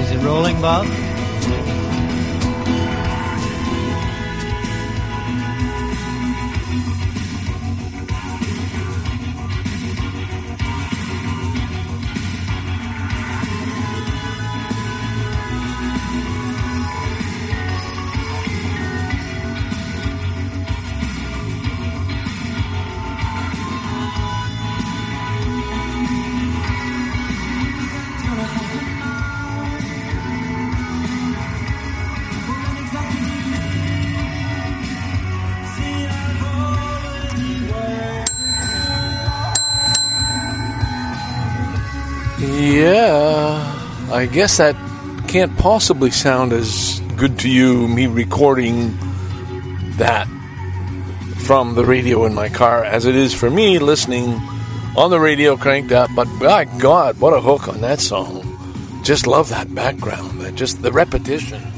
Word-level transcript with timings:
Is 0.00 0.10
it 0.10 0.24
rolling, 0.24 0.58
Bob? 0.62 1.05
I 44.16 44.24
guess 44.24 44.56
that 44.56 44.74
can't 45.28 45.54
possibly 45.58 46.10
sound 46.10 46.54
as 46.54 47.00
good 47.16 47.38
to 47.40 47.50
you, 47.50 47.86
me 47.86 48.06
recording 48.06 48.96
that 49.98 50.26
from 51.44 51.74
the 51.74 51.84
radio 51.84 52.24
in 52.24 52.32
my 52.32 52.48
car, 52.48 52.82
as 52.82 53.04
it 53.04 53.14
is 53.14 53.34
for 53.34 53.50
me 53.50 53.78
listening 53.78 54.30
on 54.96 55.10
the 55.10 55.20
radio 55.20 55.54
cranked 55.58 55.92
up. 55.92 56.08
But 56.16 56.28
by 56.40 56.64
God, 56.64 57.20
what 57.20 57.34
a 57.34 57.42
hook 57.42 57.68
on 57.68 57.82
that 57.82 58.00
song. 58.00 59.02
Just 59.04 59.26
love 59.26 59.50
that 59.50 59.74
background, 59.74 60.56
just 60.56 60.80
the 60.80 60.92
repetition. 60.92 61.75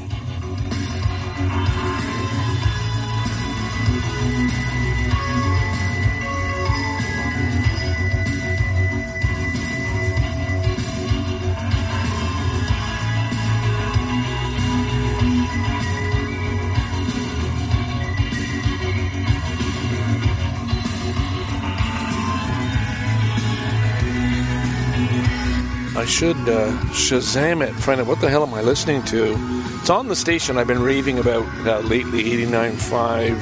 Should 26.18 26.48
uh, 26.48 26.72
Shazam 26.90 27.64
it, 27.64 27.72
find 27.74 28.00
out 28.00 28.08
what 28.08 28.20
the 28.20 28.28
hell 28.28 28.42
am 28.42 28.52
I 28.52 28.60
listening 28.60 29.04
to. 29.04 29.36
It's 29.78 29.88
on 29.88 30.08
the 30.08 30.16
station 30.16 30.58
I've 30.58 30.66
been 30.66 30.82
raving 30.82 31.20
about 31.20 31.46
uh, 31.64 31.78
lately, 31.78 32.24
89.5 32.24 33.38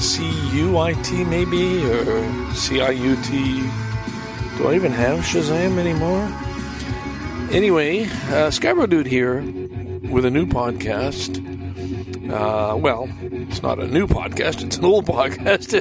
CUIT 0.00 1.24
maybe, 1.28 1.84
or 1.84 2.24
CIUT. 2.50 3.30
Do 4.58 4.66
I 4.66 4.74
even 4.74 4.90
have 4.90 5.20
Shazam 5.20 5.78
anymore? 5.78 6.28
Anyway, 7.52 8.08
uh, 8.30 8.50
Scarborough 8.50 8.88
Dude 8.88 9.06
here 9.06 9.40
with 10.10 10.24
a 10.24 10.30
new 10.32 10.46
podcast. 10.46 11.38
Uh, 12.28 12.74
well, 12.76 13.08
it's 13.22 13.62
not 13.62 13.78
a 13.78 13.86
new 13.86 14.08
podcast, 14.08 14.64
it's 14.64 14.78
an 14.78 14.84
old 14.84 15.06
podcast. 15.14 15.80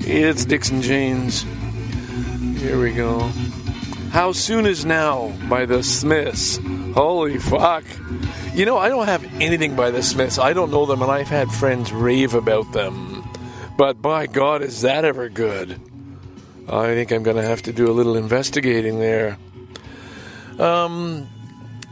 it's 0.00 0.44
Dixon 0.46 0.80
Janes. 0.80 1.44
Here 2.58 2.80
we 2.80 2.92
go. 2.92 3.30
How 4.12 4.32
Soon 4.32 4.66
Is 4.66 4.84
Now 4.84 5.32
by 5.48 5.64
the 5.64 5.82
Smiths. 5.82 6.58
Holy 6.94 7.38
fuck. 7.38 7.82
You 8.52 8.66
know, 8.66 8.76
I 8.76 8.90
don't 8.90 9.06
have 9.06 9.24
anything 9.40 9.74
by 9.74 9.90
the 9.90 10.02
Smiths. 10.02 10.38
I 10.38 10.52
don't 10.52 10.70
know 10.70 10.84
them, 10.84 11.00
and 11.00 11.10
I've 11.10 11.30
had 11.30 11.50
friends 11.50 11.90
rave 11.92 12.34
about 12.34 12.70
them. 12.72 13.26
But 13.78 14.02
by 14.02 14.26
God, 14.26 14.60
is 14.60 14.82
that 14.82 15.06
ever 15.06 15.30
good? 15.30 15.80
I 16.68 16.88
think 16.88 17.10
I'm 17.10 17.22
going 17.22 17.38
to 17.38 17.42
have 17.42 17.62
to 17.62 17.72
do 17.72 17.90
a 17.90 17.94
little 17.94 18.14
investigating 18.14 19.00
there. 19.00 19.38
Um, 20.58 21.26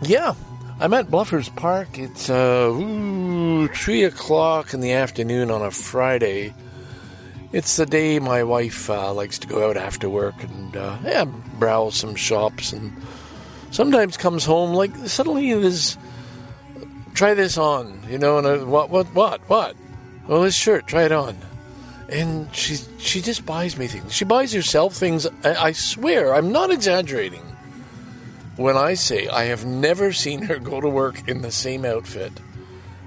yeah, 0.02 0.34
I'm 0.78 0.92
at 0.92 1.06
Bluffers 1.06 1.54
Park. 1.56 1.98
It's 1.98 2.28
uh, 2.28 2.68
ooh, 2.70 3.66
3 3.66 4.04
o'clock 4.04 4.74
in 4.74 4.80
the 4.80 4.92
afternoon 4.92 5.50
on 5.50 5.62
a 5.62 5.70
Friday. 5.70 6.52
It's 7.52 7.76
the 7.76 7.86
day 7.86 8.20
my 8.20 8.44
wife 8.44 8.88
uh, 8.88 9.12
likes 9.12 9.38
to 9.40 9.48
go 9.48 9.68
out 9.68 9.76
after 9.76 10.08
work 10.08 10.40
and 10.42 10.76
uh, 10.76 10.98
yeah, 11.04 11.24
browse 11.24 11.96
some 11.96 12.14
shops 12.14 12.72
and 12.72 12.92
sometimes 13.72 14.16
comes 14.16 14.44
home 14.44 14.72
like 14.72 14.94
suddenly 15.08 15.52
there's 15.52 15.98
try 17.14 17.34
this 17.34 17.58
on, 17.58 18.02
you 18.08 18.18
know, 18.18 18.38
and 18.38 18.46
I, 18.46 18.62
what 18.62 18.90
what 18.90 19.06
what 19.14 19.40
what? 19.48 19.74
Well, 20.28 20.42
this 20.42 20.54
shirt, 20.54 20.86
try 20.86 21.04
it 21.04 21.12
on. 21.12 21.36
And 22.08 22.54
she 22.54 22.76
she 22.98 23.20
just 23.20 23.44
buys 23.44 23.76
me 23.76 23.88
things. 23.88 24.12
She 24.12 24.24
buys 24.24 24.52
herself 24.52 24.94
things. 24.94 25.26
I, 25.44 25.54
I 25.54 25.72
swear, 25.72 26.34
I'm 26.34 26.52
not 26.52 26.70
exaggerating 26.70 27.42
when 28.56 28.76
I 28.76 28.94
say 28.94 29.26
I 29.26 29.44
have 29.44 29.64
never 29.64 30.12
seen 30.12 30.42
her 30.42 30.58
go 30.58 30.80
to 30.80 30.88
work 30.88 31.28
in 31.28 31.42
the 31.42 31.50
same 31.50 31.84
outfit. 31.84 32.32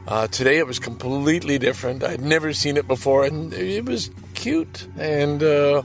Uh, 0.06 0.28
today 0.28 0.58
it 0.58 0.68
was 0.68 0.80
completely 0.80 1.58
different. 1.58 2.04
I'd 2.04 2.22
never 2.22 2.52
seen 2.52 2.76
it 2.76 2.88
before, 2.88 3.24
and 3.24 3.54
it 3.54 3.86
was 3.86 4.10
cute. 4.44 4.88
And 4.98 5.42
uh, 5.42 5.84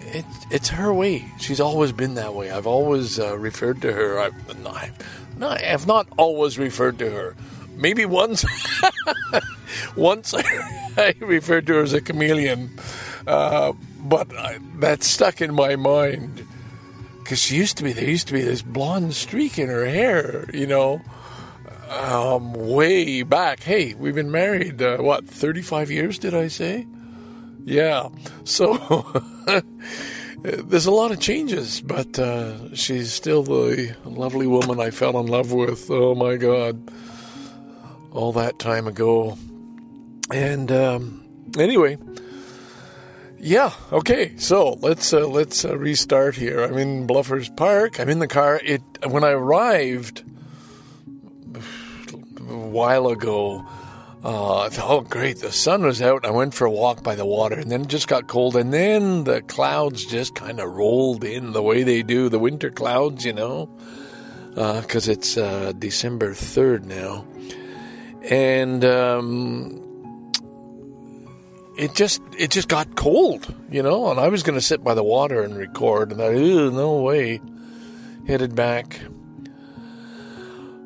it, 0.00 0.26
it's 0.50 0.68
her 0.68 0.92
way. 0.92 1.24
She's 1.40 1.58
always 1.58 1.90
been 1.90 2.14
that 2.14 2.34
way. 2.34 2.50
I've 2.50 2.66
always 2.66 3.18
uh, 3.18 3.38
referred 3.38 3.80
to 3.80 3.92
her. 3.92 4.18
I've 4.18 4.62
not, 4.62 4.90
no, 5.38 5.48
I 5.48 5.62
have 5.62 5.86
not 5.86 6.06
always 6.18 6.58
referred 6.58 6.98
to 6.98 7.10
her. 7.10 7.34
Maybe 7.74 8.04
once, 8.04 8.44
once 9.96 10.34
I, 10.36 11.14
referred 11.20 11.66
to 11.68 11.74
her 11.74 11.82
as 11.82 11.94
a 11.94 12.02
chameleon, 12.02 12.70
uh, 13.26 13.72
but 13.98 14.36
I, 14.36 14.58
that 14.80 15.02
stuck 15.02 15.40
in 15.40 15.54
my 15.54 15.76
mind 15.76 16.46
because 17.20 17.38
she 17.38 17.56
used 17.56 17.78
to 17.78 17.84
be. 17.84 17.92
There 17.94 18.04
used 18.04 18.26
to 18.26 18.34
be 18.34 18.42
this 18.42 18.60
blonde 18.60 19.14
streak 19.14 19.58
in 19.58 19.68
her 19.68 19.86
hair, 19.86 20.50
you 20.52 20.66
know 20.66 21.00
um, 21.88 22.52
way 22.52 23.22
back. 23.22 23.62
Hey, 23.62 23.94
we've 23.94 24.14
been 24.14 24.30
married, 24.30 24.82
uh, 24.82 24.98
what, 24.98 25.26
35 25.26 25.90
years, 25.90 26.18
did 26.18 26.34
I 26.34 26.48
say? 26.48 26.86
Yeah. 27.64 28.08
So 28.44 29.22
there's 30.42 30.86
a 30.86 30.90
lot 30.90 31.12
of 31.12 31.20
changes, 31.20 31.80
but 31.80 32.18
uh, 32.18 32.74
she's 32.74 33.12
still 33.12 33.42
the 33.42 33.94
lovely 34.04 34.46
woman 34.46 34.80
I 34.80 34.90
fell 34.90 35.18
in 35.20 35.26
love 35.26 35.52
with. 35.52 35.90
Oh 35.90 36.14
my 36.14 36.36
God. 36.36 36.90
All 38.10 38.32
that 38.32 38.58
time 38.58 38.86
ago. 38.86 39.38
And 40.30 40.70
um, 40.72 41.24
anyway. 41.58 41.98
Yeah. 43.38 43.72
Okay. 43.90 44.36
So 44.36 44.74
let's 44.80 45.12
uh, 45.12 45.26
let's 45.26 45.64
uh, 45.64 45.76
restart 45.76 46.36
here. 46.36 46.62
I'm 46.62 46.78
in 46.78 47.06
Bluffers 47.06 47.54
Park. 47.56 47.98
I'm 47.98 48.08
in 48.08 48.20
the 48.20 48.28
car. 48.28 48.60
It 48.62 48.82
when 49.06 49.24
I 49.24 49.30
arrived, 49.30 50.22
a 51.56 52.56
while 52.56 53.08
ago. 53.08 53.66
Uh, 54.22 54.70
oh, 54.78 55.00
great. 55.00 55.38
The 55.38 55.50
sun 55.50 55.82
was 55.82 56.00
out. 56.00 56.24
I 56.24 56.30
went 56.30 56.54
for 56.54 56.64
a 56.64 56.70
walk 56.70 57.02
by 57.02 57.16
the 57.16 57.26
water, 57.26 57.58
and 57.58 57.70
then 57.70 57.82
it 57.82 57.88
just 57.88 58.06
got 58.06 58.28
cold. 58.28 58.54
And 58.56 58.72
then 58.72 59.24
the 59.24 59.42
clouds 59.42 60.04
just 60.04 60.34
kind 60.34 60.60
of 60.60 60.70
rolled 60.70 61.24
in 61.24 61.52
the 61.52 61.62
way 61.62 61.82
they 61.82 62.02
do 62.02 62.28
the 62.28 62.38
winter 62.38 62.70
clouds, 62.70 63.24
you 63.24 63.32
know, 63.32 63.66
because 64.54 65.08
uh, 65.08 65.12
it's 65.12 65.36
uh, 65.36 65.72
December 65.76 66.34
3rd 66.34 66.84
now. 66.84 67.26
And 68.30 68.84
um, 68.84 69.82
it 71.76 71.96
just 71.96 72.22
it 72.38 72.52
just 72.52 72.68
got 72.68 72.94
cold, 72.94 73.52
you 73.70 73.82
know. 73.82 74.08
And 74.08 74.20
I 74.20 74.28
was 74.28 74.44
going 74.44 74.54
to 74.54 74.64
sit 74.64 74.84
by 74.84 74.94
the 74.94 75.02
water 75.02 75.42
and 75.42 75.56
record, 75.56 76.12
and 76.12 76.22
I, 76.22 76.32
no 76.32 77.00
way. 77.00 77.40
Headed 78.28 78.54
back 78.54 79.00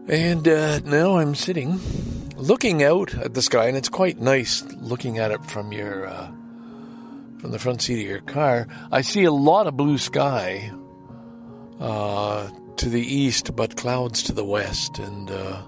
and 0.08 0.46
uh, 0.46 0.78
now 0.80 1.18
I'm 1.18 1.34
sitting, 1.34 1.80
looking 2.36 2.82
out 2.82 3.14
at 3.14 3.34
the 3.34 3.42
sky, 3.42 3.66
and 3.66 3.76
it's 3.76 3.88
quite 3.88 4.20
nice 4.20 4.62
looking 4.80 5.18
at 5.18 5.30
it 5.30 5.44
from 5.44 5.72
your 5.72 6.06
uh, 6.06 6.30
from 7.38 7.50
the 7.50 7.58
front 7.58 7.82
seat 7.82 8.02
of 8.02 8.08
your 8.08 8.20
car. 8.20 8.68
I 8.92 9.00
see 9.00 9.24
a 9.24 9.32
lot 9.32 9.66
of 9.66 9.76
blue 9.76 9.98
sky 9.98 10.70
uh, 11.80 12.48
to 12.76 12.88
the 12.88 13.00
east, 13.00 13.54
but 13.56 13.76
clouds 13.76 14.22
to 14.24 14.32
the 14.32 14.44
west, 14.44 14.98
and 14.98 15.30
uh, 15.30 15.62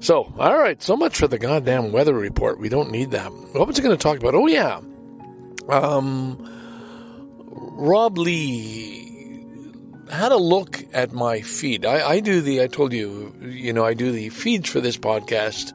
so 0.00 0.32
all 0.38 0.58
right. 0.58 0.82
So 0.82 0.96
much 0.96 1.16
for 1.16 1.28
the 1.28 1.38
goddamn 1.38 1.92
weather 1.92 2.14
report. 2.14 2.58
We 2.58 2.68
don't 2.68 2.90
need 2.90 3.10
that. 3.12 3.32
What 3.32 3.66
was 3.66 3.78
I 3.78 3.82
going 3.82 3.96
to 3.96 4.02
talk 4.02 4.18
about? 4.18 4.34
Oh 4.34 4.46
yeah, 4.46 4.80
um, 5.68 6.38
Rob 7.48 8.18
Lee 8.18 9.11
had 10.12 10.32
a 10.32 10.36
look 10.36 10.84
at 10.92 11.12
my 11.12 11.40
feed. 11.40 11.84
I, 11.84 12.08
I, 12.08 12.20
do 12.20 12.40
the, 12.40 12.62
I 12.62 12.66
told 12.66 12.92
you, 12.92 13.34
you 13.42 13.72
know, 13.72 13.84
I 13.84 13.94
do 13.94 14.12
the 14.12 14.28
feeds 14.28 14.68
for 14.68 14.80
this 14.80 14.96
podcast 14.96 15.72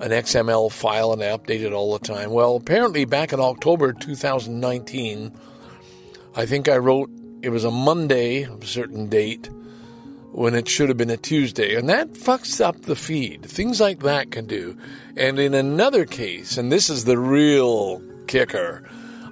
an 0.00 0.10
XML 0.10 0.70
file 0.70 1.12
and 1.12 1.22
I 1.22 1.26
update 1.26 1.62
it 1.62 1.72
all 1.72 1.92
the 1.92 2.04
time. 2.04 2.30
Well, 2.30 2.56
apparently 2.56 3.04
back 3.04 3.32
in 3.32 3.40
October 3.40 3.92
2019, 3.92 5.32
I 6.36 6.46
think 6.46 6.68
I 6.68 6.76
wrote 6.76 7.10
it 7.42 7.50
was 7.50 7.64
a 7.64 7.70
Monday, 7.70 8.42
a 8.42 8.64
certain 8.64 9.08
date, 9.08 9.48
when 10.32 10.54
it 10.54 10.68
should 10.68 10.88
have 10.88 10.98
been 10.98 11.10
a 11.10 11.16
Tuesday. 11.16 11.74
And 11.74 11.88
that 11.88 12.12
fucks 12.12 12.60
up 12.64 12.82
the 12.82 12.96
feed. 12.96 13.44
Things 13.44 13.80
like 13.80 14.00
that 14.00 14.30
can 14.30 14.46
do. 14.46 14.76
And 15.16 15.38
in 15.38 15.54
another 15.54 16.04
case, 16.04 16.56
and 16.56 16.70
this 16.70 16.90
is 16.90 17.04
the 17.04 17.18
real 17.18 18.02
kicker, 18.26 18.88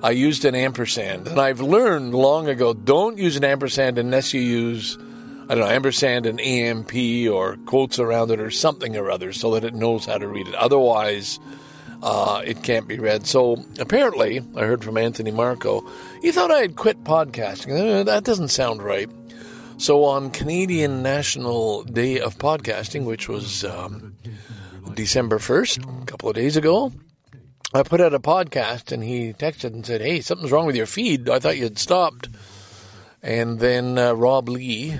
I 0.07 0.11
used 0.11 0.45
an 0.45 0.55
ampersand. 0.55 1.27
And 1.27 1.41
I've 1.41 1.61
learned 1.61 2.15
long 2.15 2.49
ago 2.49 2.73
don't 2.73 3.19
use 3.19 3.37
an 3.37 3.43
ampersand 3.43 3.99
unless 3.99 4.33
you 4.33 4.41
use, 4.41 4.97
I 5.49 5.57
don't 5.57 5.59
know, 5.59 5.69
ampersand 5.69 6.27
and 6.27 6.41
AMP 6.41 6.95
or 7.29 7.57
quotes 7.67 7.99
around 7.99 8.31
it 8.31 8.39
or 8.39 8.53
something 8.53 8.97
or 8.97 9.11
other 9.11 9.33
so 9.33 9.55
that 9.55 9.65
it 9.65 9.75
knows 9.75 10.07
how 10.07 10.19
to 10.19 10.29
read 10.29 10.47
it. 10.47 10.55
Otherwise, 10.55 11.41
uh, 12.05 12.41
it 12.45 12.63
can't 12.63 12.87
be 12.87 13.01
read. 13.01 13.27
So 13.27 13.65
apparently, 13.81 14.45
I 14.55 14.61
heard 14.61 14.85
from 14.85 14.97
Anthony 14.97 15.33
Marco, 15.33 15.85
he 16.23 16.31
thought 16.31 16.53
I 16.53 16.61
had 16.61 16.77
quit 16.77 17.03
podcasting. 17.03 17.73
Uh, 17.77 18.05
that 18.05 18.23
doesn't 18.23 18.51
sound 18.51 18.85
right. 18.85 19.11
So 19.77 20.05
on 20.05 20.31
Canadian 20.31 21.03
National 21.03 21.83
Day 21.83 22.21
of 22.21 22.39
Podcasting, 22.39 23.07
which 23.07 23.29
was 23.29 23.65
um, 23.65 24.15
December 24.95 25.39
1st, 25.39 26.03
a 26.03 26.07
couple 26.07 26.29
of 26.29 26.37
days 26.37 26.57
ago, 26.57 26.93
I 27.77 27.83
put 27.83 28.01
out 28.01 28.15
a 28.15 28.19
podcast 28.19 28.91
and 28.91 29.05
he 29.05 29.35
texted 29.35 29.75
and 29.75 29.85
said, 29.85 30.01
Hey, 30.01 30.23
something's 30.23 30.51
wrong 30.51 30.67
with 30.67 30.77
your 30.77 30.87
feed. 30.87 31.29
I 31.29 31.39
thought 31.39 31.59
you'd 31.59 31.79
stopped. 31.79 32.29
And 33.23 33.59
then 33.61 33.99
uh, 33.99 34.15
Rob 34.15 34.49
Lee, 34.49 34.99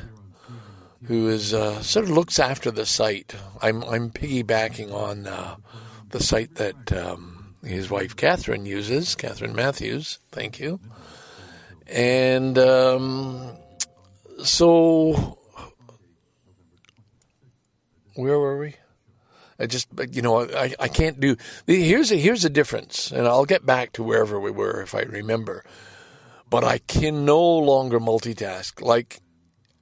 who 1.05 1.29
is 1.29 1.55
uh, 1.55 1.81
sort 1.81 2.05
of 2.05 2.11
looks 2.11 2.39
after 2.39 2.71
the 2.71 2.85
site, 2.85 3.35
I'm, 3.63 3.83
I'm 3.85 4.11
piggybacking 4.11 4.93
on 4.93 5.27
uh, 5.27 5.57
the 6.11 6.23
site 6.23 6.57
that 6.57 6.93
um, 6.93 7.55
his 7.65 7.89
wife 7.89 8.15
Catherine 8.15 8.67
uses, 8.67 9.15
Catherine 9.15 9.55
Matthews. 9.55 10.19
Thank 10.31 10.61
you. 10.61 10.79
And 11.87 12.59
um, 12.59 13.57
so 14.43 15.39
where 18.17 18.39
were 18.39 18.59
we? 18.59 18.75
I 19.59 19.67
just, 19.67 19.89
you 20.11 20.23
know, 20.23 20.43
I, 20.43 20.75
I 20.79 20.89
can't 20.89 21.19
do. 21.19 21.37
Here's 21.67 22.13
a 22.13 22.17
here's 22.17 22.45
a 22.45 22.51
difference, 22.51 23.11
and 23.11 23.27
I'll 23.27 23.47
get 23.47 23.65
back 23.65 23.93
to 23.93 24.03
wherever 24.03 24.39
we 24.39 24.51
were 24.51 24.83
if 24.83 24.95
I 24.95 25.03
remember. 25.03 25.65
But 26.49 26.63
I 26.63 26.79
can 26.79 27.25
no 27.25 27.43
longer 27.43 27.99
multitask. 27.99 28.81
Like, 28.81 29.21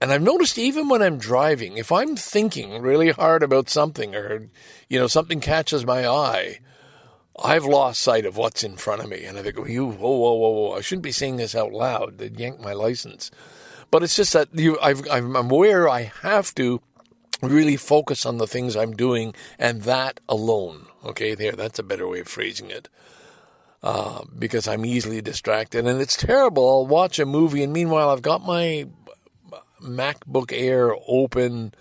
and 0.00 0.12
I've 0.12 0.23
noticed 0.23 0.59
even 0.59 0.88
when 0.88 1.03
I'm 1.03 1.19
driving, 1.19 1.76
if 1.76 1.91
I'm 1.91 2.17
thinking 2.17 2.81
really 2.81 3.11
hard 3.11 3.43
about 3.43 3.69
something, 3.69 4.15
or 4.15 4.49
you 4.88 4.99
know, 4.99 5.09
something 5.09 5.41
catches 5.41 5.85
my 5.85 6.06
eye, 6.06 6.61
I've 7.43 7.65
lost 7.65 8.00
sight 8.00 8.27
of 8.27 8.37
what's 8.37 8.62
in 8.62 8.77
front 8.77 9.03
of 9.03 9.09
me, 9.09 9.25
and 9.25 9.37
I 9.37 9.43
think, 9.43 9.56
"You, 9.69 9.87
whoa, 9.87 10.11
whoa, 10.11 10.35
whoa, 10.35 10.50
whoa! 10.50 10.73
I 10.73 10.82
shouldn't 10.82 11.03
be 11.03 11.12
saying 11.12 11.37
this 11.37 11.56
out 11.56 11.73
loud. 11.73 12.19
They'd 12.19 12.38
yank 12.38 12.61
my 12.61 12.73
license." 12.73 13.31
But 13.91 14.03
it's 14.03 14.17
just 14.17 14.32
that 14.32 14.49
you, 14.55 14.79
I've, 14.81 15.09
I'm 15.09 15.37
aware 15.37 15.88
I 15.88 16.12
have 16.23 16.55
to 16.56 16.81
really 17.46 17.76
focus 17.76 18.26
on 18.26 18.38
the 18.38 18.46
things 18.46 18.76
I'm 18.76 18.94
doing 18.94 19.35
and 19.58 19.82
that 19.82 20.20
alone. 20.29 20.87
Okay, 21.05 21.35
there, 21.35 21.52
that's 21.52 21.79
a 21.79 21.85
better 21.85 22.08
way 22.08 22.20
of 22.20 22.29
phrasing 22.29 22.70
it. 22.70 22.88
Uh, 23.82 24.25
because 24.38 24.67
I'm 24.67 24.87
easily 24.87 25.20
distracted. 25.20 25.87
And 25.87 26.00
it's 26.00 26.17
terrible. 26.17 26.67
I'll 26.67 26.87
watch 26.87 27.19
a 27.19 27.26
movie, 27.26 27.62
and 27.62 27.70
meanwhile, 27.70 28.08
I've 28.08 28.23
got 28.23 28.43
my 28.43 28.87
MacBook 29.82 30.52
Air 30.52 30.94
open, 31.06 31.75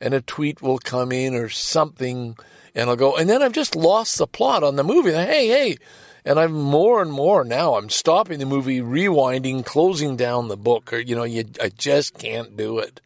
and 0.00 0.14
a 0.14 0.22
tweet 0.22 0.62
will 0.62 0.78
come 0.78 1.12
in 1.12 1.34
or 1.34 1.50
something, 1.50 2.36
and 2.74 2.88
I'll 2.88 2.96
go, 2.96 3.16
and 3.16 3.28
then 3.28 3.42
I've 3.42 3.52
just 3.52 3.76
lost 3.76 4.16
the 4.16 4.26
plot 4.26 4.64
on 4.64 4.76
the 4.76 4.84
movie. 4.84 5.12
Hey, 5.12 5.48
hey, 5.48 5.76
and 6.24 6.38
I'm 6.38 6.52
more 6.52 7.02
and 7.02 7.12
more 7.12 7.44
now. 7.44 7.74
I'm 7.74 7.90
stopping 7.90 8.38
the 8.38 8.46
movie, 8.46 8.80
rewinding, 8.80 9.64
closing 9.64 10.16
down 10.16 10.48
the 10.48 10.56
book, 10.56 10.92
or 10.92 10.98
you 10.98 11.14
know, 11.14 11.24
you 11.24 11.44
I 11.60 11.68
just 11.68 12.18
can't 12.18 12.56
do 12.56 12.78
it. 12.78 13.00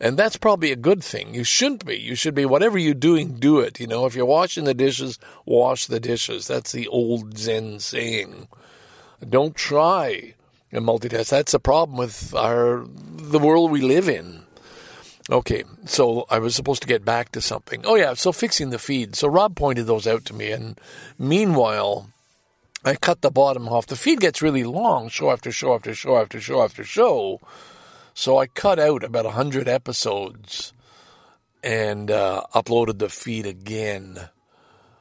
And 0.00 0.16
that's 0.16 0.36
probably 0.36 0.72
a 0.72 0.76
good 0.76 1.02
thing. 1.02 1.34
You 1.34 1.44
shouldn't 1.44 1.86
be. 1.86 1.96
You 1.96 2.14
should 2.14 2.34
be 2.34 2.44
whatever 2.44 2.78
you're 2.78 2.94
doing, 2.94 3.34
do 3.34 3.60
it. 3.60 3.78
You 3.80 3.86
know, 3.86 4.06
if 4.06 4.14
you're 4.14 4.26
washing 4.26 4.64
the 4.64 4.74
dishes, 4.74 5.18
wash 5.46 5.86
the 5.86 6.00
dishes. 6.00 6.46
That's 6.46 6.72
the 6.72 6.88
old 6.88 7.38
Zen 7.38 7.80
saying. 7.80 8.48
Don't 9.28 9.54
try 9.54 10.34
and 10.72 10.84
multitask. 10.84 11.30
That's 11.30 11.52
the 11.52 11.60
problem 11.60 11.96
with 11.96 12.34
our 12.34 12.84
the 12.86 13.38
world 13.38 13.70
we 13.70 13.80
live 13.80 14.08
in. 14.08 14.42
Okay, 15.30 15.64
so 15.86 16.26
I 16.28 16.38
was 16.38 16.54
supposed 16.54 16.82
to 16.82 16.88
get 16.88 17.04
back 17.04 17.32
to 17.32 17.40
something. 17.40 17.82
Oh 17.86 17.94
yeah, 17.94 18.12
so 18.12 18.30
fixing 18.32 18.70
the 18.70 18.78
feed. 18.78 19.16
So 19.16 19.28
Rob 19.28 19.56
pointed 19.56 19.86
those 19.86 20.06
out 20.06 20.26
to 20.26 20.34
me, 20.34 20.50
and 20.50 20.78
meanwhile, 21.18 22.10
I 22.84 22.96
cut 22.96 23.22
the 23.22 23.30
bottom 23.30 23.66
off. 23.68 23.86
The 23.86 23.96
feed 23.96 24.20
gets 24.20 24.42
really 24.42 24.64
long, 24.64 25.08
show 25.08 25.30
after 25.30 25.50
show 25.50 25.74
after 25.74 25.94
show 25.94 26.18
after 26.18 26.40
show 26.40 26.62
after 26.62 26.84
show. 26.84 27.40
So 28.14 28.38
I 28.38 28.46
cut 28.46 28.78
out 28.78 29.04
about 29.04 29.24
100 29.24 29.68
episodes 29.68 30.72
and 31.62 32.10
uh, 32.10 32.44
uploaded 32.54 32.98
the 32.98 33.08
feed 33.08 33.46
again 33.46 34.28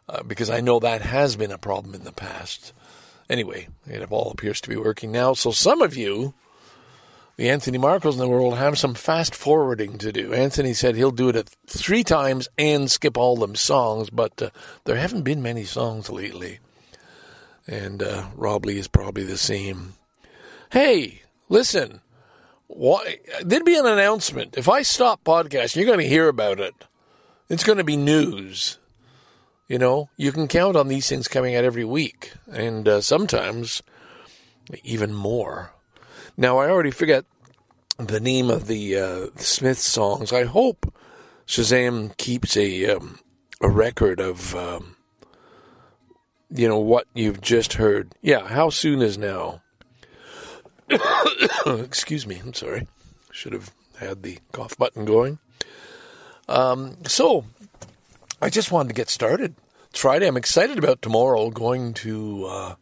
uh, 0.09 0.23
because 0.23 0.49
I 0.49 0.61
know 0.61 0.79
that 0.79 1.01
has 1.01 1.35
been 1.35 1.51
a 1.51 1.57
problem 1.57 1.95
in 1.95 2.03
the 2.03 2.11
past. 2.11 2.73
Anyway, 3.29 3.67
it 3.87 4.11
all 4.11 4.31
appears 4.31 4.59
to 4.61 4.69
be 4.69 4.75
working 4.75 5.11
now. 5.11 5.33
So 5.33 5.51
some 5.51 5.81
of 5.81 5.95
you, 5.95 6.33
the 7.37 7.49
Anthony 7.49 7.77
Marcos 7.77 8.15
in 8.15 8.19
the 8.19 8.27
world, 8.27 8.57
have 8.57 8.77
some 8.77 8.95
fast 8.95 9.33
forwarding 9.33 9.97
to 9.99 10.11
do. 10.11 10.33
Anthony 10.33 10.73
said 10.73 10.95
he'll 10.95 11.11
do 11.11 11.29
it 11.29 11.55
three 11.67 12.03
times 12.03 12.49
and 12.57 12.91
skip 12.91 13.17
all 13.17 13.37
them 13.37 13.55
songs, 13.55 14.09
but 14.09 14.41
uh, 14.41 14.49
there 14.83 14.97
haven't 14.97 15.21
been 15.21 15.41
many 15.41 15.63
songs 15.63 16.09
lately 16.09 16.59
and 17.67 18.03
uh, 18.03 18.25
Rob 18.35 18.65
Lee 18.65 18.77
is 18.77 18.87
probably 18.87 19.23
the 19.23 19.37
same. 19.37 19.93
Hey, 20.71 21.21
listen, 21.49 22.01
why, 22.75 23.19
there'd 23.41 23.65
be 23.65 23.77
an 23.77 23.85
announcement. 23.85 24.57
If 24.57 24.69
I 24.69 24.81
stop 24.81 25.23
podcasting, 25.23 25.77
you're 25.77 25.85
going 25.85 25.99
to 25.99 26.07
hear 26.07 26.27
about 26.27 26.59
it. 26.59 26.73
It's 27.49 27.63
going 27.63 27.77
to 27.77 27.83
be 27.83 27.97
news. 27.97 28.79
You 29.67 29.79
know, 29.79 30.09
you 30.17 30.31
can 30.31 30.47
count 30.47 30.75
on 30.75 30.87
these 30.87 31.07
things 31.07 31.27
coming 31.27 31.55
out 31.55 31.63
every 31.63 31.85
week, 31.85 32.33
and 32.51 32.87
uh, 32.87 33.01
sometimes 33.01 33.81
even 34.83 35.13
more. 35.13 35.73
Now, 36.35 36.57
I 36.57 36.69
already 36.69 36.91
forget 36.91 37.25
the 37.97 38.19
name 38.19 38.49
of 38.49 38.67
the 38.67 38.97
uh, 38.97 39.27
Smith 39.37 39.79
songs. 39.79 40.33
I 40.33 40.43
hope 40.43 40.93
Shazam 41.47 42.15
keeps 42.17 42.57
a 42.57 42.95
um, 42.95 43.19
a 43.61 43.69
record 43.69 44.19
of 44.19 44.55
um, 44.55 44.95
you 46.55 46.67
know, 46.67 46.79
what 46.79 47.07
you've 47.13 47.41
just 47.41 47.73
heard. 47.73 48.13
Yeah, 48.21 48.47
how 48.47 48.69
soon 48.69 49.01
is 49.01 49.17
now? 49.17 49.62
Excuse 51.65 52.27
me, 52.27 52.39
I'm 52.43 52.53
sorry. 52.53 52.87
Should 53.31 53.53
have 53.53 53.71
had 53.97 54.23
the 54.23 54.39
cough 54.51 54.77
button 54.77 55.05
going. 55.05 55.39
Um, 56.47 56.97
so, 57.05 57.45
I 58.41 58.49
just 58.49 58.71
wanted 58.71 58.89
to 58.89 58.95
get 58.95 59.09
started. 59.09 59.55
It's 59.89 59.99
Friday. 59.99 60.27
I'm 60.27 60.37
excited 60.37 60.77
about 60.77 61.01
tomorrow 61.01 61.49
going 61.49 61.93
to 61.95 62.45
uh, 62.45 62.75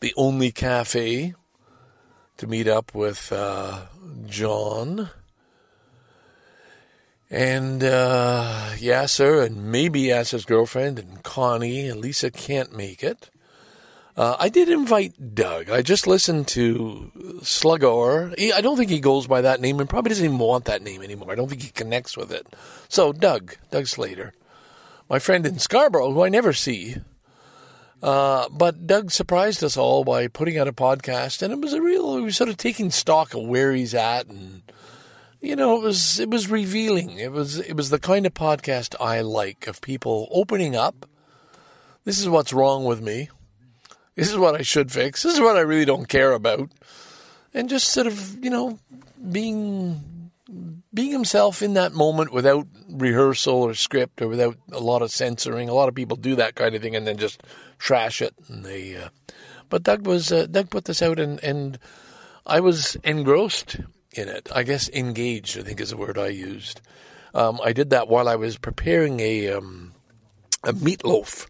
the 0.00 0.12
Only 0.16 0.50
Cafe 0.50 1.34
to 2.38 2.46
meet 2.46 2.68
up 2.68 2.94
with 2.94 3.32
uh, 3.32 3.86
John 4.26 5.10
and 7.30 7.84
uh, 7.84 8.70
Yasser 8.76 9.44
and 9.44 9.70
maybe 9.70 10.04
Yasser's 10.04 10.44
girlfriend 10.44 10.98
and 10.98 11.22
Connie 11.22 11.88
and 11.88 12.00
Lisa 12.00 12.30
can't 12.30 12.74
make 12.74 13.02
it. 13.02 13.30
Uh, 14.18 14.36
I 14.40 14.48
did 14.48 14.68
invite 14.68 15.36
Doug. 15.36 15.70
I 15.70 15.80
just 15.80 16.08
listened 16.08 16.48
to 16.48 17.12
Slugor. 17.42 18.34
I 18.52 18.60
don't 18.60 18.76
think 18.76 18.90
he 18.90 18.98
goes 18.98 19.28
by 19.28 19.42
that 19.42 19.60
name 19.60 19.78
and 19.78 19.88
probably 19.88 20.08
doesn't 20.08 20.24
even 20.24 20.38
want 20.38 20.64
that 20.64 20.82
name 20.82 21.02
anymore. 21.02 21.30
I 21.30 21.36
don't 21.36 21.48
think 21.48 21.62
he 21.62 21.70
connects 21.70 22.16
with 22.16 22.32
it. 22.32 22.44
So, 22.88 23.12
Doug, 23.12 23.54
Doug 23.70 23.86
Slater, 23.86 24.34
my 25.08 25.20
friend 25.20 25.46
in 25.46 25.60
Scarborough, 25.60 26.10
who 26.10 26.24
I 26.24 26.30
never 26.30 26.52
see. 26.52 26.96
Uh, 28.02 28.48
but 28.48 28.88
Doug 28.88 29.12
surprised 29.12 29.62
us 29.62 29.76
all 29.76 30.02
by 30.02 30.26
putting 30.26 30.58
out 30.58 30.66
a 30.66 30.72
podcast, 30.72 31.40
and 31.40 31.52
it 31.52 31.60
was 31.60 31.72
a 31.72 31.80
real, 31.80 32.16
he 32.16 32.24
was 32.24 32.36
sort 32.36 32.50
of 32.50 32.56
taking 32.56 32.90
stock 32.90 33.34
of 33.34 33.44
where 33.44 33.72
he's 33.72 33.94
at 33.94 34.26
and 34.26 34.62
you 35.40 35.54
know, 35.54 35.76
it 35.76 35.82
was 35.84 36.18
it 36.18 36.28
was 36.28 36.50
revealing. 36.50 37.18
It 37.18 37.30
was 37.30 37.60
it 37.60 37.74
was 37.74 37.90
the 37.90 38.00
kind 38.00 38.26
of 38.26 38.34
podcast 38.34 38.96
I 39.00 39.20
like 39.20 39.68
of 39.68 39.80
people 39.80 40.26
opening 40.32 40.74
up. 40.74 41.08
This 42.02 42.18
is 42.18 42.28
what's 42.28 42.52
wrong 42.52 42.84
with 42.84 43.00
me. 43.00 43.28
This 44.18 44.30
is 44.30 44.36
what 44.36 44.56
I 44.56 44.62
should 44.62 44.90
fix. 44.90 45.22
This 45.22 45.34
is 45.34 45.40
what 45.40 45.56
I 45.56 45.60
really 45.60 45.84
don't 45.84 46.08
care 46.08 46.32
about. 46.32 46.72
And 47.54 47.68
just 47.68 47.86
sort 47.88 48.08
of, 48.08 48.42
you 48.42 48.50
know, 48.50 48.80
being 49.30 50.32
being 50.92 51.12
himself 51.12 51.62
in 51.62 51.74
that 51.74 51.92
moment 51.92 52.32
without 52.32 52.66
rehearsal 52.88 53.62
or 53.62 53.74
script 53.74 54.20
or 54.20 54.26
without 54.26 54.56
a 54.72 54.80
lot 54.80 55.02
of 55.02 55.12
censoring. 55.12 55.68
A 55.68 55.74
lot 55.74 55.88
of 55.88 55.94
people 55.94 56.16
do 56.16 56.34
that 56.34 56.56
kind 56.56 56.74
of 56.74 56.82
thing 56.82 56.96
and 56.96 57.06
then 57.06 57.16
just 57.16 57.44
trash 57.78 58.20
it. 58.20 58.34
And 58.48 58.64
they, 58.64 58.96
uh, 58.96 59.10
but 59.68 59.84
Doug 59.84 60.04
was 60.04 60.32
uh, 60.32 60.46
Doug 60.46 60.68
put 60.68 60.86
this 60.86 61.00
out 61.00 61.20
and 61.20 61.38
and 61.44 61.78
I 62.44 62.58
was 62.58 62.96
engrossed 63.04 63.76
in 64.14 64.28
it. 64.28 64.48
I 64.52 64.64
guess 64.64 64.88
engaged, 64.88 65.56
I 65.60 65.62
think, 65.62 65.80
is 65.80 65.90
the 65.90 65.96
word 65.96 66.18
I 66.18 66.28
used. 66.28 66.80
Um, 67.34 67.60
I 67.62 67.72
did 67.72 67.90
that 67.90 68.08
while 68.08 68.28
I 68.28 68.34
was 68.34 68.58
preparing 68.58 69.20
a 69.20 69.52
um, 69.52 69.92
a 70.64 70.72
meatloaf 70.72 71.46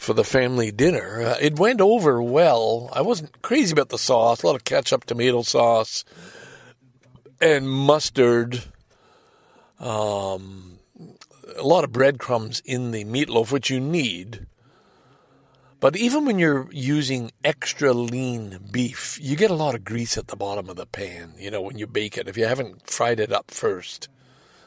for 0.00 0.14
the 0.14 0.24
family 0.24 0.70
dinner. 0.70 1.20
Uh, 1.20 1.36
it 1.42 1.58
went 1.58 1.78
over 1.78 2.22
well. 2.22 2.88
I 2.94 3.02
wasn't 3.02 3.42
crazy 3.42 3.72
about 3.72 3.90
the 3.90 3.98
sauce. 3.98 4.42
A 4.42 4.46
lot 4.46 4.56
of 4.56 4.64
ketchup, 4.64 5.04
tomato 5.04 5.42
sauce, 5.42 6.06
and 7.38 7.68
mustard. 7.68 8.64
Um, 9.78 10.78
a 11.54 11.62
lot 11.62 11.84
of 11.84 11.92
breadcrumbs 11.92 12.62
in 12.64 12.92
the 12.92 13.04
meatloaf, 13.04 13.52
which 13.52 13.68
you 13.68 13.78
need. 13.78 14.46
But 15.80 15.96
even 15.96 16.24
when 16.24 16.38
you're 16.38 16.68
using 16.72 17.30
extra 17.44 17.92
lean 17.92 18.58
beef, 18.70 19.18
you 19.20 19.36
get 19.36 19.50
a 19.50 19.54
lot 19.54 19.74
of 19.74 19.84
grease 19.84 20.16
at 20.16 20.28
the 20.28 20.36
bottom 20.36 20.70
of 20.70 20.76
the 20.76 20.86
pan, 20.86 21.34
you 21.36 21.50
know, 21.50 21.60
when 21.60 21.76
you 21.76 21.86
bake 21.86 22.16
it, 22.16 22.26
if 22.26 22.38
you 22.38 22.46
haven't 22.46 22.88
fried 22.88 23.20
it 23.20 23.32
up 23.32 23.50
first. 23.50 24.08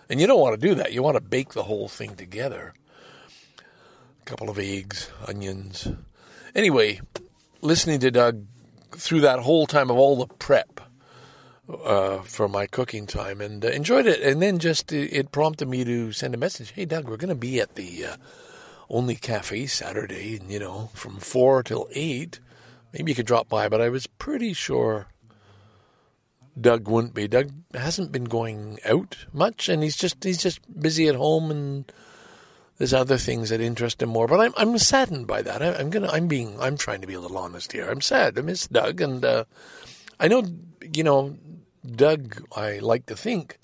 And 0.10 0.22
you 0.22 0.28
don't 0.28 0.40
want 0.40 0.60
to 0.60 0.68
do 0.68 0.76
that. 0.76 0.94
You 0.94 1.02
want 1.02 1.18
to 1.18 1.22
bake 1.22 1.54
the 1.54 1.64
whole 1.64 1.88
thing 1.88 2.16
together. 2.16 2.76
A 4.24 4.30
couple 4.30 4.50
of 4.50 4.58
eggs, 4.58 5.12
onions. 5.28 5.90
Anyway, 6.56 7.02
listening 7.60 8.00
to 8.00 8.10
Doug 8.10 8.46
through 8.92 9.20
that 9.20 9.40
whole 9.40 9.68
time 9.68 9.92
of 9.92 9.98
all 9.98 10.16
the 10.16 10.34
prep 10.36 10.80
uh, 11.84 12.20
for 12.20 12.48
my 12.48 12.66
cooking 12.66 13.06
time 13.06 13.42
and 13.42 13.66
uh, 13.66 13.68
enjoyed 13.68 14.06
it. 14.06 14.22
And 14.22 14.42
then 14.42 14.60
just 14.60 14.94
uh, 14.94 14.96
it 14.96 15.34
prompted 15.34 15.68
me 15.68 15.84
to 15.84 16.14
send 16.14 16.34
a 16.34 16.38
message 16.38 16.72
Hey, 16.72 16.86
Doug, 16.86 17.10
we're 17.10 17.18
going 17.18 17.28
to 17.30 17.36
be 17.36 17.60
at 17.60 17.76
the 17.76 18.06
uh, 18.06 18.16
only 18.90 19.16
cafe 19.16 19.66
Saturday, 19.66 20.40
you 20.48 20.60
know, 20.60 20.90
from 20.94 21.18
four 21.18 21.62
till 21.62 21.90
eight. 21.92 22.40
Maybe 22.94 23.12
you 23.12 23.16
could 23.16 23.26
drop 23.26 23.50
by, 23.50 23.68
but 23.68 23.82
I 23.82 23.90
was 23.90 24.08
pretty 24.08 24.54
sure 24.54 25.08
Doug 26.60 26.88
wouldn't 26.88 27.14
be. 27.14 27.28
Doug 27.28 27.52
hasn't 27.74 28.14
been 28.14 28.26
going 28.26 28.80
out 28.86 29.26
much, 29.34 29.68
and 29.68 29.84
he's 29.84 29.98
just 29.98 30.24
he's 30.24 30.42
just 30.42 30.62
busy 30.80 31.10
at 31.10 31.16
home, 31.16 31.52
and 31.52 31.92
there's 32.78 32.94
other 32.94 33.18
things 33.18 33.50
that 33.50 33.62
interest 33.62 34.02
him 34.02 34.10
more. 34.10 34.28
But 34.28 34.40
I'm 34.40 34.54
I'm 34.58 34.78
saddened 34.78 35.28
by 35.28 35.42
that. 35.42 35.62
I, 35.62 35.80
am 35.80 35.90
gonna 35.90 36.10
I'm 36.10 36.28
being 36.28 36.60
I'm 36.60 36.78
trying 36.78 37.02
to 37.02 37.08
be 37.08 37.14
a 37.14 37.20
little 37.20 37.38
honest 37.38 37.72
here. 37.72 37.90
I'm 37.90 38.02
sad. 38.02 38.38
I 38.38 38.42
miss 38.42 38.68
Doug, 38.68 39.02
and 39.02 39.24
uh, 39.24 39.46
I 40.20 40.28
know 40.28 40.44
you 40.94 41.04
know 41.04 41.38
Doug. 41.86 42.44
I 42.56 42.80
like 42.80 43.06
to 43.08 43.16
think 43.16 43.60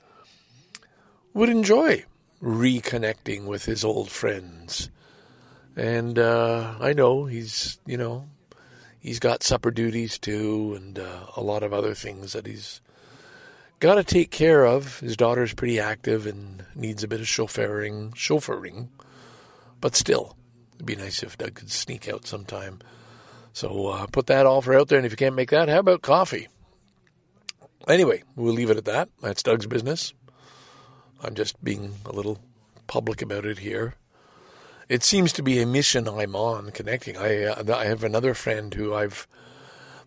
would 1.34 1.50
enjoy 1.50 2.06
reconnecting 2.42 3.46
with 3.46 3.66
his 3.66 3.84
old 3.84 4.10
friends 4.10 4.90
and 5.80 6.20
uh, 6.20 6.76
I 6.82 6.92
know 6.92 7.26
he's, 7.26 7.80
you 7.86 7.96
know, 7.96 8.28
he's 9.00 9.20
got 9.20 9.44
supper 9.44 9.72
duties 9.72 10.18
too, 10.18 10.74
and 10.76 11.00
uh, 11.00 11.22
a 11.38 11.42
lot 11.42 11.64
of 11.64 11.74
other 11.74 11.94
things 11.94 12.34
that 12.34 12.46
he's 12.46 12.82
got 13.80 13.96
to 13.96 14.04
take 14.04 14.32
care 14.32 14.66
of. 14.66 15.00
His 15.00 15.18
daughter's 15.18 15.54
pretty 15.54 15.80
active 15.80 16.26
and 16.26 16.64
needs 16.76 17.04
a 17.04 17.08
bit 17.08 17.20
of 17.20 17.26
chauffeuring, 17.26 18.12
chauffeuring, 18.12 18.90
but 19.82 19.96
still, 19.96 20.36
it'd 20.76 20.86
be 20.86 20.96
nice 20.96 21.24
if 21.24 21.38
Doug 21.38 21.56
could 21.56 21.72
sneak 21.72 22.08
out 22.08 22.26
sometime. 22.26 22.80
So 23.54 23.88
uh, 23.88 24.08
put 24.08 24.28
that 24.28 24.46
offer 24.46 24.74
out 24.74 24.88
there, 24.88 24.98
and 24.98 25.06
if 25.06 25.12
you 25.12 25.18
can't 25.18 25.36
make 25.36 25.52
that, 25.52 25.70
how 25.70 25.80
about 25.80 26.02
coffee? 26.02 26.48
Anyway, 27.88 28.24
we'll 28.36 28.54
leave 28.54 28.70
it 28.70 28.78
at 28.78 28.86
that. 28.86 29.10
That's 29.22 29.44
Doug's 29.44 29.66
business. 29.66 30.14
I'm 31.24 31.34
just 31.34 31.62
being 31.64 31.96
a 32.06 32.12
little 32.12 32.40
public 32.88 33.22
about 33.22 33.46
it 33.46 33.60
here 33.60 33.96
it 34.90 35.04
seems 35.04 35.32
to 35.34 35.44
be 35.44 35.62
a 35.62 35.66
mission 35.66 36.08
I'm 36.10 36.36
on 36.36 36.72
connecting. 36.72 37.16
I 37.16 37.44
uh, 37.44 37.76
I 37.78 37.86
have 37.86 38.04
another 38.04 38.34
friend 38.34 38.74
who 38.74 38.94
I've 38.94 39.28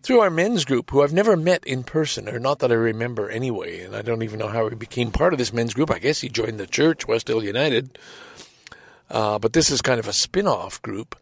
through 0.03 0.19
our 0.19 0.29
men's 0.29 0.65
group 0.65 0.91
who 0.91 1.01
I've 1.01 1.13
never 1.13 1.35
met 1.37 1.65
in 1.65 1.83
person, 1.83 2.27
or 2.27 2.37
not 2.37 2.59
that 2.59 2.71
I 2.71 2.75
remember 2.75 3.29
anyway, 3.29 3.81
and 3.81 3.95
I 3.95 4.01
don't 4.01 4.21
even 4.21 4.37
know 4.37 4.49
how 4.49 4.67
he 4.67 4.75
became 4.75 5.11
part 5.11 5.33
of 5.33 5.39
this 5.39 5.53
men's 5.53 5.73
group. 5.73 5.89
I 5.89 5.99
guess 5.99 6.19
he 6.19 6.29
joined 6.29 6.59
the 6.59 6.67
church, 6.67 7.07
West 7.07 7.29
Hill 7.29 7.43
United, 7.43 7.97
uh, 9.09 9.39
but 9.39 9.53
this 9.53 9.71
is 9.71 9.81
kind 9.81 9.99
of 9.99 10.07
a 10.07 10.13
spin-off 10.13 10.81
group. 10.81 11.15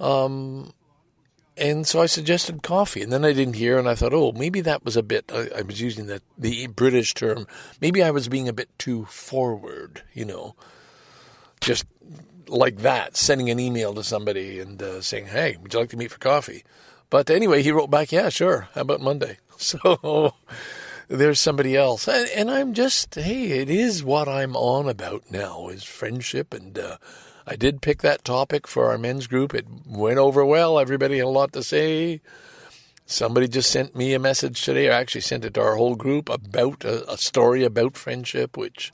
Um, 0.00 0.72
and 1.56 1.86
so 1.86 2.00
I 2.00 2.06
suggested 2.06 2.62
coffee, 2.62 3.02
and 3.02 3.12
then 3.12 3.26
I 3.26 3.34
didn't 3.34 3.56
hear, 3.56 3.78
and 3.78 3.86
I 3.86 3.94
thought, 3.94 4.14
oh, 4.14 4.32
maybe 4.32 4.62
that 4.62 4.84
was 4.84 4.96
a 4.96 5.02
bit. 5.02 5.30
I, 5.32 5.48
I 5.58 5.62
was 5.62 5.80
using 5.80 6.06
the 6.06 6.22
the 6.38 6.66
British 6.68 7.12
term. 7.12 7.46
Maybe 7.78 8.02
I 8.02 8.10
was 8.10 8.26
being 8.26 8.48
a 8.48 8.54
bit 8.54 8.70
too 8.78 9.04
forward, 9.04 10.02
you 10.14 10.24
know, 10.24 10.56
just 11.60 11.84
like 12.48 12.78
that, 12.78 13.18
sending 13.18 13.50
an 13.50 13.60
email 13.60 13.92
to 13.94 14.02
somebody 14.02 14.60
and 14.60 14.82
uh, 14.82 15.02
saying, 15.02 15.26
"Hey, 15.26 15.58
would 15.60 15.74
you 15.74 15.80
like 15.80 15.90
to 15.90 15.98
meet 15.98 16.10
for 16.10 16.18
coffee?" 16.18 16.64
But 17.12 17.28
anyway, 17.28 17.62
he 17.62 17.72
wrote 17.72 17.90
back, 17.90 18.10
"Yeah, 18.10 18.30
sure. 18.30 18.68
How 18.74 18.80
about 18.80 19.02
Monday?" 19.02 19.36
So 19.58 20.34
there's 21.08 21.38
somebody 21.38 21.76
else, 21.76 22.08
and, 22.08 22.28
and, 22.30 22.50
I'm 22.50 22.72
just, 22.72 23.14
hey, 23.14 23.60
it 23.60 23.70
is 23.70 24.02
what 24.02 24.26
I'm 24.28 24.56
on 24.56 24.88
about 24.88 25.30
now 25.30 25.68
is 25.68 25.84
friendship, 25.84 26.52
and 26.52 26.76
uh, 26.76 26.96
I 27.46 27.54
did 27.54 27.82
pick 27.82 28.02
that 28.02 28.24
topic 28.24 28.66
for 28.66 28.90
our 28.90 28.98
men's 28.98 29.28
group. 29.28 29.54
It 29.54 29.66
went 29.86 30.18
over 30.18 30.44
well. 30.44 30.80
Everybody 30.80 31.18
had 31.18 31.26
a 31.26 31.28
lot 31.28 31.52
to 31.52 31.62
say. 31.62 32.22
Somebody 33.06 33.46
just 33.46 33.70
sent 33.70 33.94
me 33.94 34.14
a 34.14 34.18
message 34.18 34.64
today, 34.64 34.88
or 34.88 34.92
actually 34.92 35.20
sent 35.20 35.44
it 35.44 35.54
to 35.54 35.60
our 35.60 35.76
whole 35.76 35.94
group 35.94 36.28
about 36.30 36.82
a, 36.82 37.08
a 37.12 37.18
story 37.18 37.62
about 37.62 37.96
friendship, 37.96 38.56
which 38.56 38.90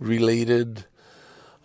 related 0.00 0.84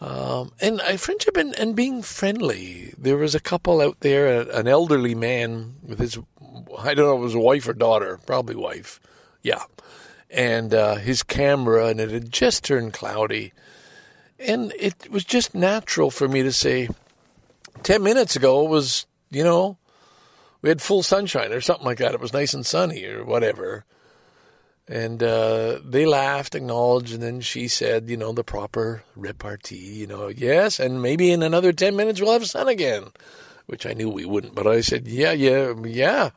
um, 0.02 0.52
and 0.60 0.82
I, 0.82 0.98
friendship 0.98 1.38
and, 1.38 1.58
and 1.58 1.76
being 1.76 2.02
friendly. 2.02 2.94
There 2.98 3.18
was 3.18 3.36
a 3.36 3.40
couple 3.40 3.80
out 3.80 4.02
there, 4.02 4.42
an 4.42 4.68
elderly 4.68 5.16
man 5.16 5.76
with 5.82 6.00
his, 6.00 6.18
I 6.78 6.94
don't 6.94 7.06
know 7.06 7.16
if 7.16 7.20
it 7.20 7.24
was 7.24 7.36
a 7.36 7.40
wife 7.40 7.68
or 7.68 7.74
daughter, 7.74 8.20
probably 8.26 8.56
wife. 8.56 9.00
Yeah. 9.42 9.64
And 10.30 10.74
uh, 10.74 10.96
his 10.96 11.24
camera, 11.24 11.88
and 11.88 12.00
it 12.02 12.12
had 12.12 12.32
just 12.32 12.66
turned 12.66 12.94
cloudy. 12.94 13.54
And 14.40 14.74
it 14.78 15.10
was 15.10 15.24
just 15.24 15.56
natural 15.56 16.12
for 16.12 16.28
me 16.28 16.44
to 16.44 16.52
say, 16.52 16.90
10 17.84 18.04
minutes 18.04 18.36
ago 18.36 18.66
it 18.66 18.70
was, 18.70 19.06
you 19.30 19.44
know, 19.44 19.78
we 20.62 20.70
had 20.70 20.82
full 20.82 21.04
sunshine 21.04 21.52
or 21.52 21.62
something 21.62 21.86
like 21.86 22.00
that. 22.00 22.14
It 22.14 22.20
was 22.20 22.34
nice 22.34 22.54
and 22.54 22.66
sunny 22.66 23.06
or 23.06 23.24
whatever. 23.24 23.86
And 24.88 25.24
uh, 25.24 25.80
they 25.84 26.06
laughed, 26.06 26.56
acknowledged, 26.56 27.14
and 27.14 27.24
then 27.24 27.40
she 27.40 27.70
said, 27.70 28.10
you 28.10 28.18
know, 28.18 28.34
the 28.34 28.44
proper 28.44 29.04
repartee, 29.16 29.76
you 29.78 30.08
know, 30.08 30.28
yes, 30.28 30.78
and 30.80 31.02
maybe 31.02 31.32
in 31.32 31.42
another 31.42 31.72
10 31.72 31.96
minutes 31.96 32.20
we'll 32.20 32.34
have 32.34 32.46
sun 32.46 32.68
again, 32.68 33.06
which 33.66 33.86
I 33.86 33.94
knew 33.94 34.10
we 34.10 34.26
wouldn't. 34.26 34.56
But 34.56 34.68
I 34.68 34.82
said, 34.82 35.08
yeah, 35.08 35.32
yeah, 35.32 35.74
yeah. 35.86 36.32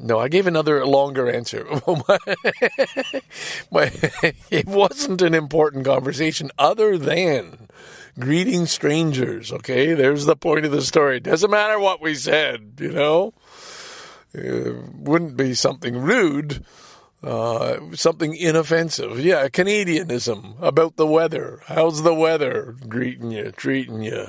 No, 0.00 0.18
I 0.18 0.28
gave 0.28 0.46
another 0.46 0.84
longer 0.84 1.30
answer. 1.30 1.64
it 4.50 4.66
wasn't 4.66 5.22
an 5.22 5.34
important 5.34 5.84
conversation 5.86 6.50
other 6.58 6.98
than 6.98 7.68
greeting 8.18 8.66
strangers, 8.66 9.52
okay? 9.52 9.94
There's 9.94 10.26
the 10.26 10.36
point 10.36 10.66
of 10.66 10.72
the 10.72 10.82
story. 10.82 11.20
Doesn't 11.20 11.50
matter 11.50 11.78
what 11.78 12.02
we 12.02 12.16
said, 12.16 12.72
you 12.80 12.92
know? 12.92 13.32
It 14.34 14.74
wouldn't 14.92 15.36
be 15.36 15.54
something 15.54 15.96
rude 15.96 16.64
uh, 17.22 17.78
something 17.94 18.34
inoffensive. 18.34 19.18
Yeah, 19.20 19.48
Canadianism 19.48 20.60
about 20.62 20.96
the 20.96 21.06
weather. 21.06 21.60
How's 21.66 22.02
the 22.02 22.14
weather? 22.14 22.76
Greeting 22.88 23.30
you, 23.30 23.50
treating 23.52 24.02
you. 24.02 24.28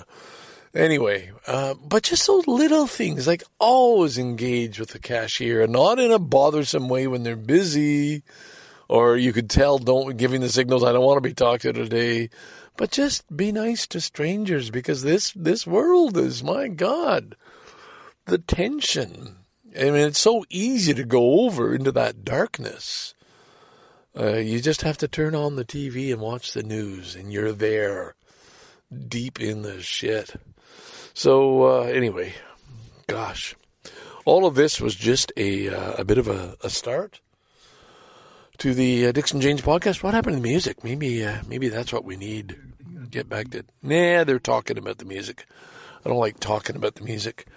Anyway, 0.74 1.32
uh, 1.48 1.74
but 1.84 2.04
just 2.04 2.28
those 2.28 2.48
little 2.48 2.86
things, 2.86 3.26
like 3.26 3.44
always 3.60 4.18
engage 4.18 4.80
with 4.80 4.90
the 4.90 5.00
cashier, 5.00 5.64
and 5.64 5.74
not 5.74 6.00
in 6.00 6.12
a 6.12 6.20
bothersome 6.20 6.90
way 6.90 7.08
when 7.08 7.24
they're 7.24 7.36
busy, 7.36 8.24
or 8.88 9.18
you 9.18 9.34
could 9.34 9.50
tell 9.50 9.80
don't 9.80 10.18
giving 10.18 10.42
the 10.42 10.50
signals 10.50 10.84
I 10.84 10.92
don't 10.92 11.06
want 11.06 11.18
to 11.18 11.28
be 11.28 11.34
talked 11.34 11.64
to 11.64 11.74
today. 11.74 12.30
But 12.78 12.92
just 12.92 13.36
be 13.36 13.52
nice 13.52 13.88
to 13.88 14.00
strangers 14.00 14.70
because 14.70 15.02
this 15.02 15.34
this 15.36 15.66
world 15.68 16.16
is 16.18 16.44
my 16.44 16.68
God, 16.68 17.36
the 18.26 18.38
tension 18.38 19.39
I 19.80 19.86
mean, 19.86 19.96
it's 19.96 20.20
so 20.20 20.44
easy 20.50 20.94
to 20.94 21.06
go 21.06 21.46
over 21.46 21.74
into 21.74 21.92
that 21.94 22.26
darkness. 22.26 23.14
Uh, 24.18 24.36
you 24.36 24.60
just 24.60 24.82
have 24.82 24.98
to 24.98 25.08
turn 25.08 25.34
on 25.36 25.56
the 25.56 25.64
TV 25.64 26.12
and 26.12 26.22
watch 26.22 26.52
the 26.52 26.64
news, 26.64 27.16
and 27.16 27.32
you're 27.32 27.54
there, 27.54 28.16
deep 29.08 29.40
in 29.40 29.62
the 29.62 29.82
shit. 29.82 30.36
So 31.14 31.64
uh, 31.64 31.84
anyway, 31.84 32.34
gosh, 33.08 33.56
all 34.26 34.46
of 34.46 34.56
this 34.56 34.82
was 34.82 34.96
just 34.96 35.32
a 35.38 35.70
uh, 35.70 35.94
a 35.94 36.04
bit 36.04 36.18
of 36.18 36.28
a, 36.28 36.58
a 36.62 36.70
start 36.70 37.22
to 38.58 38.74
the 38.74 39.08
uh, 39.08 39.12
Dixon 39.14 39.40
Janes 39.40 39.62
podcast. 39.62 40.04
What 40.04 40.14
happened 40.14 40.36
to 40.36 40.42
the 40.42 40.48
music? 40.48 40.84
Maybe 40.84 41.24
uh, 41.24 41.38
maybe 41.48 41.70
that's 41.70 41.94
what 41.94 42.04
we 42.04 42.18
need. 42.18 42.58
Get 43.10 43.30
back 43.30 43.52
to 43.52 43.64
nah. 43.82 44.26
They're 44.26 44.40
talking 44.40 44.78
about 44.78 44.98
the 44.98 45.06
music. 45.06 45.46
I 46.04 46.10
don't 46.10 46.18
like 46.20 46.40
talking 46.40 46.76
about 46.76 46.96
the 46.96 47.04
music. 47.04 47.48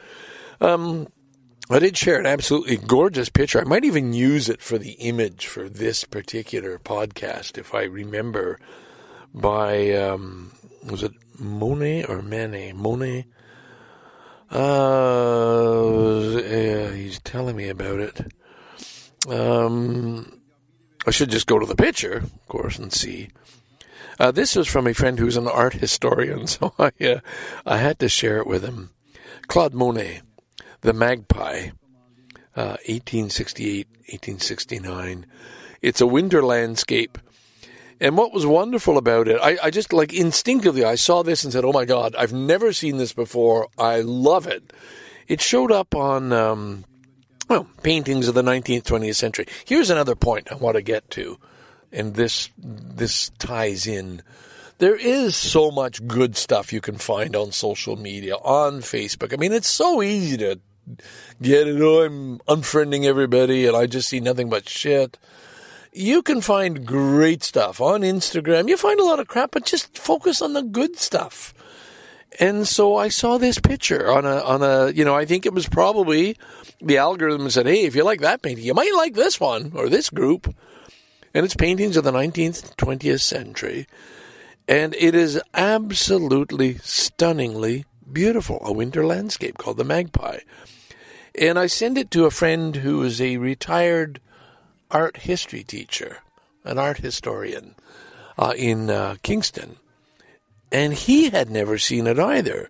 Um, 0.61 1.09
I 1.73 1.79
did 1.79 1.97
share 1.97 2.19
an 2.19 2.27
absolutely 2.27 2.77
gorgeous 2.77 3.31
picture. 3.31 3.61
I 3.61 3.65
might 3.65 3.85
even 3.85 4.13
use 4.13 4.51
it 4.51 4.61
for 4.61 4.77
the 4.77 4.93
image 4.93 5.47
for 5.47 5.69
this 5.71 6.05
particular 6.05 6.79
podcast, 6.79 7.57
if 7.57 7.75
I 7.75 7.85
remember. 7.85 8.59
By 9.33 9.93
um, 9.93 10.53
was 10.85 11.03
it 11.03 11.13
Monet 11.39 12.05
or 12.05 12.21
Manet? 12.21 12.75
Monet. 12.75 13.27
Uh, 14.51 16.43
yeah, 16.45 16.91
he's 16.91 17.19
telling 17.21 17.57
me 17.57 17.71
about 17.71 18.01
it. 18.01 18.33
Um, 19.29 20.41
I 21.07 21.11
should 21.11 21.31
just 21.31 21.47
go 21.47 21.59
to 21.59 21.65
the 21.65 21.75
picture, 21.75 22.17
of 22.19 22.49
course, 22.49 22.79
and 22.79 22.93
see. 22.93 23.31
Uh, 24.21 24.31
this 24.31 24.57
was 24.57 24.69
from 24.69 24.87
a 24.87 24.93
friend 24.93 25.19
who's 25.19 25.39
an 25.39 25.49
art 25.49 25.75
historian, 25.75 26.47
so 26.49 26.75
I, 26.79 26.93
uh, 27.03 27.21
I 27.65 27.79
had 27.79 27.99
to 28.01 28.11
share 28.11 28.37
it 28.39 28.47
with 28.47 28.63
him. 28.63 28.91
Claude 29.49 29.73
Monet, 29.73 30.21
The 30.83 30.93
Magpie, 30.93 31.71
uh, 32.57 32.77
1868, 32.87 33.87
1869. 33.87 35.27
It's 35.81 36.01
a 36.01 36.07
winter 36.07 36.43
landscape. 36.43 37.19
And 38.01 38.17
what 38.17 38.33
was 38.33 38.45
wonderful 38.45 38.99
about 38.99 39.29
it, 39.29 39.39
I, 39.41 39.59
I, 39.63 39.71
just 39.71 39.93
like 39.93 40.13
instinctively, 40.13 40.85
I 40.85 40.97
saw 40.97 41.23
this 41.23 41.45
and 41.45 41.53
said, 41.53 41.65
oh 41.65 41.73
my 41.73 41.85
God, 41.85 42.17
I've 42.17 42.33
never 42.33 42.73
seen 42.73 42.97
this 42.97 43.13
before. 43.13 43.69
I 43.79 44.01
love 44.01 44.49
it. 44.49 44.73
It 45.29 45.41
showed 45.41 45.71
up 45.71 45.95
on, 45.95 46.33
um, 46.33 46.85
well, 47.49 47.69
paintings 47.85 48.27
of 48.27 48.35
the 48.35 48.43
19th, 48.43 48.83
20th 48.83 49.15
century. 49.15 49.47
Here's 49.65 49.89
another 49.89 50.17
point 50.17 50.51
I 50.51 50.57
want 50.57 50.75
to 50.75 50.83
get 50.83 51.09
to, 51.13 51.39
and 51.93 52.15
this, 52.15 52.51
this 52.59 53.31
ties 53.39 53.87
in. 53.87 54.21
There 54.79 54.97
is 54.97 55.37
so 55.37 55.71
much 55.71 56.05
good 56.09 56.37
stuff 56.37 56.73
you 56.73 56.81
can 56.81 56.97
find 56.97 57.37
on 57.37 57.53
social 57.53 57.95
media, 57.95 58.35
on 58.35 58.81
Facebook. 58.81 59.33
I 59.33 59.37
mean, 59.37 59.53
it's 59.53 59.71
so 59.71 60.03
easy 60.03 60.37
to 60.39 60.59
get 61.41 61.69
it. 61.69 61.81
Oh, 61.81 62.03
I'm 62.05 62.39
unfriending 62.41 63.05
everybody 63.05 63.67
and 63.67 63.77
I 63.77 63.87
just 63.87 64.09
see 64.09 64.21
nothing 64.21 64.51
but 64.51 64.69
shit. 64.69 65.19
You 65.93 66.23
can 66.23 66.41
find 66.41 66.87
great 66.87 67.43
stuff 67.43 67.81
on 67.81 68.01
Instagram. 68.01 68.69
You 68.69 68.77
find 68.77 68.99
a 68.99 69.05
lot 69.05 69.21
of 69.21 69.29
crap, 69.29 69.51
but 69.51 69.67
just 69.67 69.97
focus 69.99 70.41
on 70.41 70.55
the 70.55 70.63
good 70.63 70.97
stuff. 70.97 71.53
And 72.41 72.67
so 72.67 72.97
I 72.97 73.09
saw 73.09 73.37
this 73.37 73.59
picture 73.59 74.11
on 74.11 74.25
a 74.25 74.39
on 74.39 74.63
a 74.63 74.91
you 74.91 75.05
know 75.05 75.15
I 75.15 75.27
think 75.27 75.45
it 75.45 75.53
was 75.53 75.69
probably 75.69 76.37
the 76.81 76.97
algorithm 76.97 77.49
said 77.51 77.67
hey 77.67 77.85
if 77.85 77.95
you 77.95 78.05
like 78.05 78.21
that 78.21 78.43
painting 78.43 78.65
you 78.65 78.75
might 78.75 78.95
like 78.95 79.15
this 79.15 79.39
one 79.39 79.73
or 79.75 79.89
this 79.89 80.09
group, 80.09 80.55
and 81.35 81.45
it's 81.45 81.55
paintings 81.55 81.97
of 81.97 82.05
the 82.05 82.13
19th 82.13 82.75
20th 82.77 83.21
century, 83.21 83.87
and 84.67 84.95
it 84.95 85.15
is 85.15 85.41
absolutely 85.53 86.79
stunningly 86.79 87.85
beautiful 88.13 88.61
a 88.63 88.73
winter 88.73 89.05
landscape 89.05 89.59
called 89.59 89.77
the 89.77 89.85
Magpie, 89.85 90.41
and 91.35 91.59
I 91.59 91.67
send 91.67 91.97
it 91.97 92.11
to 92.13 92.27
a 92.27 92.31
friend 92.31 92.77
who 92.77 93.03
is 93.03 93.21
a 93.21 93.39
retired 93.39 94.21
art 94.91 95.19
history 95.19 95.63
teacher, 95.65 96.19
an 96.65 96.79
art 96.79 96.99
historian 96.99 97.75
uh, 98.39 98.53
in 98.57 98.91
uh, 98.91 99.17
Kingston. 99.23 99.77
And 100.71 100.93
he 100.93 101.31
had 101.31 101.51
never 101.51 101.79
seen 101.79 102.07
it 102.07 102.19
either. 102.19 102.69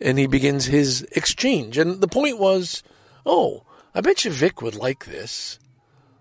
And 0.00 0.18
he 0.18 0.26
begins 0.26 0.66
his 0.66 1.02
exchange. 1.12 1.76
And 1.76 2.00
the 2.00 2.08
point 2.08 2.38
was, 2.38 2.82
oh, 3.26 3.64
I 3.94 4.00
bet 4.00 4.24
you 4.24 4.30
Vic 4.30 4.62
would 4.62 4.74
like 4.74 5.06
this. 5.06 5.58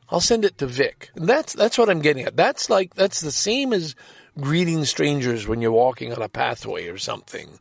I'll 0.10 0.22
send 0.22 0.46
it 0.46 0.58
to 0.58 0.68
Vic. 0.68 1.10
And 1.16 1.28
that's 1.28 1.54
that's 1.54 1.78
what 1.78 1.90
I'm 1.90 2.02
getting 2.02 2.24
at. 2.24 2.38
That's 2.38 2.70
like 2.70 2.96
that's 2.96 3.20
the 3.20 3.32
same 3.32 3.74
as 3.74 3.96
greeting 4.40 4.86
strangers 4.86 5.48
when 5.48 5.62
you're 5.62 5.72
walking 5.72 6.14
on 6.14 6.22
a 6.22 6.30
pathway 6.30 6.88
or 6.88 6.98
something. 6.98 7.60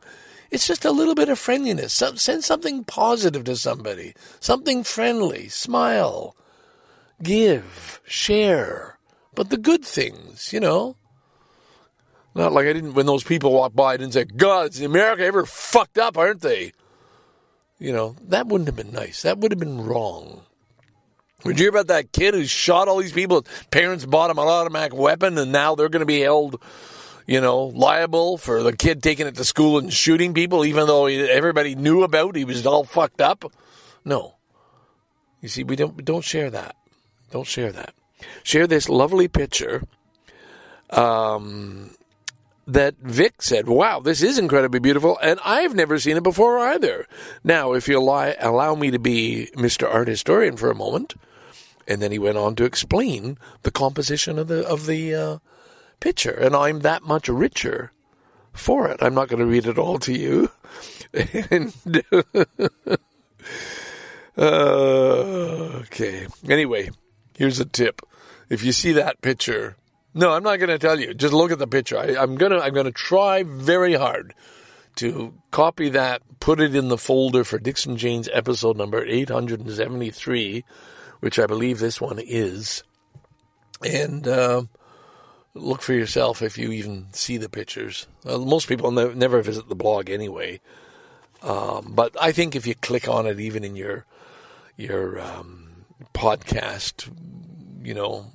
It's 0.51 0.67
just 0.67 0.85
a 0.85 0.91
little 0.91 1.15
bit 1.15 1.29
of 1.29 1.39
friendliness. 1.39 1.93
Send 1.93 2.43
something 2.43 2.83
positive 2.83 3.43
to 3.45 3.55
somebody, 3.55 4.13
something 4.39 4.83
friendly. 4.83 5.49
Smile 5.49 6.35
give, 7.21 8.01
share, 8.05 8.97
but 9.33 9.49
the 9.49 9.57
good 9.57 9.83
things, 9.83 10.53
you 10.53 10.59
know. 10.59 10.95
Not 12.35 12.53
like 12.53 12.67
I 12.67 12.73
didn't, 12.73 12.93
when 12.93 13.07
those 13.07 13.23
people 13.23 13.51
walked 13.51 13.75
by, 13.75 13.93
I 13.93 13.97
didn't 13.97 14.13
say, 14.13 14.25
God, 14.25 14.69
is 14.69 14.81
America 14.81 15.23
ever 15.23 15.45
fucked 15.45 15.97
up, 15.97 16.17
aren't 16.17 16.41
they? 16.41 16.73
You 17.79 17.93
know, 17.93 18.15
that 18.27 18.47
wouldn't 18.47 18.67
have 18.67 18.75
been 18.75 18.91
nice. 18.91 19.23
That 19.23 19.39
would 19.39 19.51
have 19.51 19.59
been 19.59 19.83
wrong. 19.83 20.43
Did 21.43 21.59
you 21.59 21.63
hear 21.63 21.69
about 21.69 21.87
that 21.87 22.11
kid 22.11 22.33
who 22.33 22.45
shot 22.45 22.87
all 22.87 22.97
these 22.97 23.11
people? 23.11 23.45
Parents 23.71 24.05
bought 24.05 24.29
him 24.29 24.39
an 24.39 24.47
automatic 24.47 24.93
weapon, 24.93 25.37
and 25.37 25.51
now 25.51 25.75
they're 25.75 25.89
going 25.89 26.01
to 26.01 26.05
be 26.05 26.21
held, 26.21 26.61
you 27.27 27.41
know, 27.41 27.65
liable 27.65 28.37
for 28.37 28.63
the 28.63 28.75
kid 28.75 29.03
taking 29.03 29.27
it 29.27 29.35
to 29.35 29.43
school 29.43 29.77
and 29.77 29.93
shooting 29.93 30.33
people, 30.33 30.65
even 30.65 30.87
though 30.87 31.05
everybody 31.05 31.75
knew 31.75 32.03
about 32.03 32.35
he 32.35 32.45
was 32.45 32.65
all 32.65 32.85
fucked 32.85 33.21
up. 33.21 33.51
No, 34.05 34.35
you 35.41 35.49
see, 35.49 35.63
we 35.63 35.75
don't 35.75 36.03
don't 36.03 36.23
share 36.23 36.49
that. 36.49 36.75
Don't 37.29 37.45
share 37.45 37.71
that. 37.73 37.93
Share 38.43 38.65
this 38.65 38.87
lovely 38.87 39.27
picture 39.27 39.83
um, 40.89 41.91
that 42.65 42.95
Vic 42.97 43.41
said, 43.41 43.67
wow, 43.67 43.99
this 43.99 44.23
is 44.23 44.39
incredibly 44.39 44.79
beautiful, 44.79 45.19
and 45.21 45.39
I've 45.43 45.75
never 45.75 45.99
seen 45.99 46.17
it 46.17 46.23
before 46.23 46.59
either. 46.59 47.05
Now, 47.43 47.73
if 47.73 47.87
you 47.87 47.99
allow, 47.99 48.33
allow 48.39 48.75
me 48.75 48.89
to 48.91 48.99
be 48.99 49.49
Mr. 49.55 49.93
Art 49.93 50.07
Historian 50.07 50.55
for 50.55 50.71
a 50.71 50.75
moment, 50.75 51.15
and 51.87 52.01
then 52.01 52.11
he 52.11 52.19
went 52.19 52.37
on 52.37 52.55
to 52.55 52.63
explain 52.63 53.37
the 53.63 53.71
composition 53.71 54.39
of 54.39 54.47
the 54.47 54.65
of 54.65 54.85
the 54.85 55.13
uh, 55.13 55.37
picture, 55.99 56.31
and 56.31 56.55
I'm 56.55 56.79
that 56.79 57.03
much 57.03 57.27
richer 57.29 57.91
for 58.53 58.87
it. 58.87 58.97
I'm 59.01 59.13
not 59.13 59.27
going 59.27 59.39
to 59.39 59.45
read 59.45 59.65
it 59.65 59.77
all 59.77 59.99
to 59.99 60.13
you. 60.13 60.49
and, 61.51 61.73
uh, 64.37 64.41
okay. 64.41 66.27
Anyway, 66.49 66.89
Here's 67.37 67.59
a 67.59 67.65
tip. 67.65 68.01
If 68.49 68.63
you 68.63 68.71
see 68.71 68.93
that 68.93 69.21
picture, 69.21 69.77
no, 70.15 70.31
I'm 70.31 70.41
not 70.41 70.57
going 70.57 70.69
to 70.69 70.79
tell 70.79 70.99
you. 70.99 71.13
Just 71.13 71.33
look 71.33 71.51
at 71.51 71.59
the 71.59 71.67
picture. 71.67 71.97
I, 71.97 72.21
am 72.21 72.35
gonna 72.35 72.57
I'm 72.57 72.73
gonna 72.73 72.91
try 72.91 73.43
very 73.43 73.93
hard 73.93 74.33
to 74.95 75.35
copy 75.51 75.89
that, 75.89 76.23
put 76.39 76.59
it 76.59 76.75
in 76.75 76.87
the 76.87 76.97
folder 76.97 77.43
for 77.43 77.59
Dixon 77.59 77.97
Jane's 77.97 78.27
episode 78.33 78.75
number 78.75 79.05
873, 79.05 80.65
which 81.19 81.37
I 81.37 81.45
believe 81.45 81.77
this 81.77 82.01
one 82.01 82.17
is, 82.17 82.83
and 83.85 84.27
uh, 84.27 84.63
look 85.57 85.81
for 85.81 85.93
yourself 85.93 86.41
if 86.41 86.57
you 86.57 86.71
even 86.71 87.07
see 87.11 87.37
the 87.37 87.49
pictures. 87.49 88.07
Most 88.25 88.67
people 88.67 88.91
ne- 88.91 89.13
never 89.13 89.41
visit 89.41 89.69
the 89.69 89.75
blog 89.75 90.09
anyway, 90.09 90.59
um, 91.41 91.91
but 91.95 92.15
I 92.19 92.31
think 92.31 92.55
if 92.55 92.65
you 92.65 92.75
click 92.75 93.07
on 93.07 93.25
it, 93.25 93.39
even 93.39 93.63
in 93.63 93.75
your 93.75 94.05
your 94.75 95.19
um, 95.19 95.85
podcast, 96.13 97.11
you 97.81 97.93
know, 97.93 98.25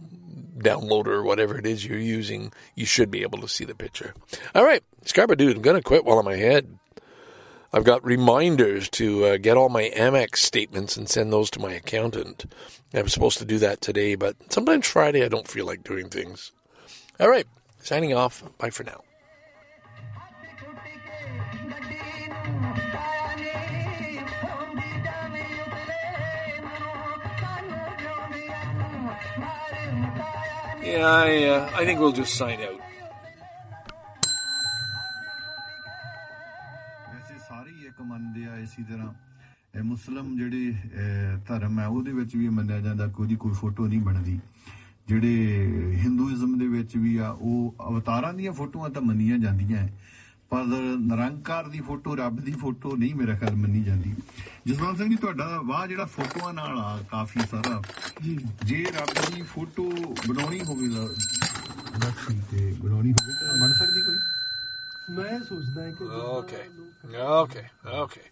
downloader 0.59 1.09
or 1.09 1.23
whatever 1.23 1.59
it 1.59 1.67
is 1.67 1.85
you're 1.85 1.99
using, 1.99 2.53
you 2.75 2.87
should 2.87 3.11
be 3.11 3.23
able 3.23 3.41
to 3.41 3.49
see 3.49 3.65
the 3.65 3.75
picture. 3.75 4.15
All 4.55 4.65
right, 4.65 4.83
Scarborough 5.05 5.37
Dude, 5.37 5.57
I'm 5.57 5.63
to 5.63 5.83
quit 5.83 6.05
while 6.05 6.19
I'm 6.19 6.29
ahead. 6.29 6.79
I've 7.75 7.85
got 7.85 8.05
reminders 8.05 8.91
to 8.91 9.25
uh, 9.25 9.37
get 9.39 9.57
all 9.57 9.71
my 9.71 9.91
Amex 9.97 10.37
statements 10.37 10.97
and 10.97 11.09
send 11.09 11.33
those 11.33 11.51
to 11.51 11.61
my 11.61 11.73
accountant. 11.73 12.45
I'm 12.93 13.09
supposed 13.09 13.39
to 13.39 13.47
do 13.47 13.59
that 13.61 13.81
today, 13.81 14.15
but 14.15 14.37
sometimes 14.53 14.87
Friday 14.87 15.25
I 15.25 15.29
don't 15.29 15.49
feel 15.49 15.65
like 15.65 15.83
doing 15.83 16.11
things. 16.11 16.53
All 17.20 17.30
right, 17.30 17.48
signing 17.82 18.14
off. 18.14 18.44
Bye 18.58 18.70
for 18.70 18.84
now. 18.84 19.02
Yeah, 30.84 31.06
I, 31.06 31.44
uh, 31.46 31.70
I 31.76 31.86
think 31.86 32.00
we'll 32.00 32.16
just 32.24 32.36
sign 32.42 32.60
out. 32.68 32.82
ਵੈਸੇ 37.14 37.38
ਸਾਰੇ 37.48 37.72
ਹੀ 37.72 37.86
ਇੱਕ 37.88 38.02
ਮੰਨਦੇ 38.02 38.46
ਆ 38.46 38.56
ਇਸੇ 38.58 38.84
ਤਰ੍ਹਾਂ 38.90 39.14
ਇਹ 39.76 39.84
ਮੁਸਲਮ 39.84 40.36
ਜਿਹੜੇ 40.38 40.74
ਧਰਮ 41.48 41.80
ਹੈ 41.80 41.86
ਉਹਦੇ 41.88 42.12
ਵਿੱਚ 42.20 42.36
ਵੀ 42.36 42.48
ਮੰਨਿਆ 42.60 42.80
ਜਾਂਦਾ 42.82 43.08
ਕਿ 43.08 43.22
ਉਹਦੀ 43.22 43.36
ਕੋਈ 43.44 43.54
ਫੋਟੋ 43.62 43.88
ਨਹੀਂ 43.88 44.02
ਬਣਦੀ 44.02 44.40
ਜਿਹੜੇ 45.13 45.95
ਹਿੰਦੂਇਜ਼ਮ 45.95 46.59
ਦੇ 46.59 46.67
ਵਿੱਚ 46.67 46.97
ਵੀ 46.97 47.17
ਆ 47.17 47.29
ਉਹ 47.31 47.75
ਅਵਤਾਰਾਂ 47.89 48.33
ਦੀਆਂ 48.35 48.53
ਫੋਟੋਆਂ 48.53 48.91
ਤਾਂ 48.91 49.03
ਮੰਨੀਆਂ 49.03 49.39
ਜਾਂਦੀਆਂ 49.39 49.87
ਪਰ 50.51 50.65
ਨਿਰੰਕਾਰ 51.01 51.69
ਦੀ 51.69 51.81
ਫੋਟੋ 51.81 52.15
ਰੱਬ 52.17 52.41
ਦੀ 52.41 52.53
ਫੋਟੋ 52.53 52.97
ਨਹੀਂ 52.97 53.15
ਮੇਰਾ 53.15 53.35
ਖਿਆਲ 53.35 53.55
ਮੰਨੀ 53.57 53.83
ਜਾਂਦੀ 53.85 54.15
ਜਸਵੰਤ 54.67 54.99
ਸਿੰਘ 54.99 55.09
ਜੀ 55.11 55.17
ਤੁਹਾਡਾ 55.17 55.61
ਵਾਹ 55.65 55.87
ਜਿਹੜਾ 55.87 56.05
ਫੋਟੋਆਂ 56.15 56.53
ਨਾਲ 56.53 56.79
ਆ 56.79 56.99
ਕਾਫੀ 57.11 57.41
ਸਾਰਾ 57.51 57.81
ਜੀ 58.23 58.37
ਜੇ 58.65 58.83
ਰੱਬ 58.97 59.35
ਦੀ 59.35 59.43
ਫੋਟੋ 59.55 59.89
ਬਣਾਉਣੀ 60.29 60.61
ਹੋਵੇ 60.61 60.89
ਲక్ష్ਮੀ 60.89 62.41
ਤੇ 62.51 62.73
ਬਣਾਉਣੀ 62.83 63.13
ਹੋਵੇ 63.13 63.33
ਤਾਂ 63.41 63.57
ਬਣ 63.61 63.73
ਸਕਦੀ 63.73 64.03
ਕੋਈ 64.03 65.17
ਮੈਂ 65.17 65.41
ਸੋਚਦਾ 65.41 65.91
ਕਿ 65.91 66.05
Okay. 66.35 66.65
Okay. 67.23 67.65
Okay. 67.95 68.27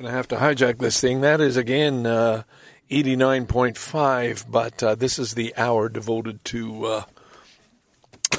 Gonna 0.00 0.10
have 0.10 0.28
to 0.28 0.36
hijack 0.36 0.78
this 0.78 1.00
thing. 1.00 1.20
That 1.22 1.40
is 1.40 1.56
again 1.56 2.06
uh, 2.06 2.42
89.5, 2.90 4.50
but 4.50 4.82
uh, 4.82 4.94
this 4.94 5.18
is 5.18 5.34
the 5.34 5.54
hour 5.56 5.88
devoted 5.88 6.44
to 6.46 6.84
uh, 6.86 7.04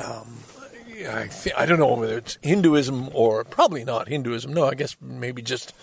um, 0.03 0.39
I 1.07 1.27
th- 1.27 1.55
I 1.57 1.65
don't 1.65 1.79
know 1.79 1.93
whether 1.93 2.17
it's 2.17 2.37
Hinduism 2.41 3.09
or 3.13 3.43
probably 3.43 3.83
not 3.83 4.09
Hinduism. 4.09 4.53
No, 4.53 4.67
I 4.67 4.75
guess 4.75 4.97
maybe 5.01 5.41
just 5.41 5.73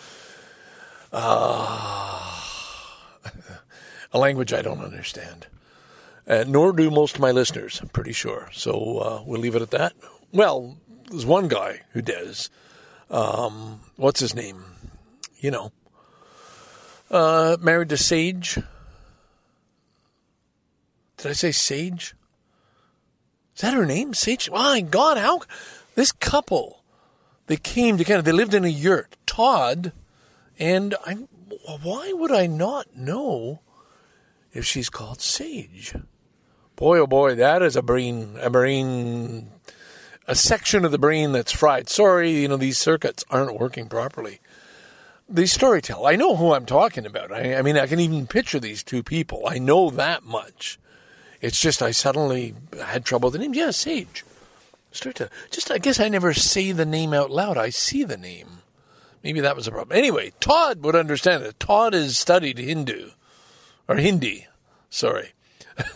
uh, 1.12 2.40
a 4.12 4.18
language 4.18 4.52
I 4.52 4.62
don't 4.62 4.80
understand. 4.80 5.46
Uh, 6.26 6.44
nor 6.46 6.72
do 6.72 6.90
most 6.90 7.14
of 7.14 7.20
my 7.20 7.30
listeners, 7.30 7.80
I'm 7.80 7.88
pretty 7.88 8.12
sure. 8.12 8.48
So 8.52 8.98
uh, 8.98 9.22
we'll 9.24 9.40
leave 9.40 9.54
it 9.54 9.62
at 9.62 9.70
that. 9.70 9.92
Well, 10.32 10.76
there's 11.08 11.24
one 11.24 11.48
guy 11.48 11.82
who 11.92 12.02
does. 12.02 12.50
Um, 13.10 13.80
what's 13.96 14.20
his 14.20 14.34
name? 14.34 14.64
You 15.38 15.52
know. 15.52 15.72
Uh, 17.10 17.56
married 17.60 17.88
to 17.90 17.96
Sage. 17.96 18.58
Did 21.16 21.30
I 21.30 21.32
say 21.32 21.52
Sage? 21.52 22.14
Is 23.54 23.62
that 23.62 23.74
her 23.74 23.86
name? 23.86 24.12
Sage? 24.12 24.50
My 24.50 24.80
God, 24.80 25.16
how 25.16 25.40
this 25.94 26.12
couple 26.12 26.82
they 27.46 27.56
came 27.56 27.96
together. 27.96 28.22
They 28.22 28.32
lived 28.32 28.54
in 28.54 28.64
a 28.64 28.68
yurt. 28.68 29.16
Todd 29.26 29.92
and 30.58 30.94
I'm. 31.04 31.28
Why 31.82 32.12
would 32.12 32.32
I 32.32 32.46
not 32.46 32.96
know 32.96 33.60
if 34.52 34.64
she's 34.64 34.90
called 34.90 35.20
Sage? 35.20 35.94
Boy, 36.74 36.98
oh 36.98 37.06
boy, 37.06 37.34
that 37.36 37.62
is 37.62 37.76
a 37.76 37.82
brain, 37.82 38.36
a 38.40 38.50
brain, 38.50 39.50
a 40.26 40.34
section 40.34 40.84
of 40.84 40.92
the 40.92 40.98
brain 40.98 41.32
that's 41.32 41.52
fried. 41.52 41.88
Sorry, 41.88 42.30
you 42.30 42.48
know 42.48 42.56
these 42.56 42.78
circuits 42.78 43.24
aren't 43.30 43.58
working 43.58 43.88
properly. 43.88 44.40
The 45.28 45.46
storyteller. 45.46 46.08
I 46.08 46.16
know 46.16 46.36
who 46.36 46.52
I'm 46.52 46.66
talking 46.66 47.04
about. 47.04 47.32
I, 47.32 47.56
I 47.56 47.62
mean, 47.62 47.76
I 47.76 47.86
can 47.86 47.98
even 47.98 48.26
picture 48.26 48.60
these 48.60 48.82
two 48.84 49.02
people. 49.02 49.44
I 49.48 49.58
know 49.58 49.90
that 49.90 50.24
much. 50.24 50.78
It's 51.40 51.60
just 51.60 51.82
I 51.82 51.90
suddenly 51.90 52.54
had 52.80 53.04
trouble 53.04 53.28
with 53.28 53.34
the 53.34 53.38
name. 53.40 53.54
Yeah, 53.54 53.70
Sage. 53.72 54.24
Storyteller. 54.92 55.30
Just 55.50 55.70
I 55.70 55.78
guess 55.78 56.00
I 56.00 56.08
never 56.08 56.32
say 56.32 56.72
the 56.72 56.86
name 56.86 57.12
out 57.12 57.30
loud. 57.30 57.58
I 57.58 57.70
see 57.70 58.04
the 58.04 58.16
name. 58.16 58.58
Maybe 59.22 59.40
that 59.40 59.56
was 59.56 59.66
a 59.66 59.72
problem. 59.72 59.98
Anyway, 59.98 60.32
Todd 60.38 60.82
would 60.84 60.94
understand 60.94 61.42
it. 61.42 61.58
Todd 61.58 61.92
has 61.92 62.16
studied 62.16 62.58
Hindu 62.58 63.10
or 63.88 63.96
Hindi. 63.96 64.46
Sorry. 64.88 65.32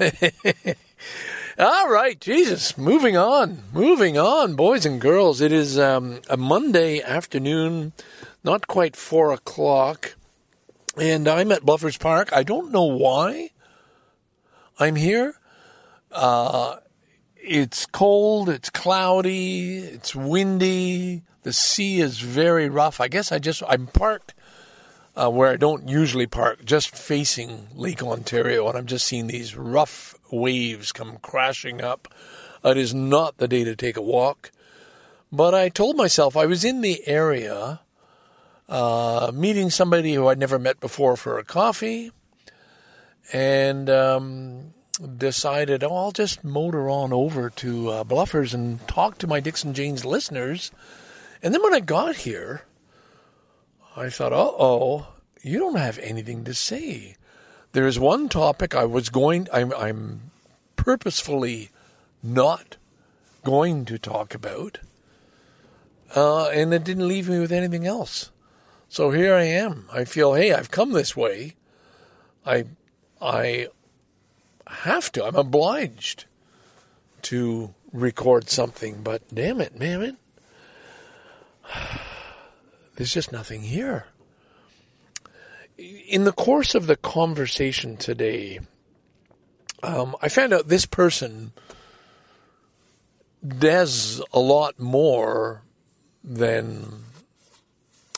All 1.58 1.88
right, 1.88 2.20
Jesus. 2.20 2.76
Moving 2.76 3.16
on, 3.16 3.62
moving 3.72 4.18
on, 4.18 4.54
boys 4.54 4.84
and 4.84 5.00
girls. 5.00 5.40
It 5.40 5.52
is 5.52 5.78
um, 5.78 6.20
a 6.28 6.36
Monday 6.36 7.00
afternoon, 7.02 7.92
not 8.42 8.66
quite 8.66 8.96
four 8.96 9.32
o'clock, 9.32 10.16
and 10.96 11.28
I'm 11.28 11.52
at 11.52 11.62
Bluffers 11.62 11.98
Park. 11.98 12.32
I 12.32 12.42
don't 12.42 12.72
know 12.72 12.84
why 12.84 13.50
I'm 14.78 14.96
here. 14.96 15.34
Uh, 16.10 16.76
it's 17.36 17.86
cold, 17.86 18.48
it's 18.48 18.70
cloudy, 18.70 19.78
it's 19.78 20.14
windy. 20.14 21.22
The 21.42 21.52
sea 21.52 22.00
is 22.00 22.20
very 22.20 22.68
rough. 22.68 23.00
I 23.00 23.08
guess 23.08 23.32
I 23.32 23.38
just 23.38 23.62
I'm 23.68 23.86
parked 23.86 24.34
uh, 25.16 25.30
where 25.30 25.50
I 25.50 25.56
don't 25.56 25.88
usually 25.88 26.26
park, 26.26 26.64
just 26.64 26.94
facing 26.94 27.68
Lake 27.74 28.02
Ontario, 28.02 28.68
and 28.68 28.76
I'm 28.76 28.86
just 28.86 29.06
seeing 29.06 29.26
these 29.26 29.56
rough 29.56 30.14
waves 30.30 30.92
come 30.92 31.18
crashing 31.18 31.82
up. 31.82 32.08
It 32.64 32.76
is 32.76 32.94
not 32.94 33.38
the 33.38 33.48
day 33.48 33.64
to 33.64 33.74
take 33.74 33.96
a 33.96 34.02
walk, 34.02 34.50
but 35.32 35.54
I 35.54 35.68
told 35.68 35.96
myself 35.96 36.36
I 36.36 36.46
was 36.46 36.64
in 36.64 36.80
the 36.80 37.06
area, 37.06 37.80
uh, 38.70 39.32
meeting 39.34 39.68
somebody 39.68 40.14
who 40.14 40.28
I'd 40.28 40.38
never 40.38 40.58
met 40.58 40.80
before 40.80 41.16
for 41.16 41.38
a 41.38 41.44
coffee, 41.44 42.12
and 43.32 43.90
um, 43.90 44.72
decided, 45.18 45.82
oh, 45.84 45.94
I'll 45.94 46.12
just 46.12 46.44
motor 46.44 46.88
on 46.88 47.12
over 47.12 47.50
to 47.50 47.90
uh, 47.90 48.04
Bluffers 48.04 48.54
and 48.54 48.86
talk 48.86 49.18
to 49.18 49.26
my 49.26 49.40
Dixon 49.40 49.74
Janes 49.74 50.04
listeners. 50.04 50.70
And 51.42 51.52
then 51.52 51.62
when 51.62 51.74
I 51.74 51.80
got 51.80 52.16
here, 52.16 52.62
I 53.96 54.08
thought, 54.08 54.32
uh 54.32 54.36
oh, 54.36 55.08
you 55.42 55.58
don't 55.58 55.76
have 55.76 55.98
anything 55.98 56.44
to 56.44 56.54
say. 56.54 57.16
There 57.72 57.86
is 57.86 57.98
one 57.98 58.28
topic 58.28 58.74
I 58.74 58.84
was 58.84 59.10
going, 59.10 59.48
I'm, 59.52 59.72
I'm 59.74 60.30
purposefully 60.76 61.70
not 62.22 62.76
going 63.42 63.84
to 63.86 63.98
talk 63.98 64.34
about, 64.34 64.78
uh, 66.14 66.48
and 66.48 66.74
it 66.74 66.84
didn't 66.84 67.08
leave 67.08 67.28
me 67.28 67.38
with 67.38 67.52
anything 67.52 67.86
else. 67.86 68.30
So 68.90 69.12
here 69.12 69.34
I 69.36 69.44
am. 69.44 69.86
I 69.92 70.04
feel, 70.04 70.34
hey, 70.34 70.52
I've 70.52 70.72
come 70.72 70.90
this 70.90 71.16
way. 71.16 71.54
I, 72.44 72.64
I 73.22 73.68
have 74.66 75.12
to. 75.12 75.24
I'm 75.24 75.36
obliged 75.36 76.24
to 77.22 77.72
record 77.92 78.50
something, 78.50 79.02
but 79.04 79.22
damn 79.32 79.60
it, 79.60 79.78
it. 80.02 80.16
There's 82.96 83.14
just 83.14 83.30
nothing 83.30 83.62
here. 83.62 84.06
In 85.78 86.24
the 86.24 86.32
course 86.32 86.74
of 86.74 86.88
the 86.88 86.96
conversation 86.96 87.96
today, 87.96 88.58
um, 89.84 90.16
I 90.20 90.28
found 90.28 90.52
out 90.52 90.66
this 90.66 90.84
person 90.84 91.52
does 93.46 94.20
a 94.32 94.40
lot 94.40 94.80
more 94.80 95.62
than 96.24 97.04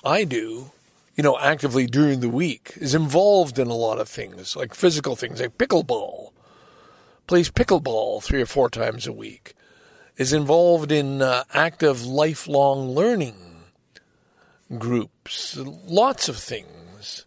I 0.04 0.24
do, 0.24 0.72
you 1.14 1.22
know, 1.22 1.38
actively 1.38 1.86
during 1.86 2.20
the 2.20 2.28
week, 2.28 2.72
is 2.76 2.94
involved 2.94 3.58
in 3.58 3.68
a 3.68 3.74
lot 3.74 4.00
of 4.00 4.08
things, 4.08 4.56
like 4.56 4.74
physical 4.74 5.16
things, 5.16 5.40
like 5.40 5.58
pickleball, 5.58 6.30
plays 7.26 7.50
pickleball 7.50 8.22
three 8.22 8.42
or 8.42 8.46
four 8.46 8.68
times 8.68 9.06
a 9.06 9.12
week, 9.12 9.54
is 10.16 10.32
involved 10.32 10.90
in 10.90 11.22
uh, 11.22 11.44
active 11.52 12.04
lifelong 12.04 12.90
learning 12.90 13.64
groups, 14.78 15.56
lots 15.56 16.28
of 16.28 16.36
things. 16.36 17.26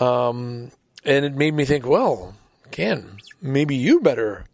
Um, 0.00 0.70
and 1.04 1.24
it 1.24 1.34
made 1.34 1.54
me 1.54 1.64
think, 1.64 1.86
well, 1.86 2.34
Ken, 2.70 3.18
maybe 3.40 3.76
you 3.76 4.00
better 4.00 4.46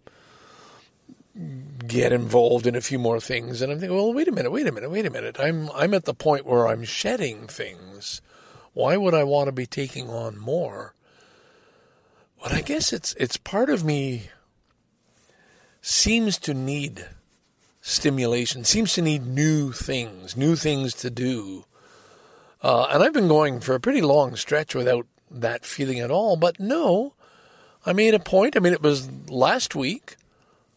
get 1.87 2.13
involved 2.13 2.67
in 2.67 2.75
a 2.75 2.81
few 2.81 2.99
more 2.99 3.21
things. 3.21 3.63
And 3.63 3.73
I'm 3.73 3.79
thinking, 3.79 3.97
well, 3.97 4.13
wait 4.13 4.29
a 4.29 4.33
minute, 4.33 4.51
wait 4.51 4.67
a 4.67 4.73
minute, 4.73 4.91
wait 4.91 5.07
a 5.07 5.11
minute. 5.11 5.39
I'm 5.39 5.71
I'm 5.73 5.95
at 5.95 6.05
the 6.05 6.15
point 6.15 6.47
where 6.47 6.69
I'm 6.69 6.85
shedding 6.85 7.47
things. 7.47 8.21
Why 8.73 8.97
would 8.97 9.15
I 9.15 9.25
want 9.25 9.49
to 9.49 9.53
be 9.53 9.67
taking 9.67 10.09
on 10.09 10.39
more? 10.39 10.95
But 12.43 12.53
I 12.53 12.61
guess 12.61 12.93
it's 12.93 13.15
it's 13.15 13.37
part 13.37 13.71
of 13.71 13.85
me 13.85 14.31
seems 15.81 16.39
to 16.39 16.55
need 16.55 17.07
stimulation, 17.81 18.65
seems 18.65 18.95
to 18.95 19.03
need 19.03 19.27
new 19.27 19.73
things, 19.73 20.37
new 20.37 20.57
things 20.57 20.95
to 20.95 21.11
do. 21.11 21.67
Uh, 22.63 22.87
and 22.91 23.03
I've 23.03 23.13
been 23.13 23.29
going 23.29 23.61
for 23.61 23.75
a 23.75 23.81
pretty 23.81 24.01
long 24.01 24.37
stretch 24.37 24.75
without 24.75 25.07
that 25.31 25.65
feeling 25.65 25.99
at 25.99 26.11
all. 26.11 26.37
But 26.37 26.61
no, 26.61 27.15
I 27.85 27.93
made 27.93 28.15
a 28.15 28.21
point. 28.21 28.57
I 28.57 28.61
mean, 28.61 28.73
it 28.73 28.83
was 28.83 29.11
last 29.29 29.75
week. 29.75 30.17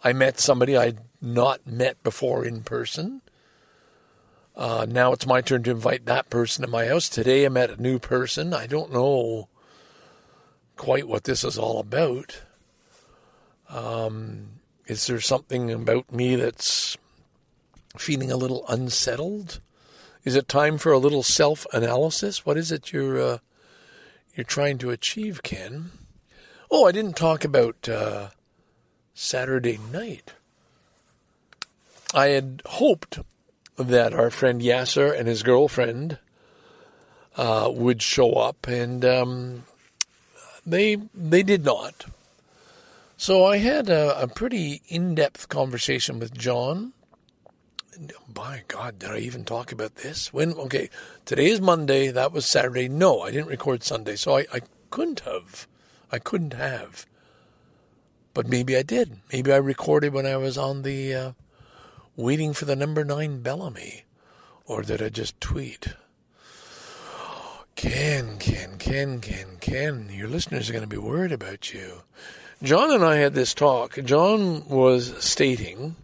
I 0.06 0.14
met 0.14 0.40
somebody 0.40 0.78
I'd 0.78 1.00
not 1.20 1.66
met 1.66 2.04
before 2.04 2.46
in 2.46 2.62
person. 2.62 3.22
Uh, 4.56 4.86
now 4.88 5.12
it's 5.14 5.26
my 5.26 5.42
turn 5.42 5.64
to 5.64 5.72
invite 5.72 6.06
that 6.06 6.30
person 6.30 6.64
to 6.64 6.70
my 6.70 6.86
house. 6.86 7.10
Today 7.10 7.44
I 7.44 7.50
met 7.50 7.72
a 7.72 7.82
new 7.82 7.98
person. 7.98 8.54
I 8.54 8.68
don't 8.68 8.94
know 8.94 9.50
quite 10.78 11.08
what 11.08 11.24
this 11.24 11.44
is 11.44 11.58
all 11.58 11.80
about. 11.80 12.44
Um, 13.68 14.60
is 14.86 15.08
there 15.08 15.20
something 15.20 15.72
about 15.72 16.12
me 16.12 16.36
that's 16.36 16.98
feeling 17.98 18.32
a 18.32 18.38
little 18.38 18.64
unsettled? 18.70 19.60
Is 20.24 20.36
it 20.36 20.48
time 20.48 20.78
for 20.78 20.92
a 20.92 21.00
little 21.00 21.24
self-analysis? 21.24 22.46
What 22.46 22.58
is 22.58 22.72
it 22.72 22.94
you're 22.94 23.20
uh, 23.20 23.38
you're 24.36 24.44
trying 24.44 24.78
to 24.78 24.92
achieve, 24.92 25.42
Ken? 25.42 25.90
Oh, 26.70 26.86
I 26.86 26.92
didn't 26.92 27.18
talk 27.18 27.44
about 27.44 27.90
uh, 27.90 28.28
Saturday 29.16 29.80
night. 29.92 30.34
I 32.14 32.28
had 32.28 32.62
hoped 32.66 33.20
that 33.78 34.14
our 34.14 34.30
friend 34.30 34.62
Yasser 34.62 35.18
and 35.18 35.28
his 35.28 35.42
girlfriend 35.42 36.20
uh, 37.38 37.72
would 37.74 38.02
show 38.02 38.34
up, 38.34 38.68
and 38.68 39.04
um, 39.04 39.64
they 40.66 40.98
they 41.14 41.44
did 41.44 41.64
not. 41.66 42.06
So 43.18 43.46
I 43.46 43.58
had 43.58 43.90
a, 43.90 44.22
a 44.22 44.28
pretty 44.28 44.82
in-depth 44.90 45.48
conversation 45.48 46.20
with 46.20 46.38
John. 46.38 46.92
And, 47.94 48.12
by 48.28 48.64
God, 48.68 49.00
did 49.00 49.12
I 49.12 49.20
even 49.20 49.46
talk 49.46 49.72
about 49.72 49.96
this? 49.96 50.34
When? 50.34 50.54
Okay, 50.54 50.90
today 51.24 51.48
is 51.48 51.62
Monday. 51.62 52.12
That 52.12 52.34
was 52.34 52.46
Saturday. 52.46 52.90
No, 52.90 53.22
I 53.22 53.32
didn't 53.32 53.48
record 53.48 53.84
Sunday, 53.84 54.18
so 54.18 54.38
I, 54.38 54.46
I 54.54 54.62
couldn't 54.90 55.22
have. 55.22 55.68
I 56.12 56.20
couldn't 56.20 56.54
have. 56.54 57.06
But 58.36 58.50
maybe 58.50 58.76
I 58.76 58.84
did. 58.84 59.18
Maybe 59.32 59.52
I 59.52 59.58
recorded 59.58 60.14
when 60.14 60.26
I 60.26 60.36
was 60.36 60.58
on 60.58 60.84
the 60.84 61.14
uh, 61.14 61.32
waiting 62.18 62.54
for 62.54 62.66
the 62.66 62.76
number 62.76 63.06
nine 63.06 63.42
Bellamy, 63.42 64.04
or 64.66 64.84
did 64.84 65.02
I 65.02 65.08
just 65.08 65.40
tweet? 65.40 65.94
Ken, 67.76 68.38
Ken, 68.38 68.78
Ken, 68.78 69.22
Ken, 69.22 69.58
Ken, 69.62 70.10
your 70.12 70.28
listeners 70.28 70.70
are 70.70 70.74
going 70.74 70.84
to 70.84 70.88
be 70.88 70.98
worried 70.98 71.32
about 71.32 71.74
you. 71.74 72.02
John 72.62 72.92
and 72.92 73.06
I 73.06 73.16
had 73.16 73.34
this 73.34 73.54
talk. 73.54 73.98
John 74.04 74.68
was 74.68 75.14
stating 75.24 75.96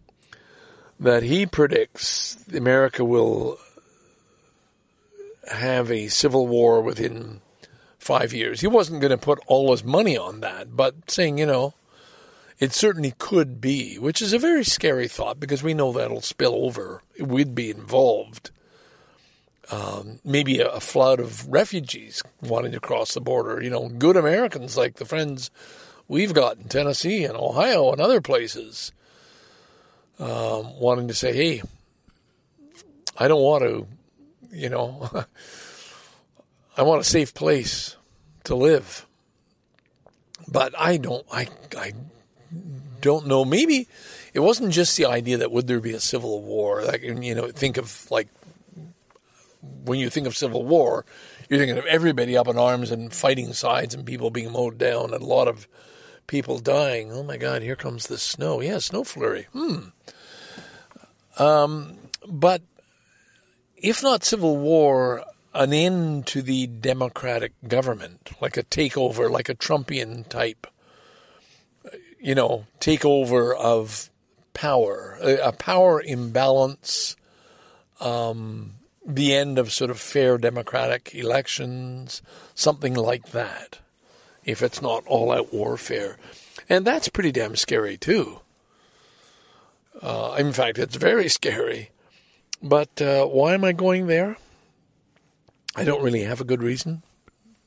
that 1.01 1.23
he 1.23 1.45
predicts 1.45 2.37
America 2.53 3.03
will 3.03 3.57
have 5.51 5.91
a 5.91 6.07
civil 6.07 6.47
war 6.47 6.81
within 6.81 7.41
five 7.99 8.33
years. 8.33 8.61
He 8.61 8.67
wasn't 8.67 9.01
going 9.01 9.11
to 9.11 9.17
put 9.17 9.39
all 9.47 9.71
his 9.71 9.83
money 9.83 10.17
on 10.17 10.39
that, 10.39 10.77
but 10.77 11.11
saying, 11.11 11.37
you 11.37 11.45
know, 11.45 11.73
it 12.61 12.73
certainly 12.73 13.15
could 13.17 13.59
be, 13.59 13.97
which 13.97 14.21
is 14.21 14.33
a 14.33 14.39
very 14.39 14.63
scary 14.63 15.07
thought 15.07 15.39
because 15.39 15.63
we 15.63 15.73
know 15.73 15.91
that'll 15.91 16.21
spill 16.21 16.53
over. 16.63 17.01
We'd 17.19 17.55
be 17.55 17.71
involved. 17.71 18.51
Um, 19.71 20.19
maybe 20.23 20.59
a, 20.59 20.79
flood 20.79 21.19
of 21.19 21.47
refugees 21.47 22.21
wanting 22.39 22.73
to 22.73 22.79
cross 22.79 23.15
the 23.15 23.21
border. 23.21 23.63
You 23.63 23.71
know, 23.71 23.89
good 23.89 24.15
Americans 24.15 24.77
like 24.77 24.97
the 24.97 25.05
friends 25.05 25.49
we've 26.07 26.35
got 26.35 26.57
in 26.57 26.65
Tennessee 26.65 27.23
and 27.23 27.35
Ohio 27.35 27.91
and 27.91 27.99
other 27.99 28.21
places. 28.21 28.91
um, 30.19 30.79
wanting 30.79 31.07
to 31.07 31.15
say, 31.15 31.33
"Hey, 31.33 31.63
I 33.17 33.27
don't 33.27 33.41
want 33.41 33.63
to," 33.63 33.87
you 34.51 34.69
know, 34.69 35.09
I 36.77 36.83
want 36.83 37.01
a 37.01 37.05
safe 37.05 37.33
place 37.33 37.95
to 38.43 38.55
live. 38.55 39.07
But 40.47 40.75
I 40.77 40.97
don't. 40.97 41.25
I 41.31 41.47
I 41.75 41.93
don't 43.01 43.27
know. 43.27 43.43
Maybe 43.43 43.87
it 44.33 44.39
wasn't 44.39 44.71
just 44.71 44.95
the 44.97 45.05
idea 45.05 45.37
that 45.37 45.51
would 45.51 45.67
there 45.67 45.79
be 45.79 45.93
a 45.93 45.99
civil 45.99 46.41
war. 46.41 46.83
Like 46.83 47.01
you 47.03 47.35
know, 47.35 47.49
think 47.49 47.77
of 47.77 48.09
like 48.09 48.27
when 49.83 49.99
you 49.99 50.09
think 50.09 50.27
of 50.27 50.37
civil 50.37 50.65
war, 50.65 51.05
you're 51.49 51.59
thinking 51.59 51.77
of 51.77 51.85
everybody 51.85 52.37
up 52.37 52.47
in 52.47 52.57
arms 52.57 52.91
and 52.91 53.13
fighting 53.13 53.53
sides 53.53 53.93
and 53.93 54.05
people 54.05 54.29
being 54.29 54.51
mowed 54.51 54.77
down 54.77 55.13
and 55.13 55.21
a 55.21 55.25
lot 55.25 55.47
of 55.47 55.67
people 56.27 56.59
dying. 56.59 57.11
Oh 57.11 57.23
my 57.23 57.37
God, 57.37 57.61
here 57.61 57.75
comes 57.75 58.07
the 58.07 58.17
snow. 58.17 58.61
Yeah, 58.61 58.77
snow 58.77 59.03
flurry. 59.03 59.47
Hmm. 59.53 59.89
Um, 61.37 61.97
but 62.27 62.61
if 63.75 64.03
not 64.03 64.23
civil 64.23 64.57
war, 64.57 65.25
an 65.53 65.73
end 65.73 66.27
to 66.27 66.41
the 66.41 66.67
democratic 66.67 67.53
government, 67.67 68.31
like 68.39 68.57
a 68.57 68.63
takeover, 68.63 69.29
like 69.29 69.49
a 69.49 69.55
Trumpian 69.55 70.27
type, 70.29 70.67
you 72.21 72.35
know, 72.35 72.65
takeover 72.79 73.55
of 73.55 74.09
power, 74.53 75.17
a 75.21 75.51
power 75.51 76.01
imbalance, 76.01 77.15
um, 77.99 78.73
the 79.05 79.33
end 79.33 79.57
of 79.57 79.71
sort 79.71 79.89
of 79.89 79.99
fair 79.99 80.37
democratic 80.37 81.15
elections, 81.15 82.21
something 82.53 82.93
like 82.93 83.31
that, 83.31 83.79
if 84.43 84.61
it's 84.61 84.81
not 84.81 85.05
all 85.07 85.31
out 85.31 85.53
warfare. 85.53 86.17
And 86.69 86.85
that's 86.85 87.09
pretty 87.09 87.31
damn 87.31 87.55
scary, 87.55 87.97
too. 87.97 88.39
Uh, 90.01 90.35
in 90.37 90.53
fact, 90.53 90.77
it's 90.77 90.95
very 90.95 91.27
scary. 91.27 91.89
But 92.61 93.01
uh, 93.01 93.25
why 93.25 93.55
am 93.55 93.63
I 93.63 93.71
going 93.71 94.05
there? 94.07 94.37
I 95.75 95.83
don't 95.83 96.03
really 96.03 96.23
have 96.23 96.41
a 96.41 96.45
good 96.45 96.61
reason, 96.61 97.01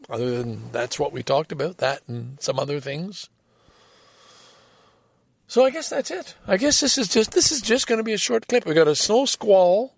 other 0.08 0.38
than 0.38 0.70
that's 0.70 0.98
what 0.98 1.12
we 1.12 1.22
talked 1.22 1.50
about, 1.50 1.78
that 1.78 2.02
and 2.06 2.40
some 2.40 2.60
other 2.60 2.78
things. 2.78 3.28
So 5.46 5.64
I 5.64 5.70
guess 5.70 5.90
that's 5.90 6.10
it. 6.10 6.34
I 6.46 6.56
guess 6.56 6.80
this 6.80 6.98
is 6.98 7.08
just 7.08 7.32
this 7.32 7.52
is 7.52 7.60
just 7.60 7.86
going 7.86 7.98
to 7.98 8.04
be 8.04 8.12
a 8.12 8.18
short 8.18 8.48
clip. 8.48 8.66
We 8.66 8.74
got 8.74 8.88
a 8.88 8.94
snow 8.94 9.26
squall. 9.26 9.94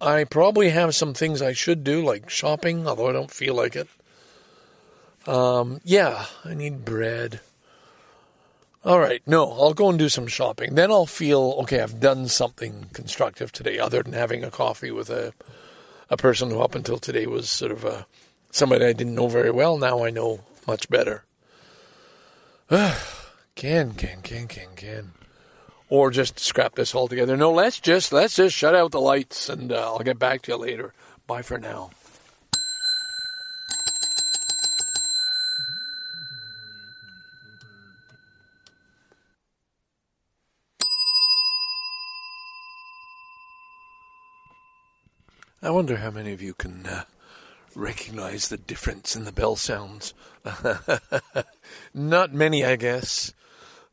I 0.00 0.24
probably 0.24 0.70
have 0.70 0.94
some 0.94 1.12
things 1.14 1.42
I 1.42 1.52
should 1.52 1.84
do, 1.84 2.04
like 2.04 2.30
shopping, 2.30 2.86
although 2.86 3.08
I 3.08 3.12
don't 3.12 3.30
feel 3.30 3.54
like 3.54 3.76
it. 3.76 3.88
Um, 5.26 5.80
yeah, 5.84 6.24
I 6.44 6.54
need 6.54 6.84
bread. 6.84 7.40
All 8.82 8.98
right, 8.98 9.20
no, 9.26 9.52
I'll 9.52 9.74
go 9.74 9.90
and 9.90 9.98
do 9.98 10.08
some 10.08 10.26
shopping. 10.26 10.74
Then 10.74 10.90
I'll 10.90 11.04
feel 11.04 11.58
okay. 11.62 11.80
I've 11.80 12.00
done 12.00 12.28
something 12.28 12.86
constructive 12.94 13.52
today, 13.52 13.78
other 13.78 14.02
than 14.02 14.14
having 14.14 14.42
a 14.42 14.50
coffee 14.50 14.90
with 14.90 15.10
a 15.10 15.34
a 16.08 16.16
person 16.16 16.50
who 16.50 16.60
up 16.60 16.74
until 16.74 16.98
today 16.98 17.26
was 17.26 17.48
sort 17.48 17.70
of 17.70 17.84
a, 17.84 18.06
somebody 18.50 18.84
I 18.84 18.92
didn't 18.92 19.14
know 19.14 19.28
very 19.28 19.50
well. 19.50 19.78
Now 19.78 20.04
I 20.04 20.10
know 20.10 20.40
much 20.66 20.88
better. 20.88 21.24
can, 23.54 23.92
can, 23.94 24.22
can, 24.22 24.48
can, 24.48 24.68
can. 24.76 25.12
Or 25.88 26.10
just 26.10 26.38
scrap 26.38 26.76
this 26.76 26.94
all 26.94 27.08
together. 27.08 27.36
No, 27.36 27.50
let's 27.50 27.80
just 27.80 28.12
let's 28.12 28.36
just 28.36 28.54
shut 28.54 28.74
out 28.76 28.92
the 28.92 29.00
lights, 29.00 29.48
and 29.48 29.72
uh, 29.72 29.92
I'll 29.92 29.98
get 29.98 30.18
back 30.18 30.42
to 30.42 30.52
you 30.52 30.56
later. 30.56 30.94
Bye 31.26 31.42
for 31.42 31.58
now. 31.58 31.90
I 45.62 45.68
wonder 45.70 45.96
how 45.96 46.10
many 46.10 46.32
of 46.32 46.40
you 46.40 46.54
can 46.54 46.86
uh, 46.86 47.04
recognize 47.74 48.48
the 48.48 48.56
difference 48.56 49.14
in 49.14 49.24
the 49.24 49.32
bell 49.32 49.56
sounds. 49.56 50.14
Not 51.94 52.32
many, 52.32 52.64
I 52.64 52.76
guess. 52.76 53.34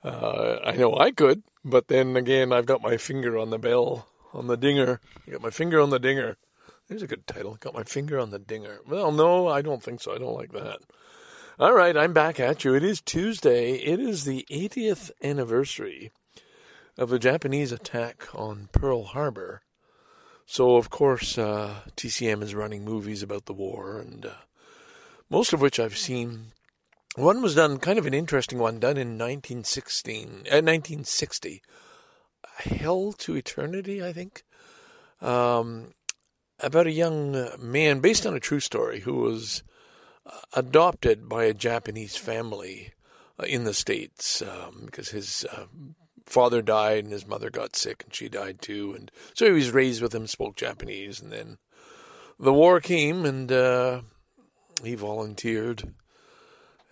Uh, 0.08 0.60
I 0.64 0.78
know 0.78 0.96
I 0.96 1.12
could, 1.12 1.44
but 1.66 1.90
then 1.90 2.16
again, 2.16 2.54
I've 2.54 2.66
got 2.66 2.82
my 2.82 2.96
finger 2.98 3.38
on 3.38 3.50
the 3.50 3.58
bell, 3.58 4.08
on 4.34 4.48
the 4.48 4.56
dinger. 4.56 5.02
I 5.28 5.32
got 5.32 5.42
my 5.42 5.50
finger 5.50 5.82
on 5.82 5.90
the 5.90 6.00
dinger. 6.00 6.38
There's 6.88 7.02
a 7.02 7.08
good 7.08 7.28
title. 7.28 7.58
Got 7.60 7.74
my 7.74 7.84
finger 7.84 8.18
on 8.18 8.30
the 8.30 8.40
dinger. 8.40 8.80
Well, 8.88 9.12
no, 9.12 9.48
I 9.48 9.62
don't 9.62 9.84
think 9.84 10.02
so. 10.02 10.16
I 10.16 10.18
don't 10.18 10.38
like 10.38 10.54
that. 10.54 10.80
All 11.60 11.74
right, 11.74 11.98
I'm 11.98 12.14
back 12.14 12.40
at 12.40 12.64
you. 12.64 12.74
It 12.74 12.84
is 12.84 13.02
Tuesday. 13.02 13.74
It 13.74 14.00
is 14.00 14.24
the 14.24 14.46
80th 14.50 15.12
anniversary 15.22 16.12
of 16.98 17.10
the 17.10 17.20
Japanese 17.20 17.74
attack 17.74 18.28
on 18.34 18.70
Pearl 18.72 19.04
Harbor. 19.04 19.62
So, 20.46 20.78
of 20.78 20.90
course, 20.90 21.38
uh, 21.38 21.82
TCM 21.98 22.42
is 22.42 22.56
running 22.56 22.86
movies 22.86 23.22
about 23.22 23.46
the 23.46 23.54
war, 23.54 24.00
and 24.00 24.26
uh, 24.26 24.34
most 25.30 25.52
of 25.52 25.60
which 25.60 25.80
I've 25.80 25.98
seen. 25.98 26.54
One 27.18 27.42
was 27.42 27.56
done, 27.56 27.80
kind 27.80 27.98
of 27.98 28.06
an 28.06 28.14
interesting 28.14 28.60
one, 28.60 28.80
done 28.80 28.96
in 28.96 29.18
1916, 29.18 30.28
uh, 30.28 30.62
1960. 30.62 31.64
Hell 32.60 33.12
to 33.14 33.36
Eternity, 33.36 34.06
I 34.06 34.14
think. 34.14 34.44
Um, 35.20 35.94
about 36.60 36.86
a 36.86 36.92
young 36.92 37.50
man, 37.58 38.02
based 38.02 38.28
on 38.28 38.36
a 38.36 38.40
true 38.40 38.60
story, 38.60 39.00
who 39.00 39.16
was 39.16 39.64
uh, 40.28 40.42
adopted 40.54 41.28
by 41.28 41.46
a 41.46 41.56
Japanese 41.56 42.16
family 42.16 42.94
uh, 43.40 43.46
in 43.46 43.64
the 43.64 43.74
States 43.74 44.44
um, 44.44 44.84
because 44.86 45.10
his 45.10 45.44
uh, 45.52 45.66
father 46.28 46.62
died 46.62 47.04
and 47.04 47.14
his 47.14 47.26
mother 47.26 47.50
got 47.50 47.76
sick 47.76 48.04
and 48.04 48.14
she 48.14 48.30
died 48.30 48.62
too. 48.62 48.94
And 48.96 49.10
so 49.34 49.48
he 49.48 49.54
was 49.54 49.72
raised 49.72 50.04
with 50.04 50.14
him, 50.14 50.28
spoke 50.28 50.56
Japanese. 50.56 51.20
And 51.20 51.32
then 51.32 51.58
the 52.40 52.54
war 52.54 52.80
came 52.80 53.26
and 53.26 53.52
uh, 53.52 54.02
he 54.84 54.94
volunteered 54.94 55.96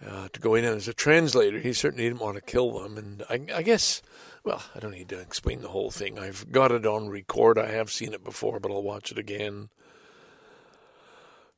uh, 0.06 0.28
to 0.34 0.40
go 0.40 0.56
in 0.56 0.66
as 0.66 0.88
a 0.88 0.94
translator. 0.94 1.60
He 1.60 1.74
certainly 1.74 2.06
didn't 2.06 2.20
want 2.20 2.36
to 2.36 2.42
kill 2.42 2.80
them. 2.80 2.98
And 2.98 3.24
I, 3.30 3.58
I, 3.58 3.62
guess, 3.62 4.02
well, 4.44 4.64
I 4.76 4.80
don't 4.80 4.92
need 4.92 5.10
to 5.10 5.20
explain 5.20 5.62
the 5.62 5.70
whole 5.70 5.92
thing. 5.92 6.18
I've 6.18 6.52
got 6.52 6.72
it 6.72 6.86
on 6.86 7.10
record. 7.10 7.58
I 7.58 7.72
have 7.72 7.92
seen 7.92 8.14
it 8.14 8.24
before, 8.24 8.60
but 8.60 8.72
I'll 8.72 8.84
watch 8.84 9.12
it 9.12 9.18
again. 9.18 9.70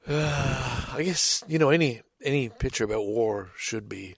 Uh, 0.08 0.86
I 0.93 1.04
guess 1.04 1.43
you 1.47 1.60
know 1.60 1.69
any 1.69 2.02
any 2.23 2.50
picture 2.50 2.86
about 2.86 3.06
war 3.06 3.52
should 3.58 3.89
be 3.89 4.15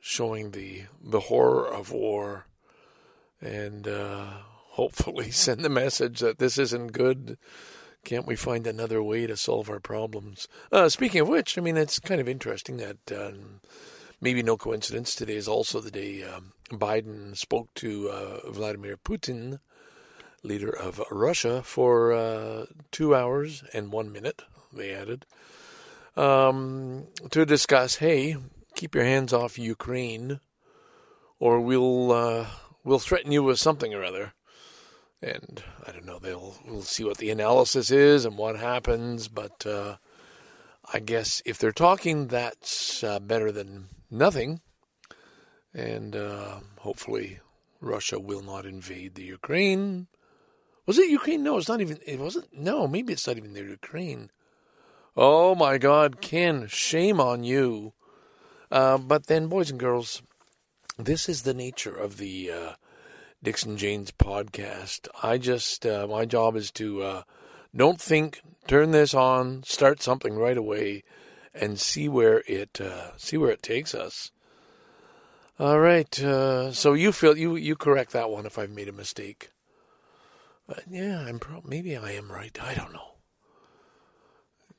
showing 0.00 0.52
the 0.52 0.84
the 1.02 1.20
horror 1.20 1.66
of 1.66 1.90
war 1.90 2.46
and 3.40 3.86
uh, 3.88 4.26
hopefully 4.74 5.30
send 5.30 5.64
the 5.64 5.68
message 5.68 6.20
that 6.20 6.38
this 6.38 6.58
isn't 6.58 6.92
good. 6.92 7.38
Can't 8.04 8.26
we 8.26 8.36
find 8.36 8.66
another 8.66 9.02
way 9.02 9.26
to 9.26 9.36
solve 9.36 9.70
our 9.70 9.80
problems? 9.80 10.46
Uh, 10.70 10.88
speaking 10.88 11.22
of 11.22 11.28
which, 11.28 11.56
I 11.56 11.62
mean, 11.62 11.76
it's 11.76 11.98
kind 11.98 12.20
of 12.20 12.28
interesting 12.28 12.76
that 12.76 13.12
um, 13.12 13.60
maybe 14.20 14.42
no 14.42 14.56
coincidence. 14.56 15.14
Today 15.14 15.36
is 15.36 15.48
also 15.48 15.80
the 15.80 15.90
day 15.90 16.22
um, 16.22 16.52
Biden 16.70 17.36
spoke 17.36 17.72
to 17.76 18.10
uh, 18.10 18.50
Vladimir 18.50 18.98
Putin, 18.98 19.58
leader 20.42 20.70
of 20.70 21.00
Russia, 21.10 21.62
for 21.62 22.12
uh, 22.12 22.66
two 22.90 23.14
hours 23.14 23.64
and 23.72 23.90
one 23.90 24.12
minute, 24.12 24.42
they 24.72 24.92
added, 24.92 25.24
um, 26.16 27.06
to 27.30 27.46
discuss 27.46 27.96
hey, 27.96 28.36
keep 28.74 28.94
your 28.94 29.04
hands 29.04 29.32
off 29.32 29.58
Ukraine, 29.58 30.40
or 31.38 31.60
we'll 31.60 32.12
uh, 32.12 32.46
we'll 32.84 32.98
threaten 32.98 33.32
you 33.32 33.42
with 33.42 33.58
something 33.58 33.94
or 33.94 34.04
other. 34.04 34.34
And 35.24 35.64
I 35.86 35.92
don't 35.92 36.04
know, 36.04 36.18
they'll 36.18 36.56
we'll 36.66 36.82
see 36.82 37.02
what 37.02 37.16
the 37.16 37.30
analysis 37.30 37.90
is 37.90 38.26
and 38.26 38.36
what 38.36 38.58
happens, 38.58 39.26
but 39.26 39.64
uh, 39.64 39.96
I 40.92 40.98
guess 40.98 41.40
if 41.46 41.56
they're 41.56 41.72
talking, 41.72 42.26
that's 42.26 43.02
uh, 43.02 43.20
better 43.20 43.50
than 43.50 43.86
nothing. 44.10 44.60
And 45.72 46.14
uh, 46.14 46.56
hopefully, 46.80 47.40
Russia 47.80 48.20
will 48.20 48.42
not 48.42 48.66
invade 48.66 49.14
the 49.14 49.24
Ukraine. 49.24 50.08
Was 50.84 50.98
it 50.98 51.08
Ukraine? 51.08 51.42
No, 51.42 51.56
it's 51.56 51.68
not 51.70 51.80
even. 51.80 52.00
It 52.06 52.18
wasn't. 52.18 52.52
No, 52.52 52.86
maybe 52.86 53.14
it's 53.14 53.26
not 53.26 53.38
even 53.38 53.54
the 53.54 53.62
Ukraine. 53.62 54.30
Oh 55.16 55.54
my 55.54 55.78
God, 55.78 56.20
Ken, 56.20 56.66
shame 56.68 57.18
on 57.18 57.44
you. 57.44 57.94
Uh, 58.70 58.98
but 58.98 59.26
then, 59.28 59.46
boys 59.46 59.70
and 59.70 59.80
girls, 59.80 60.20
this 60.98 61.30
is 61.30 61.42
the 61.42 61.54
nature 61.54 61.96
of 61.96 62.18
the 62.18 62.50
uh, 62.50 62.72
Dixon 63.44 63.76
Janes 63.76 64.10
podcast. 64.10 65.06
I 65.22 65.36
just 65.36 65.84
uh, 65.84 66.06
my 66.08 66.24
job 66.24 66.56
is 66.56 66.70
to 66.72 67.02
uh, 67.02 67.22
don't 67.76 68.00
think, 68.00 68.40
turn 68.66 68.90
this 68.90 69.12
on, 69.12 69.62
start 69.64 70.00
something 70.00 70.34
right 70.34 70.56
away, 70.56 71.04
and 71.54 71.78
see 71.78 72.08
where 72.08 72.42
it 72.48 72.80
uh, 72.80 73.14
see 73.18 73.36
where 73.36 73.50
it 73.50 73.62
takes 73.62 73.94
us. 73.94 74.32
All 75.58 75.78
right, 75.78 76.18
uh, 76.22 76.72
so 76.72 76.94
you 76.94 77.12
feel 77.12 77.36
you 77.36 77.54
you 77.56 77.76
correct 77.76 78.12
that 78.12 78.30
one 78.30 78.46
if 78.46 78.58
I've 78.58 78.70
made 78.70 78.88
a 78.88 78.92
mistake. 78.92 79.50
yeah, 80.88 81.20
I'm 81.20 81.38
pro- 81.38 81.62
maybe 81.66 81.98
I 81.98 82.12
am 82.12 82.32
right. 82.32 82.58
I 82.62 82.74
don't 82.74 82.94
know. 82.94 83.18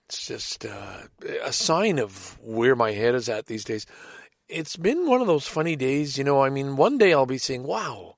It's 0.08 0.26
just 0.26 0.66
uh, 0.66 1.04
a 1.44 1.54
sign 1.54 2.00
of 2.00 2.40
where 2.42 2.76
my 2.76 2.94
head 2.94 3.14
is 3.14 3.30
at 3.30 3.46
these 3.46 3.64
days 3.64 3.86
it's 4.48 4.76
been 4.76 5.08
one 5.08 5.22
of 5.22 5.28
those 5.28 5.48
funny 5.48 5.76
days, 5.76 6.18
you 6.18 6.24
know. 6.24 6.42
I 6.42 6.50
mean, 6.50 6.76
one 6.76 6.98
day 6.98 7.14
I'll 7.14 7.26
be 7.26 7.38
saying, 7.38 7.64
wow, 7.64 8.15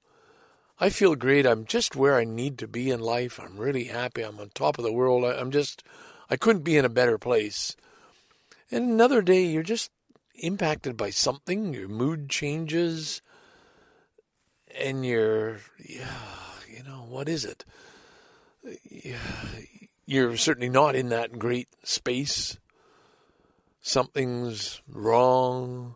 I 0.80 0.90
feel 0.90 1.16
great. 1.16 1.46
I'm 1.46 1.66
just 1.66 1.96
where 1.96 2.16
I 2.16 2.24
need 2.24 2.60
to 2.60 2.68
be 2.68 2.92
in 2.92 3.00
life. 3.00 3.40
I'm 3.40 3.58
really 3.58 3.86
happy. 3.86 4.22
I'm 4.22 4.40
on 4.40 4.50
top 4.50 4.78
of 4.78 4.84
the 4.84 4.92
world. 4.94 5.26
I'm 5.26 5.50
just, 5.50 5.84
I 6.30 6.38
couldn't 6.38 6.62
be 6.64 6.78
in 6.78 6.86
a 6.86 6.90
better 6.90 7.18
place. 7.18 7.76
And 8.70 8.86
another 8.86 9.22
day, 9.22 9.44
you're 9.44 9.64
just 9.64 9.90
impacted 10.36 10.96
by 10.96 11.10
something. 11.10 11.74
Your 11.74 11.88
mood 11.88 12.30
changes, 12.30 13.22
and 14.80 15.04
you're, 15.06 15.62
yeah, 15.84 16.14
you 16.70 16.84
know, 16.84 17.06
what 17.10 17.28
is 17.28 17.44
it? 17.44 17.66
You're 20.06 20.38
certainly 20.38 20.70
not 20.70 20.96
in 20.96 21.10
that 21.10 21.40
great 21.40 21.70
space. 21.84 22.58
Something's 23.82 24.82
wrong. 24.88 25.96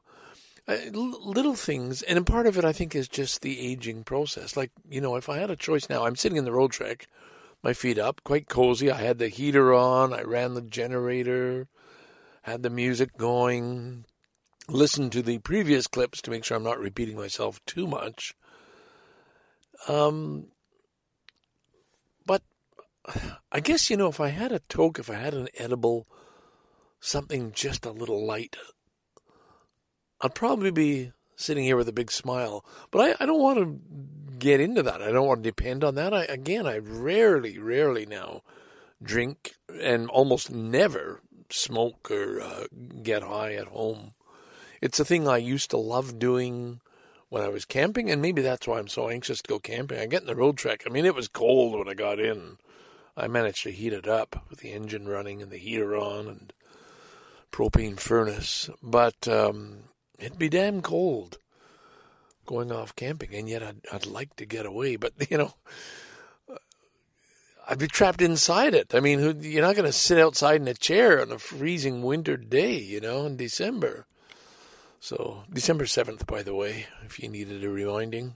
Uh, 0.72 0.90
little 0.94 1.56
things, 1.56 2.02
and 2.04 2.26
part 2.26 2.48
of 2.48 2.58
it, 2.58 2.64
I 2.64 2.72
think, 2.72 2.96
is 2.96 3.10
just 3.10 3.42
the 3.42 3.60
aging 3.60 4.06
process. 4.06 4.56
Like, 4.56 4.72
you 4.90 5.02
know, 5.02 5.18
if 5.18 5.28
I 5.28 5.38
had 5.38 5.50
a 5.50 5.56
choice 5.58 5.90
now, 5.90 6.06
I'm 6.06 6.16
sitting 6.16 6.38
in 6.38 6.46
the 6.46 6.52
Roadtrek, 6.52 7.08
my 7.62 7.74
feet 7.74 7.98
up, 7.98 8.22
quite 8.24 8.48
cozy. 8.48 8.90
I 8.90 9.02
had 9.02 9.18
the 9.18 9.28
heater 9.28 9.74
on, 9.74 10.14
I 10.14 10.22
ran 10.22 10.54
the 10.54 10.62
generator, 10.62 11.68
had 12.44 12.64
the 12.64 12.70
music 12.70 13.18
going, 13.18 14.06
listened 14.70 15.12
to 15.12 15.22
the 15.22 15.40
previous 15.40 15.88
clips 15.88 16.22
to 16.22 16.32
make 16.32 16.46
sure 16.46 16.56
I'm 16.56 16.64
not 16.64 16.80
repeating 16.80 17.18
myself 17.18 17.60
too 17.66 17.86
much. 17.86 18.34
Um, 19.90 20.48
but 22.26 22.44
I 23.52 23.60
guess, 23.60 23.90
you 23.90 23.98
know, 23.98 24.08
if 24.08 24.22
I 24.22 24.30
had 24.30 24.54
a 24.54 24.60
toke, 24.70 25.00
if 25.00 25.10
I 25.10 25.16
had 25.16 25.34
an 25.34 25.50
edible, 25.58 26.08
something 27.02 27.52
just 27.52 27.86
a 27.86 27.92
little 27.92 28.26
light, 28.26 28.56
I'd 30.22 30.36
probably 30.36 30.72
be 30.72 31.12
sitting 31.36 31.64
here 31.64 31.78
with 31.78 31.90
a 31.90 31.94
big 31.94 32.12
smile. 32.12 32.64
But 32.92 33.02
I, 33.20 33.24
I 33.24 33.26
don't 33.26 33.42
want 33.42 33.60
to 33.60 34.38
get 34.38 34.60
into 34.60 34.84
that. 34.84 35.02
I 35.02 35.12
don't 35.12 35.28
want 35.28 35.44
to 35.44 35.50
depend 35.50 35.84
on 35.84 35.96
that. 35.96 36.14
I, 36.14 36.24
again, 36.26 36.66
I 36.68 36.78
rarely, 36.78 37.58
rarely 37.58 38.06
now 38.06 38.42
drink 39.02 39.56
and 39.82 40.10
almost 40.10 40.52
never 40.52 41.22
smoke 41.50 42.10
or 42.12 42.42
uh, 42.42 42.66
get 43.02 43.24
high 43.24 43.54
at 43.54 43.68
home. 43.68 44.14
It's 44.82 45.00
a 45.00 45.06
thing 45.06 45.28
I 45.28 45.38
used 45.38 45.70
to 45.72 45.78
love 45.78 46.18
doing 46.20 46.82
when 47.30 47.44
I 47.44 47.50
was 47.50 47.66
camping, 47.66 48.10
and 48.10 48.22
maybe 48.22 48.42
that's 48.42 48.68
why 48.68 48.80
I'm 48.80 48.88
so 48.88 49.10
anxious 49.10 49.42
to 49.42 49.48
go 49.48 49.60
camping. 49.60 50.00
I 50.00 50.06
get 50.06 50.22
in 50.22 50.28
the 50.28 50.36
Roadtrek. 50.36 50.82
I 50.86 50.90
mean, 50.90 51.06
it 51.06 51.16
was 51.16 51.28
cold 51.28 51.78
when 51.78 51.88
I 51.88 51.94
got 51.94 52.20
in. 52.20 52.58
I 53.16 53.28
managed 53.28 53.64
to 53.64 53.72
heat 53.72 53.94
it 53.94 54.08
up 54.08 54.46
with 54.50 54.60
the 54.60 54.72
engine 54.72 55.08
running 55.08 55.42
and 55.42 55.52
the 55.52 55.58
heater 55.58 55.96
on 55.96 56.28
and 56.28 56.54
propane 57.52 58.00
furnace. 58.00 58.70
But 58.82 59.28
um, 59.28 59.84
it'd 60.22 60.40
be 60.40 60.50
damn 60.50 60.82
cold 60.82 61.38
going 62.46 62.72
off 62.72 62.96
camping, 62.96 63.34
and 63.34 63.50
yet 63.50 63.64
I'd, 63.64 63.82
I'd 63.92 64.06
like 64.06 64.36
to 64.38 64.46
get 64.46 64.66
away. 64.66 64.96
But, 64.96 65.14
you 65.30 65.38
know, 65.38 65.54
I'd 67.68 67.80
be 67.80 67.88
trapped 67.88 68.22
inside 68.22 68.74
it. 68.74 68.94
I 68.94 69.00
mean, 69.00 69.42
you're 69.42 69.66
not 69.66 69.76
going 69.76 69.86
to 69.86 69.94
sit 69.94 70.20
outside 70.20 70.62
in 70.62 70.68
a 70.68 70.74
chair 70.74 71.22
on 71.22 71.32
a 71.32 71.40
freezing 71.40 72.02
winter 72.02 72.38
day, 72.38 72.78
you 72.78 73.00
know, 73.00 73.26
in 73.26 73.38
December. 73.38 74.06
So, 75.00 75.44
December 75.52 75.86
7th, 75.86 76.28
by 76.28 76.44
the 76.44 76.54
way, 76.54 76.88
if 77.04 77.20
you 77.20 77.30
needed 77.30 77.64
a 77.64 77.70
reminding. 77.70 78.36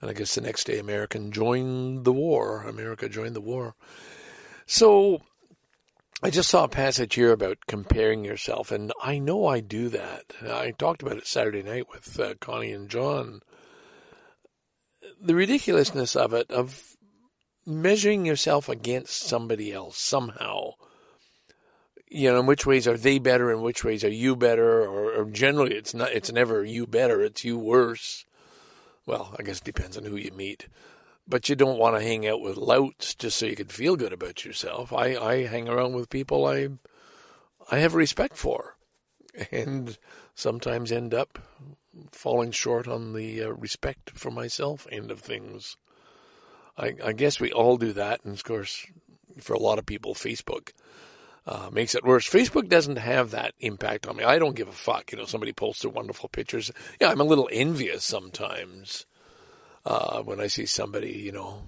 And 0.00 0.10
I 0.10 0.14
guess 0.14 0.34
the 0.34 0.40
next 0.40 0.64
day, 0.64 0.78
American 0.78 1.30
joined 1.30 2.04
the 2.04 2.12
war. 2.12 2.62
America 2.62 3.08
joined 3.08 3.36
the 3.36 3.40
war. 3.40 3.74
So, 4.66 5.22
I 6.24 6.30
just 6.30 6.50
saw 6.50 6.64
a 6.64 6.68
passage 6.68 7.16
here 7.16 7.32
about 7.32 7.66
comparing 7.66 8.24
yourself, 8.24 8.70
and 8.70 8.92
I 9.02 9.18
know 9.18 9.46
I 9.46 9.58
do 9.58 9.88
that. 9.88 10.32
I 10.48 10.70
talked 10.70 11.02
about 11.02 11.16
it 11.16 11.26
Saturday 11.26 11.64
night 11.64 11.86
with 11.92 12.20
uh, 12.20 12.34
Connie 12.40 12.70
and 12.70 12.88
John. 12.88 13.40
The 15.20 15.34
ridiculousness 15.34 16.14
of 16.14 16.32
it, 16.32 16.48
of 16.52 16.96
measuring 17.66 18.24
yourself 18.24 18.68
against 18.68 19.22
somebody 19.22 19.72
else 19.72 19.98
somehow. 19.98 20.74
You 22.06 22.30
know, 22.30 22.40
in 22.40 22.46
which 22.46 22.66
ways 22.66 22.86
are 22.86 22.96
they 22.96 23.18
better? 23.18 23.50
In 23.50 23.60
which 23.60 23.82
ways 23.82 24.04
are 24.04 24.08
you 24.08 24.36
better? 24.36 24.82
Or, 24.82 25.22
or 25.22 25.24
generally, 25.24 25.74
it's 25.74 25.92
not. 25.92 26.12
It's 26.12 26.30
never 26.30 26.64
you 26.64 26.86
better. 26.86 27.20
It's 27.24 27.42
you 27.42 27.58
worse. 27.58 28.26
Well, 29.06 29.34
I 29.40 29.42
guess 29.42 29.58
it 29.58 29.64
depends 29.64 29.96
on 29.96 30.04
who 30.04 30.14
you 30.14 30.30
meet 30.30 30.68
but 31.26 31.48
you 31.48 31.56
don't 31.56 31.78
want 31.78 31.96
to 31.96 32.02
hang 32.02 32.26
out 32.26 32.40
with 32.40 32.56
louts 32.56 33.14
just 33.14 33.38
so 33.38 33.46
you 33.46 33.56
can 33.56 33.68
feel 33.68 33.96
good 33.96 34.12
about 34.12 34.44
yourself. 34.44 34.92
I, 34.92 35.16
I 35.16 35.46
hang 35.46 35.68
around 35.68 35.94
with 35.94 36.10
people 36.10 36.46
I 36.46 36.68
I 37.70 37.78
have 37.78 37.94
respect 37.94 38.36
for, 38.36 38.76
and 39.52 39.96
sometimes 40.34 40.90
end 40.90 41.14
up 41.14 41.38
falling 42.10 42.50
short 42.50 42.88
on 42.88 43.12
the 43.12 43.42
uh, 43.42 43.48
respect 43.50 44.10
for 44.10 44.30
myself 44.30 44.86
end 44.90 45.10
of 45.10 45.20
things. 45.20 45.76
I, 46.76 46.94
I, 47.04 47.12
guess 47.12 47.38
we 47.38 47.52
all 47.52 47.76
do 47.76 47.92
that, 47.92 48.24
and 48.24 48.34
of 48.34 48.44
course, 48.44 48.86
for 49.40 49.52
a 49.52 49.58
lot 49.58 49.78
of 49.78 49.84
people, 49.84 50.14
Facebook 50.14 50.72
uh, 51.46 51.68
makes 51.70 51.94
it 51.94 52.04
worse. 52.04 52.28
Facebook 52.28 52.68
doesn't 52.68 52.96
have 52.96 53.30
that 53.30 53.54
impact 53.60 54.06
on 54.06 54.16
me. 54.16 54.24
I 54.24 54.38
don't 54.38 54.56
give 54.56 54.68
a 54.68 54.72
fuck. 54.72 55.12
You 55.12 55.18
know, 55.18 55.26
somebody 55.26 55.52
posted 55.52 55.92
wonderful 55.92 56.30
pictures. 56.30 56.72
Yeah, 57.00 57.10
I'm 57.10 57.20
a 57.20 57.24
little 57.24 57.48
envious 57.52 58.04
sometimes 58.04 59.06
uh, 59.84 60.22
when 60.22 60.40
I 60.40 60.46
see 60.46 60.66
somebody, 60.66 61.12
you 61.12 61.32
know, 61.32 61.62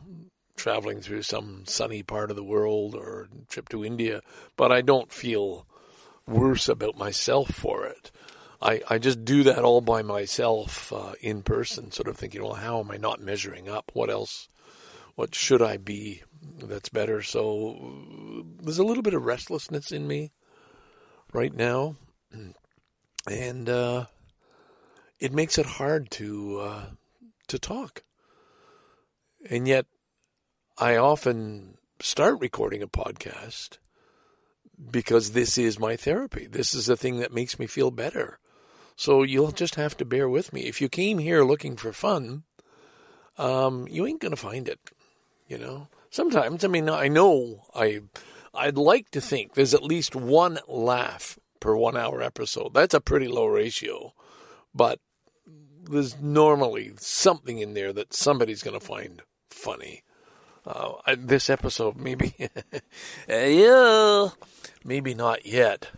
traveling 0.56 1.00
through 1.00 1.22
some 1.22 1.64
sunny 1.66 2.02
part 2.02 2.30
of 2.30 2.36
the 2.36 2.44
world 2.44 2.94
or 2.94 3.28
trip 3.48 3.68
to 3.70 3.84
India, 3.84 4.20
but 4.56 4.70
I 4.70 4.80
don't 4.80 5.12
feel 5.12 5.66
worse 6.26 6.68
about 6.68 6.96
myself 6.96 7.50
for 7.50 7.86
it. 7.86 8.10
I, 8.62 8.80
I 8.88 8.98
just 8.98 9.24
do 9.24 9.42
that 9.42 9.58
all 9.58 9.80
by 9.80 10.02
myself 10.02 10.92
uh, 10.92 11.12
in 11.20 11.42
person, 11.42 11.90
sort 11.90 12.08
of 12.08 12.16
thinking, 12.16 12.42
well, 12.42 12.54
how 12.54 12.80
am 12.80 12.90
I 12.90 12.96
not 12.96 13.20
measuring 13.20 13.68
up? 13.68 13.90
What 13.94 14.10
else? 14.10 14.48
What 15.16 15.34
should 15.34 15.62
I 15.62 15.76
be 15.76 16.22
that's 16.58 16.88
better? 16.88 17.20
So 17.22 18.44
there's 18.60 18.78
a 18.78 18.84
little 18.84 19.02
bit 19.02 19.14
of 19.14 19.26
restlessness 19.26 19.92
in 19.92 20.08
me 20.08 20.32
right 21.32 21.54
now, 21.54 21.96
and 23.26 23.68
uh, 23.68 24.06
it 25.20 25.32
makes 25.32 25.58
it 25.58 25.66
hard 25.66 26.10
to 26.12 26.58
uh, 26.60 26.84
to 27.48 27.58
talk. 27.58 28.02
And 29.48 29.68
yet, 29.68 29.86
I 30.78 30.96
often 30.96 31.76
start 32.00 32.40
recording 32.40 32.82
a 32.82 32.88
podcast 32.88 33.78
because 34.90 35.32
this 35.32 35.58
is 35.58 35.78
my 35.78 35.96
therapy. 35.96 36.46
This 36.46 36.74
is 36.74 36.86
the 36.86 36.96
thing 36.96 37.18
that 37.18 37.32
makes 37.32 37.58
me 37.58 37.66
feel 37.66 37.90
better. 37.90 38.38
So 38.96 39.22
you'll 39.22 39.52
just 39.52 39.74
have 39.74 39.96
to 39.98 40.04
bear 40.04 40.28
with 40.28 40.52
me. 40.52 40.62
If 40.62 40.80
you 40.80 40.88
came 40.88 41.18
here 41.18 41.44
looking 41.44 41.76
for 41.76 41.92
fun, 41.92 42.44
um, 43.38 43.86
you 43.88 44.06
ain't 44.06 44.20
gonna 44.20 44.36
find 44.36 44.68
it. 44.68 44.80
You 45.48 45.58
know. 45.58 45.88
Sometimes, 46.10 46.64
I 46.64 46.68
mean, 46.68 46.88
I 46.88 47.08
know 47.08 47.64
I, 47.74 48.02
I'd 48.54 48.78
like 48.78 49.10
to 49.10 49.20
think 49.20 49.54
there's 49.54 49.74
at 49.74 49.82
least 49.82 50.14
one 50.14 50.60
laugh 50.68 51.40
per 51.58 51.74
one 51.74 51.96
hour 51.96 52.22
episode. 52.22 52.72
That's 52.72 52.94
a 52.94 53.00
pretty 53.00 53.26
low 53.26 53.46
ratio, 53.46 54.14
but 54.72 55.00
there's 55.90 56.20
normally 56.20 56.92
something 56.98 57.58
in 57.58 57.74
there 57.74 57.92
that 57.92 58.14
somebody's 58.14 58.62
going 58.62 58.78
to 58.78 58.84
find 58.84 59.22
funny. 59.50 60.02
Uh, 60.66 60.94
this 61.18 61.50
episode, 61.50 61.96
maybe, 61.96 62.34
yeah, 63.28 64.28
maybe 64.82 65.14
not 65.14 65.44
yet. 65.44 65.90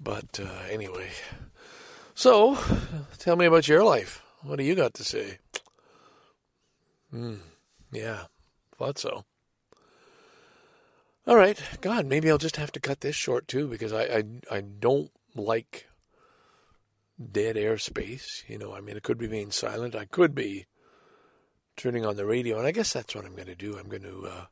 But 0.00 0.40
uh, 0.42 0.62
anyway, 0.70 1.10
so 2.14 2.56
tell 3.18 3.36
me 3.36 3.46
about 3.46 3.68
your 3.68 3.84
life. 3.84 4.22
What 4.42 4.56
do 4.56 4.64
you 4.64 4.74
got 4.74 4.94
to 4.94 5.04
say? 5.04 5.38
Hmm, 7.10 7.36
yeah, 7.92 8.24
thought 8.78 8.98
so. 8.98 9.24
All 11.26 11.36
right, 11.36 11.60
God, 11.82 12.06
maybe 12.06 12.30
I'll 12.30 12.38
just 12.38 12.56
have 12.56 12.72
to 12.72 12.80
cut 12.80 13.02
this 13.02 13.16
short 13.16 13.48
too 13.48 13.68
because 13.68 13.92
I 13.92 14.02
I, 14.02 14.24
I 14.50 14.60
don't 14.62 15.10
like 15.34 15.87
dead 17.18 17.56
airspace. 17.56 18.48
You 18.48 18.58
know, 18.58 18.74
I 18.74 18.80
mean, 18.80 18.96
it 18.96 19.02
could 19.02 19.20
remain 19.20 19.50
silent. 19.50 19.94
I 19.94 20.04
could 20.04 20.34
be 20.34 20.66
turning 21.76 22.04
on 22.04 22.16
the 22.16 22.26
radio, 22.26 22.58
and 22.58 22.66
I 22.66 22.72
guess 22.72 22.92
that's 22.92 23.14
what 23.14 23.24
I'm 23.24 23.34
going 23.34 23.46
to 23.46 23.54
do. 23.54 23.78
I'm 23.78 23.88
going 23.88 24.02
to 24.02 24.26
uh, 24.26 24.44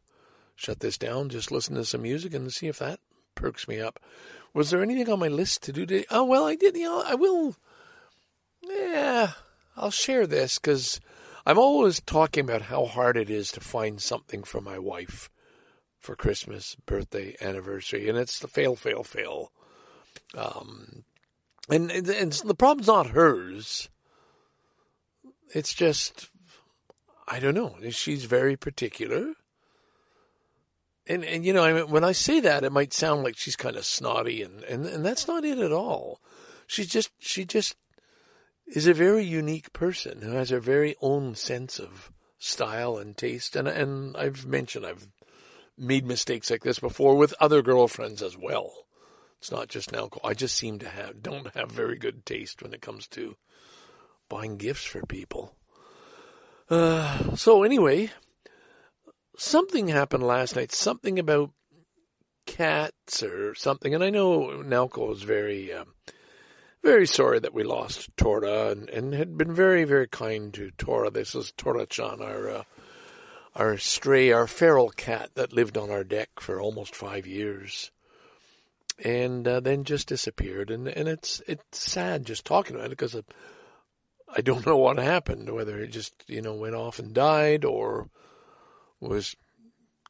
shut 0.54 0.80
this 0.80 0.98
down, 0.98 1.28
just 1.28 1.50
listen 1.50 1.74
to 1.74 1.84
some 1.84 2.02
music, 2.02 2.34
and 2.34 2.52
see 2.52 2.68
if 2.68 2.78
that 2.78 3.00
perks 3.34 3.68
me 3.68 3.80
up. 3.80 4.00
Was 4.54 4.70
there 4.70 4.82
anything 4.82 5.10
on 5.10 5.18
my 5.18 5.28
list 5.28 5.62
to 5.64 5.72
do 5.72 5.84
today? 5.84 6.06
Oh 6.10 6.24
well, 6.24 6.46
I 6.46 6.54
did. 6.54 6.76
You 6.76 6.84
know, 6.84 7.02
I 7.04 7.14
will. 7.14 7.56
Yeah, 8.62 9.32
I'll 9.76 9.90
share 9.90 10.26
this 10.26 10.58
because 10.58 11.00
I'm 11.44 11.58
always 11.58 12.00
talking 12.00 12.44
about 12.44 12.62
how 12.62 12.86
hard 12.86 13.16
it 13.16 13.30
is 13.30 13.52
to 13.52 13.60
find 13.60 14.00
something 14.00 14.42
for 14.42 14.60
my 14.60 14.78
wife 14.78 15.30
for 15.98 16.16
Christmas, 16.16 16.76
birthday, 16.86 17.36
anniversary, 17.40 18.08
and 18.08 18.16
it's 18.16 18.38
the 18.38 18.48
fail, 18.48 18.76
fail, 18.76 19.02
fail. 19.04 19.52
Um, 20.36 21.04
and, 21.68 21.90
and 21.90 22.32
the 22.32 22.54
problem's 22.54 22.86
not 22.86 23.08
hers. 23.08 23.88
It's 25.54 25.74
just, 25.74 26.30
I 27.28 27.40
don't 27.40 27.54
know. 27.54 27.76
She's 27.90 28.24
very 28.24 28.56
particular. 28.56 29.32
And, 31.08 31.24
and 31.24 31.44
you 31.44 31.52
know, 31.52 31.64
I 31.64 31.72
mean, 31.72 31.90
when 31.90 32.04
I 32.04 32.12
say 32.12 32.40
that, 32.40 32.64
it 32.64 32.72
might 32.72 32.92
sound 32.92 33.22
like 33.22 33.36
she's 33.36 33.56
kind 33.56 33.76
of 33.76 33.84
snotty, 33.84 34.42
and, 34.42 34.64
and, 34.64 34.84
and 34.86 35.06
that's 35.06 35.28
not 35.28 35.44
it 35.44 35.58
at 35.58 35.72
all. 35.72 36.20
She's 36.66 36.88
just, 36.88 37.10
she 37.20 37.44
just 37.44 37.76
is 38.66 38.86
a 38.86 38.94
very 38.94 39.24
unique 39.24 39.72
person 39.72 40.22
who 40.22 40.32
has 40.32 40.50
her 40.50 40.60
very 40.60 40.96
own 41.00 41.34
sense 41.34 41.78
of 41.78 42.10
style 42.38 42.98
and 42.98 43.16
taste. 43.16 43.56
And 43.56 43.68
and 43.68 44.16
I've 44.16 44.46
mentioned 44.46 44.86
I've 44.86 45.08
made 45.78 46.06
mistakes 46.06 46.50
like 46.50 46.64
this 46.64 46.78
before 46.78 47.16
with 47.16 47.34
other 47.40 47.62
girlfriends 47.62 48.22
as 48.22 48.36
well. 48.36 48.72
It's 49.38 49.50
not 49.50 49.68
just 49.68 49.92
an 49.92 49.98
alcohol. 49.98 50.30
I 50.30 50.34
just 50.34 50.56
seem 50.56 50.78
to 50.80 50.88
have 50.88 51.22
don't 51.22 51.54
have 51.54 51.70
very 51.70 51.96
good 51.98 52.24
taste 52.24 52.62
when 52.62 52.72
it 52.72 52.80
comes 52.80 53.06
to 53.08 53.36
buying 54.28 54.56
gifts 54.56 54.84
for 54.84 55.02
people. 55.06 55.54
Uh, 56.68 57.36
so 57.36 57.62
anyway, 57.62 58.10
something 59.36 59.88
happened 59.88 60.24
last 60.24 60.56
night. 60.56 60.72
Something 60.72 61.18
about 61.18 61.50
cats 62.46 63.22
or 63.22 63.54
something. 63.54 63.94
And 63.94 64.02
I 64.02 64.10
know 64.10 64.62
Nalco 64.64 65.08
was 65.08 65.22
very, 65.22 65.72
um, 65.72 65.94
very 66.82 67.06
sorry 67.06 67.38
that 67.40 67.54
we 67.54 67.62
lost 67.62 68.08
Tora 68.16 68.70
and, 68.70 68.88
and 68.88 69.12
had 69.14 69.36
been 69.36 69.52
very, 69.52 69.84
very 69.84 70.08
kind 70.08 70.52
to 70.54 70.70
Tora. 70.72 71.10
This 71.10 71.34
is 71.34 71.52
Tora-chan, 71.56 72.20
our 72.20 72.48
uh, 72.48 72.62
our 73.56 73.78
stray, 73.78 74.32
our 74.32 74.46
feral 74.46 74.90
cat 74.90 75.30
that 75.34 75.52
lived 75.52 75.78
on 75.78 75.90
our 75.90 76.04
deck 76.04 76.28
for 76.40 76.60
almost 76.60 76.94
five 76.94 77.26
years, 77.26 77.90
and 79.02 79.46
uh, 79.46 79.60
then 79.60 79.84
just 79.84 80.08
disappeared. 80.08 80.70
And 80.70 80.88
and 80.88 81.08
it's 81.08 81.42
it's 81.46 81.78
sad 81.78 82.26
just 82.26 82.44
talking 82.44 82.76
about 82.76 82.86
it 82.86 82.90
because 82.90 83.16
I 84.34 84.40
don't 84.40 84.66
know 84.66 84.76
what 84.76 84.98
happened. 84.98 85.50
Whether 85.50 85.78
it 85.80 85.88
just 85.88 86.14
you 86.26 86.42
know 86.42 86.54
went 86.54 86.74
off 86.74 86.98
and 86.98 87.14
died 87.14 87.64
or 87.64 88.08
was 89.00 89.36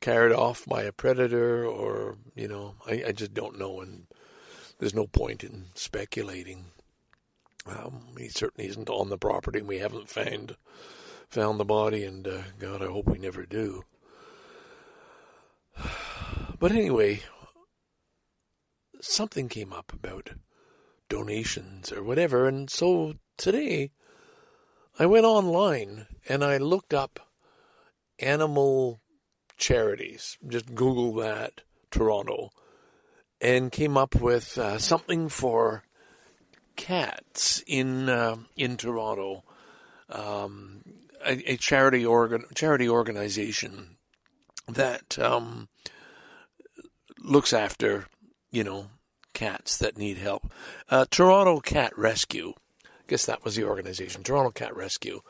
carried 0.00 0.32
off 0.32 0.66
by 0.66 0.82
a 0.82 0.92
predator 0.92 1.66
or 1.66 2.16
you 2.34 2.48
know 2.48 2.74
I, 2.86 3.04
I 3.08 3.12
just 3.12 3.34
don't 3.34 3.58
know 3.58 3.80
and 3.80 4.06
there's 4.78 4.94
no 4.94 5.06
point 5.06 5.42
in 5.42 5.66
speculating. 5.74 6.66
Um, 7.66 8.14
he 8.18 8.28
certainly 8.28 8.68
isn't 8.68 8.88
on 8.88 9.08
the 9.08 9.18
property, 9.18 9.58
and 9.58 9.68
we 9.68 9.78
haven't 9.78 10.08
found 10.08 10.56
found 11.28 11.58
the 11.58 11.64
body, 11.64 12.04
and 12.04 12.26
uh, 12.28 12.42
God, 12.58 12.82
I 12.82 12.86
hope 12.86 13.06
we 13.06 13.18
never 13.18 13.44
do. 13.44 13.84
But 16.58 16.72
anyway, 16.72 17.20
something 19.06 19.48
came 19.48 19.72
up 19.72 19.92
about 19.92 20.30
donations 21.08 21.92
or 21.92 22.02
whatever, 22.02 22.46
and 22.46 22.68
so 22.68 23.14
today 23.36 23.90
I 24.98 25.06
went 25.06 25.26
online 25.26 26.06
and 26.28 26.42
I 26.42 26.56
looked 26.56 26.94
up 26.94 27.20
animal 28.18 29.00
charities. 29.56 30.38
Just 30.46 30.74
Google 30.74 31.14
that, 31.14 31.62
Toronto, 31.90 32.50
and 33.40 33.72
came 33.72 33.96
up 33.96 34.14
with 34.14 34.56
uh, 34.58 34.78
something 34.78 35.28
for 35.28 35.84
cats 36.76 37.62
in 37.66 38.08
uh, 38.08 38.36
in 38.56 38.76
Toronto. 38.76 39.44
Um, 40.08 40.82
a, 41.24 41.52
a, 41.52 41.56
charity 41.56 42.06
organ 42.06 42.44
charity 42.54 42.88
organization 42.88 43.96
that 44.68 45.18
um, 45.18 45.68
looks 47.18 47.52
after 47.52 48.06
you 48.52 48.62
know 48.62 48.86
cats 49.36 49.76
that 49.76 49.98
need 49.98 50.16
help. 50.16 50.50
Uh, 50.88 51.04
Toronto 51.10 51.60
Cat 51.60 51.92
Rescue. 51.98 52.54
I 52.84 53.04
guess 53.06 53.26
that 53.26 53.44
was 53.44 53.54
the 53.54 53.64
organization, 53.64 54.22
Toronto 54.22 54.50
Cat 54.50 54.74
Rescue. 54.74 55.20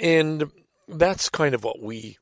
And 0.00 0.50
that's 0.88 1.28
kind 1.28 1.54
of 1.54 1.62
what 1.62 1.82
we 1.82 2.16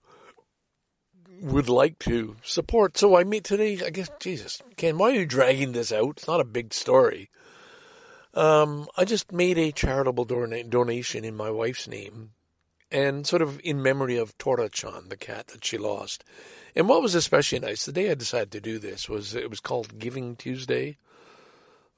would 1.41 1.69
like 1.69 2.01
to 2.01 2.35
support. 2.43 2.99
So 2.99 3.17
I 3.17 3.23
meet 3.23 3.45
today, 3.45 3.79
I 3.87 3.91
guess, 3.91 4.11
Jesus, 4.19 4.61
Ken, 4.77 4.99
why 4.99 5.11
are 5.11 5.21
you 5.21 5.27
dragging 5.27 5.71
this 5.71 5.93
out? 5.93 6.17
It's 6.17 6.27
not 6.27 6.41
a 6.41 6.45
big 6.45 6.75
story. 6.75 7.31
Um, 8.35 8.89
I 8.97 9.05
just 9.05 9.31
made 9.31 9.59
a 9.59 9.71
charitable 9.71 10.25
donation 10.25 11.25
in 11.25 11.37
my 11.37 11.51
wife's 11.51 11.87
name 11.87 12.33
and 12.91 13.27
sort 13.27 13.43
of 13.43 13.61
in 13.65 13.83
memory 13.83 14.17
of 14.17 14.37
Tora-chan, 14.39 15.09
the 15.09 15.17
cat 15.17 15.49
that 15.49 15.65
she 15.65 15.79
lost. 15.79 16.25
And 16.75 16.89
what 16.89 17.03
was 17.03 17.15
especially 17.15 17.59
nice, 17.59 17.85
the 17.85 17.93
day 17.93 18.11
I 18.11 18.15
decided 18.15 18.53
to 18.53 18.61
do 18.61 18.79
this 18.79 19.09
was, 19.09 19.35
it 19.35 19.51
was 19.51 19.61
called 19.61 19.99
Giving 19.99 20.37
Tuesday, 20.37 20.99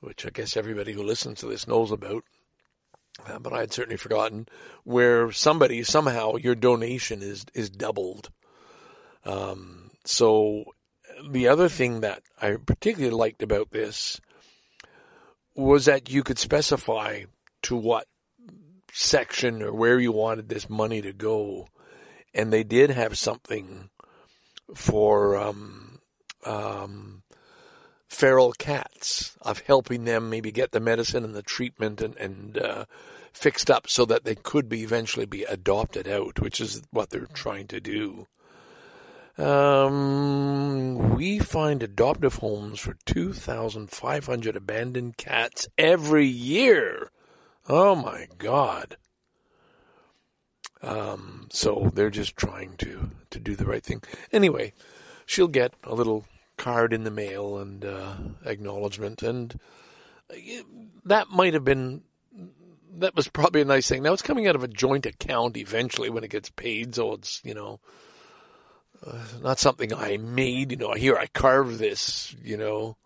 which 0.00 0.24
I 0.24 0.30
guess 0.30 0.56
everybody 0.56 0.92
who 0.92 1.02
listens 1.02 1.40
to 1.40 1.46
this 1.46 1.66
knows 1.66 1.90
about. 1.90 2.24
Uh, 3.26 3.38
but 3.40 3.52
I 3.52 3.60
had 3.60 3.72
certainly 3.72 3.96
forgotten 3.96 4.46
where 4.84 5.32
somebody 5.32 5.82
somehow 5.82 6.36
your 6.36 6.54
donation 6.54 7.20
is 7.20 7.44
is 7.52 7.68
doubled 7.68 8.30
um, 9.24 9.90
so 10.04 10.64
the 11.30 11.48
other 11.48 11.68
thing 11.68 12.00
that 12.00 12.22
I 12.40 12.56
particularly 12.64 13.14
liked 13.14 13.42
about 13.42 13.70
this 13.70 14.20
was 15.54 15.86
that 15.86 16.10
you 16.10 16.22
could 16.22 16.38
specify 16.38 17.24
to 17.62 17.76
what 17.76 18.06
section 18.92 19.62
or 19.62 19.72
where 19.72 19.98
you 19.98 20.12
wanted 20.12 20.48
this 20.48 20.68
money 20.68 21.02
to 21.02 21.12
go, 21.12 21.68
and 22.34 22.52
they 22.52 22.64
did 22.64 22.90
have 22.90 23.18
something 23.18 23.90
for 24.74 25.36
um, 25.36 26.00
um, 26.44 27.22
feral 28.08 28.52
cats 28.52 29.36
of 29.42 29.60
helping 29.60 30.04
them 30.04 30.30
maybe 30.30 30.50
get 30.50 30.72
the 30.72 30.80
medicine 30.80 31.24
and 31.24 31.34
the 31.34 31.42
treatment 31.42 32.00
and, 32.00 32.16
and 32.16 32.58
uh, 32.58 32.84
fixed 33.32 33.70
up 33.70 33.88
so 33.88 34.04
that 34.04 34.24
they 34.24 34.34
could 34.34 34.68
be 34.68 34.82
eventually 34.82 35.26
be 35.26 35.44
adopted 35.44 36.08
out, 36.08 36.40
which 36.40 36.60
is 36.60 36.82
what 36.90 37.10
they're 37.10 37.28
trying 37.32 37.66
to 37.66 37.80
do. 37.80 38.26
Um, 39.38 41.14
we 41.14 41.38
find 41.38 41.82
adoptive 41.82 42.36
homes 42.36 42.80
for 42.80 42.96
2,500 43.06 44.56
abandoned 44.56 45.16
cats 45.16 45.68
every 45.78 46.26
year. 46.26 47.10
Oh 47.68 47.94
my 47.94 48.26
God. 48.38 48.96
Um, 50.82 51.48
so 51.50 51.90
they're 51.94 52.10
just 52.10 52.36
trying 52.36 52.76
to, 52.78 53.10
to 53.30 53.38
do 53.40 53.56
the 53.56 53.66
right 53.66 53.82
thing. 53.82 54.02
Anyway, 54.32 54.72
she'll 55.26 55.48
get 55.48 55.74
a 55.84 55.94
little 55.94 56.24
card 56.56 56.92
in 56.92 57.04
the 57.04 57.10
mail 57.10 57.58
and 57.58 57.84
uh, 57.84 58.14
acknowledgement, 58.44 59.22
and 59.22 59.58
uh, 60.30 60.36
that 61.04 61.28
might 61.30 61.54
have 61.54 61.64
been 61.64 62.02
that 62.96 63.14
was 63.14 63.28
probably 63.28 63.60
a 63.60 63.64
nice 63.64 63.88
thing. 63.88 64.02
Now 64.02 64.12
it's 64.12 64.22
coming 64.22 64.46
out 64.46 64.56
of 64.56 64.64
a 64.64 64.68
joint 64.68 65.06
account 65.06 65.56
eventually 65.56 66.10
when 66.10 66.24
it 66.24 66.30
gets 66.30 66.50
paid, 66.50 66.94
so 66.94 67.12
it's 67.14 67.40
you 67.44 67.54
know 67.54 67.80
uh, 69.06 69.24
not 69.42 69.58
something 69.58 69.92
I 69.94 70.16
made. 70.16 70.72
You 70.72 70.78
know, 70.78 70.92
here 70.92 71.16
I 71.16 71.26
carved 71.26 71.78
this, 71.78 72.34
you 72.42 72.56
know, 72.56 72.96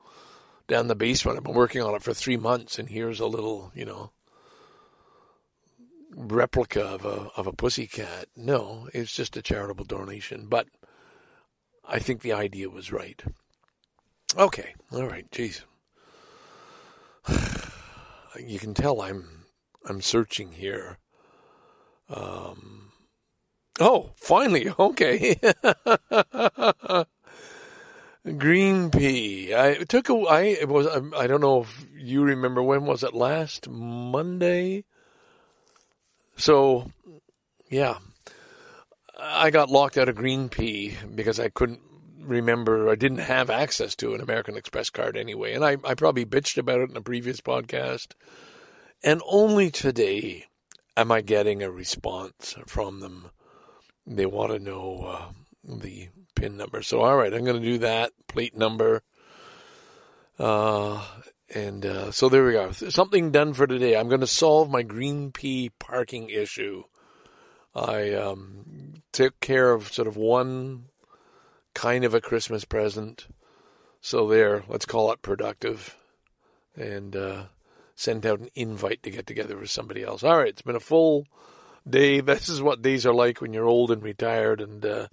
down 0.69 0.89
the 0.89 0.95
basement. 0.95 1.37
I've 1.39 1.45
been 1.45 1.55
working 1.55 1.83
on 1.83 1.95
it 1.95 2.03
for 2.03 2.15
three 2.15 2.37
months, 2.37 2.79
and 2.79 2.89
here's 2.89 3.21
a 3.21 3.27
little, 3.27 3.73
you 3.75 3.85
know, 3.85 4.11
replica 6.15 6.83
of 6.83 7.05
a 7.05 7.31
of 7.37 7.47
a 7.47 7.53
pussy 7.53 7.87
cat. 7.87 8.27
No, 8.37 8.89
it's 8.93 9.13
just 9.13 9.37
a 9.37 9.43
charitable 9.43 9.85
donation. 9.85 10.47
But 10.49 10.69
I 11.85 11.99
think 11.99 12.23
the 12.23 12.33
idea 12.33 12.69
was 12.71 12.93
right. 12.93 13.23
Okay, 14.37 14.75
all 14.93 15.07
right, 15.07 15.31
jeez. 15.31 15.63
You 18.41 18.59
can 18.59 18.73
tell 18.73 19.03
I'm 19.03 19.45
I'm 19.87 20.01
searching 20.01 20.53
here. 20.53 20.97
Um, 22.09 22.83
Oh, 23.81 24.13
finally. 24.17 24.73
Okay. 24.79 25.37
Green 28.39 28.91
P. 28.91 29.55
I 29.55 29.75
took 29.89 30.09
a. 30.09 30.15
I 30.15 30.43
it 30.43 30.69
was. 30.69 30.87
I 31.17 31.27
don't 31.27 31.41
know 31.41 31.63
if 31.63 31.87
you 31.97 32.23
remember 32.23 32.63
when 32.63 32.85
was 32.87 33.03
it 33.03 33.15
last 33.15 33.69
Monday. 33.69 34.85
So, 36.37 36.91
yeah, 37.71 37.99
I 39.19 39.51
got 39.51 39.71
locked 39.71 39.99
out 39.99 40.09
of 40.09 40.17
Green 40.17 40.49
P 40.49 40.97
because 41.15 41.39
I 41.39 41.49
couldn't 41.49 41.81
remember. 42.19 42.91
I 42.91 42.95
didn't 42.95 43.19
have 43.19 43.51
access 43.51 43.95
to 43.97 44.15
an 44.15 44.21
American 44.21 44.57
Express 44.57 44.91
card 44.91 45.17
anyway, 45.17 45.55
and 45.55 45.65
I 45.65 45.77
I 45.85 45.95
probably 45.95 46.25
bitched 46.25 46.59
about 46.59 46.81
it 46.81 46.91
in 46.91 46.97
a 46.97 47.03
previous 47.03 47.41
podcast. 47.41 48.13
And 49.05 49.21
only 49.27 49.71
today 49.71 50.47
am 50.97 51.11
I 51.11 51.23
getting 51.23 51.63
a 51.63 51.71
response 51.71 52.55
from 52.67 53.01
them 53.01 53.31
they 54.07 54.27
want 54.27 54.53
to 54.53 54.59
know 54.59 55.05
uh, 55.07 55.33
the 55.65 56.09
pin 56.35 56.57
number. 56.57 56.83
So, 56.83 57.01
all 57.01 57.17
right, 57.17 57.33
I'm 57.33 57.45
going 57.45 57.61
to 57.61 57.67
do 57.67 57.79
that 57.79 58.13
plate 58.27 58.57
number. 58.57 59.03
Uh, 60.39 61.05
and 61.55 61.85
uh, 61.85 62.11
so 62.11 62.29
there 62.29 62.45
we 62.45 62.53
go. 62.53 62.73
Something 62.73 63.31
done 63.31 63.53
for 63.53 63.67
today. 63.67 63.97
I'm 63.97 64.09
going 64.09 64.21
to 64.21 64.27
solve 64.27 64.71
my 64.71 64.83
Green 64.83 65.33
P 65.33 65.71
parking 65.79 66.31
issue. 66.31 66.85
I 67.75 68.13
um, 68.13 68.95
took 69.13 69.39
care 69.41 69.73
of 69.73 69.93
sort 69.93 70.09
of 70.09 70.17
one 70.17 70.87
kind 71.75 72.05
of 72.05 72.15
a 72.15 72.21
Christmas 72.21 72.65
present. 72.65 73.27
So 74.01 74.27
there, 74.29 74.65
let's 74.69 74.87
call 74.87 75.13
it 75.13 75.23
productive. 75.23 75.97
And 76.75 77.15
uh, 77.15 77.45
sent 77.95 78.25
out 78.25 78.41
an 78.41 78.49
invite 78.55 79.03
to 79.03 79.11
get 79.11 79.27
together 79.27 79.57
with 79.57 79.71
somebody 79.71 80.03
else. 80.03 80.23
All 80.23 80.39
right, 80.39 80.49
it's 80.49 80.63
been 80.63 80.77
a 80.77 80.81
full 80.81 81.27
day. 81.89 82.21
this 82.21 82.49
is 82.49 82.63
what 82.63 82.83
days 82.83 83.07
are 83.07 83.15
like 83.15 83.41
when 83.41 83.53
you're 83.53 83.67
old 83.67 83.91
and 83.91 84.03
retired 84.03 84.61
and 84.61 84.85
uh, 84.85 85.09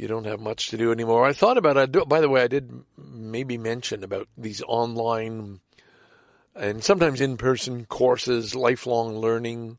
you 0.00 0.08
don't 0.08 0.26
have 0.26 0.40
much 0.40 0.68
to 0.68 0.78
do 0.78 0.90
anymore. 0.92 1.26
I 1.26 1.34
thought 1.34 1.58
about 1.58 1.76
it. 1.76 2.08
By 2.08 2.20
the 2.20 2.28
way, 2.30 2.42
I 2.42 2.48
did 2.48 2.72
maybe 2.96 3.58
mention 3.58 4.02
about 4.02 4.28
these 4.36 4.62
online 4.62 5.60
and 6.54 6.82
sometimes 6.82 7.20
in 7.20 7.36
person 7.36 7.84
courses, 7.86 8.54
lifelong 8.54 9.18
learning. 9.18 9.78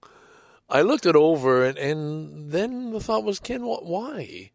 I 0.70 0.82
looked 0.82 1.06
it 1.06 1.16
over, 1.16 1.66
and, 1.66 1.78
and 1.78 2.52
then 2.52 2.92
the 2.92 3.00
thought 3.00 3.24
was, 3.24 3.40
Ken, 3.40 3.62
wh- 3.62 3.84
why? 3.84 4.52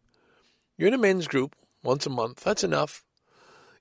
You're 0.77 0.87
in 0.87 0.93
a 0.93 0.97
men's 0.97 1.27
group 1.27 1.55
once 1.83 2.05
a 2.05 2.09
month. 2.09 2.43
That's 2.43 2.63
enough. 2.63 3.03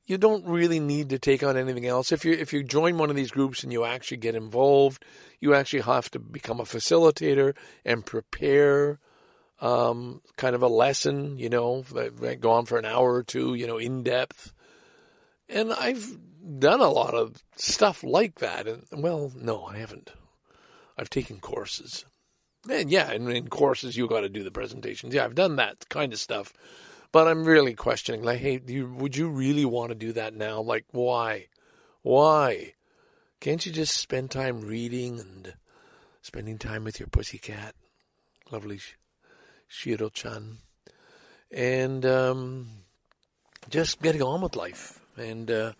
You 0.05 0.19
don't 0.19 0.47
really 0.47 0.79
need 0.79 1.09
to 1.11 1.19
take 1.19 1.43
on 1.43 1.57
anything 1.57 1.87
else. 1.87 2.13
If 2.13 2.25
you 2.25 2.33
if 2.33 2.53
you 2.53 2.63
join 2.63 2.97
one 2.97 3.11
of 3.11 3.17
these 3.17 3.33
groups 3.33 3.65
and 3.65 3.73
you 3.73 3.85
actually 3.85 4.19
get 4.19 4.37
involved, 4.37 5.05
you 5.41 5.53
actually 5.53 5.83
have 5.83 6.11
to 6.13 6.21
become 6.21 6.61
a 6.61 6.65
facilitator 6.65 7.57
and 7.85 8.07
prepare 8.07 9.01
um, 9.61 10.21
kind 10.37 10.55
of 10.55 10.63
a 10.63 10.69
lesson, 10.69 11.39
you 11.39 11.49
know, 11.49 11.85
go 12.41 12.51
on 12.53 12.67
for 12.67 12.79
an 12.79 12.85
hour 12.85 13.15
or 13.15 13.23
two, 13.23 13.55
you 13.55 13.67
know, 13.67 13.79
in 13.79 14.03
depth. 14.03 14.53
And 15.49 15.73
I've 15.73 16.17
done 16.59 16.81
a 16.81 16.91
lot 16.91 17.15
of 17.15 17.43
stuff 17.57 18.05
like 18.05 18.41
that. 18.41 18.67
And 18.67 18.85
well, 18.93 19.33
no, 19.35 19.65
I 19.65 19.79
haven't. 19.79 20.11
I've 20.99 21.11
taken 21.11 21.41
courses. 21.41 22.05
And 22.69 22.91
yeah, 22.91 23.11
and 23.11 23.31
in 23.31 23.49
courses 23.49 23.97
you 23.97 24.09
got 24.09 24.21
to 24.21 24.29
do 24.29 24.43
the 24.43 24.51
presentations. 24.51 25.15
Yeah, 25.15 25.25
I've 25.25 25.35
done 25.35 25.57
that 25.57 25.89
kind 25.89 26.13
of 26.13 26.19
stuff. 26.19 26.53
But 27.13 27.29
I'm 27.29 27.45
really 27.45 27.75
questioning, 27.75 28.23
like, 28.23 28.41
hey, 28.41 28.61
you, 28.67 28.93
would 28.93 29.17
you 29.17 29.29
really 29.29 29.65
want 29.65 29.91
to 29.91 29.95
do 29.95 30.13
that 30.13 30.35
now? 30.35 30.61
Like, 30.61 30.85
why? 30.91 31.47
Why? 32.03 32.75
Can't 33.41 33.65
you 33.65 33.73
just 33.73 33.97
spend 33.97 34.31
time 34.31 34.61
reading 34.61 35.21
and 35.21 35.55
spending 36.21 36.59
time 36.59 36.85
with 36.85 36.99
your 36.99 37.09
pussycat? 37.09 37.75
Lovely 38.51 38.81
Shiro 39.69 40.09
chan. 40.09 40.59
And 41.51 42.05
um, 42.05 42.69
just 43.71 44.03
getting 44.03 44.23
on 44.23 44.41
with 44.41 44.57
life 44.57 45.01
and 45.17 45.51
uh, 45.51 45.73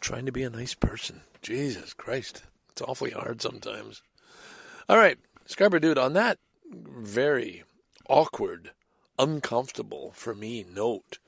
trying 0.00 0.26
to 0.26 0.32
be 0.32 0.42
a 0.42 0.50
nice 0.50 0.74
person. 0.74 1.22
Jesus 1.42 1.94
Christ. 1.94 2.42
It's 2.70 2.82
awfully 2.82 3.10
hard 3.10 3.40
sometimes. 3.40 4.02
All 4.88 4.98
right, 4.98 5.18
Scarborough 5.46 5.80
Dude, 5.80 5.98
on 5.98 6.14
that 6.14 6.38
very 6.70 7.64
awkward 8.08 8.72
uncomfortable 9.18 10.12
for 10.14 10.34
me 10.34 10.64
note. 10.64 11.18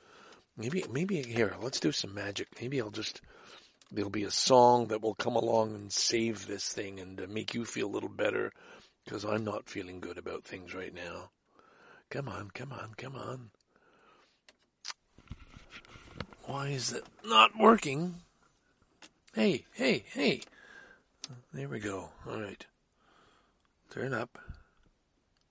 Maybe 0.57 0.85
maybe 0.91 1.23
here, 1.23 1.55
let's 1.61 1.81
do 1.81 1.93
some 1.93 2.15
magic. 2.15 2.49
Maybe 2.61 2.81
I'll 2.81 2.91
just 2.91 3.21
there'll 3.91 4.11
be 4.11 4.25
a 4.25 4.31
song 4.31 4.89
that 4.89 5.03
will 5.03 5.15
come 5.15 5.37
along 5.37 5.75
and 5.75 5.93
save 5.93 6.47
this 6.47 6.69
thing 6.69 6.99
and 6.99 7.21
uh, 7.21 7.27
make 7.29 7.55
you 7.55 7.65
feel 7.65 7.87
a 7.87 7.95
little 7.95 8.09
better 8.09 8.53
because 9.05 9.25
I'm 9.25 9.45
not 9.45 9.69
feeling 9.69 10.01
good 10.01 10.19
about 10.19 10.45
things 10.45 10.75
right 10.75 10.95
now. 10.95 11.31
Come 12.11 12.29
on, 12.29 12.51
come 12.55 12.73
on, 12.73 12.95
come 12.97 13.17
on. 13.17 13.51
Why 16.45 16.69
is 16.69 16.93
it 16.93 17.05
not 17.25 17.59
working? 17.59 18.17
Hey, 19.35 19.65
hey, 19.73 20.05
hey. 20.13 20.43
There 21.53 21.69
we 21.69 21.81
go. 21.81 22.11
All 22.29 22.41
right. 22.41 22.65
Turn 23.91 24.15
up. 24.15 24.39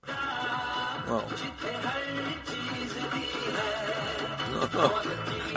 Oh. 0.08 1.24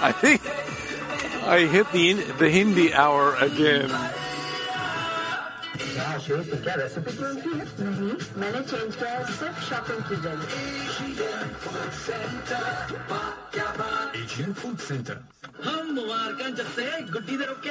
I 0.00 0.12
think 0.12 0.40
I 1.44 1.60
hit 1.66 1.90
the 1.92 2.14
the 2.38 2.48
Hindi 2.50 2.94
hour 2.94 3.34
again. 3.36 3.90
हाँ 6.14 6.22
शेख 6.22 6.62
क्या 6.62 6.74
recipe 6.78 7.10
change 7.10 7.42
की 7.42 7.50
है 7.58 7.64
नहीं 7.82 8.14
मैंने 8.38 8.60
change 8.70 8.96
किया 8.96 9.10
है 9.10 9.24
सिर्फ 9.34 9.56
shopping 9.68 10.02
की 10.08 10.16
जगह 10.22 10.46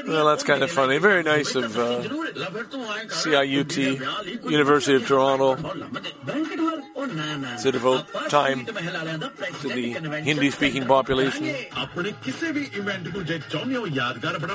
Well, 0.07 0.25
that's 0.25 0.43
kind 0.43 0.63
of 0.63 0.71
funny. 0.71 0.97
Very 0.97 1.23
nice 1.23 1.55
of 1.55 1.77
uh, 1.77 2.01
CIUT, 3.19 3.75
University 4.49 4.95
of 4.95 5.07
Toronto, 5.07 5.55
to 7.63 7.71
devote 7.71 8.05
time 8.29 8.65
to 8.65 8.71
the 8.71 9.93
Hindi-speaking 10.23 10.85
population. 10.85 11.53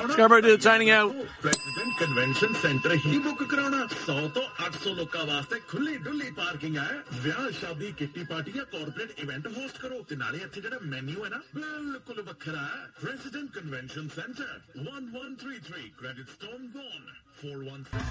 Scarborough 0.09 0.57
signing 0.59 0.89
out. 0.89 1.15
President 1.41 1.97
Convention 1.97 2.55
Center 2.55 2.95
सौ 3.87 4.27
तो 4.35 4.41
आठ 4.63 4.75
सौ 4.75 4.93
लोग 4.93 5.11
का 5.13 5.21
वास्ते 5.23 5.59
खुली 5.69 5.95
डुल्ली 6.03 6.29
पार्किंग 6.33 6.75
है। 6.77 7.21
ब्याह, 7.23 7.49
शादी 7.59 7.91
किटी 7.99 8.23
पार्टी 8.25 8.51
या 8.57 8.63
कॉर्पोरेट 8.73 9.09
इवेंट 9.19 9.47
होस्ट 9.47 9.77
करो। 9.81 9.97
नाले 10.13 10.37
इतने 10.37 10.61
जेड़ा 10.61 10.79
मेन्यू 10.83 11.23
है 11.23 11.29
ना, 11.29 11.41
बिल्कुल 11.55 12.17
बखरा 12.27 12.61
है। 12.63 12.81
President 12.99 13.49
convention 13.55 14.07
centre 14.09 14.51
one 14.77 15.03
one 15.15 15.29
three 15.41 15.55
three 15.69 15.83
credit 15.99 16.27
stone 16.29 16.61
gone 16.75 17.01
four 17.39 17.57
one 17.71 17.79
three 17.83 18.01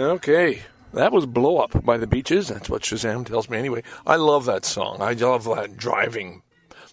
Okay. 0.00 0.62
That 0.94 1.12
was 1.12 1.26
Blow 1.26 1.58
Up 1.58 1.84
by 1.84 1.98
the 1.98 2.06
Beaches. 2.06 2.48
That's 2.48 2.70
what 2.70 2.80
Shazam 2.82 3.26
tells 3.26 3.50
me 3.50 3.58
anyway. 3.58 3.82
I 4.06 4.16
love 4.16 4.46
that 4.46 4.64
song. 4.64 5.02
I 5.02 5.12
love 5.12 5.44
that 5.44 5.76
driving 5.76 6.42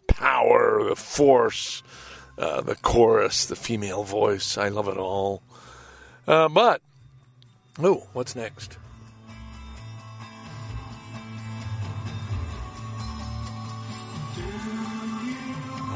power, 0.08 0.84
the 0.90 0.96
force, 0.98 1.84
uh, 2.38 2.60
the 2.62 2.76
chorus, 2.76 3.46
the 3.46 3.56
female 3.56 4.04
voice. 4.04 4.58
I 4.58 4.68
love 4.68 4.90
it 4.90 4.98
all. 4.98 5.42
Uh, 6.28 6.50
but, 6.50 6.82
oh, 7.80 8.08
what's 8.12 8.36
next? 8.36 8.78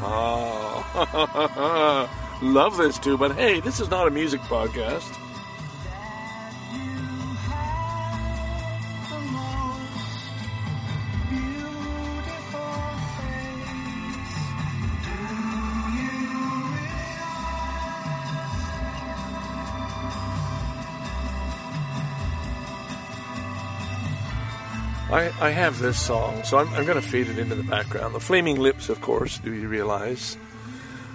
Oh, 0.04 2.08
love 2.42 2.78
this 2.78 2.98
too. 2.98 3.18
But 3.18 3.36
hey, 3.36 3.60
this 3.60 3.80
is 3.80 3.90
not 3.90 4.08
a 4.08 4.10
music 4.10 4.40
podcast. 4.42 5.21
I, 25.12 25.30
I 25.40 25.50
have 25.50 25.78
this 25.78 26.00
song, 26.00 26.42
so 26.42 26.56
I'm, 26.56 26.68
I'm 26.72 26.86
going 26.86 27.00
to 27.00 27.06
fade 27.06 27.28
it 27.28 27.38
into 27.38 27.54
the 27.54 27.62
background. 27.62 28.14
The 28.14 28.20
Flaming 28.20 28.58
Lips, 28.58 28.88
of 28.88 29.02
course, 29.02 29.36
do 29.36 29.52
you 29.52 29.68
realize? 29.68 30.38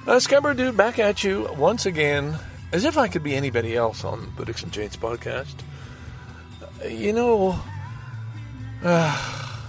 Uh, 0.05 0.19
Dude, 0.19 0.77
back 0.77 0.99
at 0.99 1.23
you 1.23 1.49
once 1.57 1.87
again, 1.87 2.37
as 2.71 2.85
if 2.85 2.95
I 2.95 3.07
could 3.07 3.23
be 3.23 3.35
anybody 3.35 3.75
else 3.75 4.03
on 4.03 4.33
the 4.37 4.45
Dixon 4.45 4.69
Janes 4.69 4.95
podcast. 4.97 5.55
Uh, 6.61 6.87
you 6.89 7.11
know, 7.11 7.59
uh, 8.83 9.17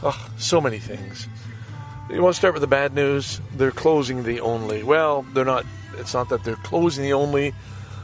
oh, 0.03 0.31
so 0.37 0.61
many 0.61 0.79
things. 0.79 1.27
You 2.11 2.21
want 2.21 2.35
to 2.35 2.39
start 2.39 2.53
with 2.53 2.61
the 2.61 2.67
bad 2.67 2.93
news? 2.93 3.41
They're 3.55 3.71
closing 3.71 4.25
the 4.25 4.41
only, 4.41 4.83
well, 4.83 5.23
they're 5.33 5.47
not 5.47 5.65
It's 5.97 6.13
not 6.13 6.29
that 6.29 6.45
they're 6.45 6.57
closing 6.57 7.03
the 7.03 7.15
only. 7.15 7.55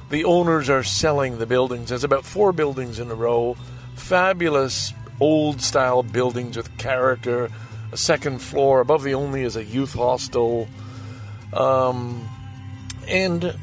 The 0.09 0.25
owners 0.25 0.71
are 0.71 0.83
selling 0.83 1.37
the 1.37 1.47
buildings. 1.47 1.91
There's 1.91 2.03
about 2.03 2.25
four 2.25 2.53
buildings 2.53 2.99
in 2.99 3.11
a 3.11 3.15
row. 3.15 3.59
Fabulous 3.95 4.95
old 5.21 5.61
style 5.61 6.03
buildings 6.03 6.57
with 6.57 6.77
character. 6.79 7.51
A 7.93 7.97
second 7.97 8.41
floor. 8.41 8.81
Above 8.81 9.03
the 9.03 9.15
only 9.15 9.43
is 9.43 9.57
a 9.57 9.65
youth 9.65 9.95
hostel. 9.95 10.69
Um, 11.53 12.29
and, 13.07 13.55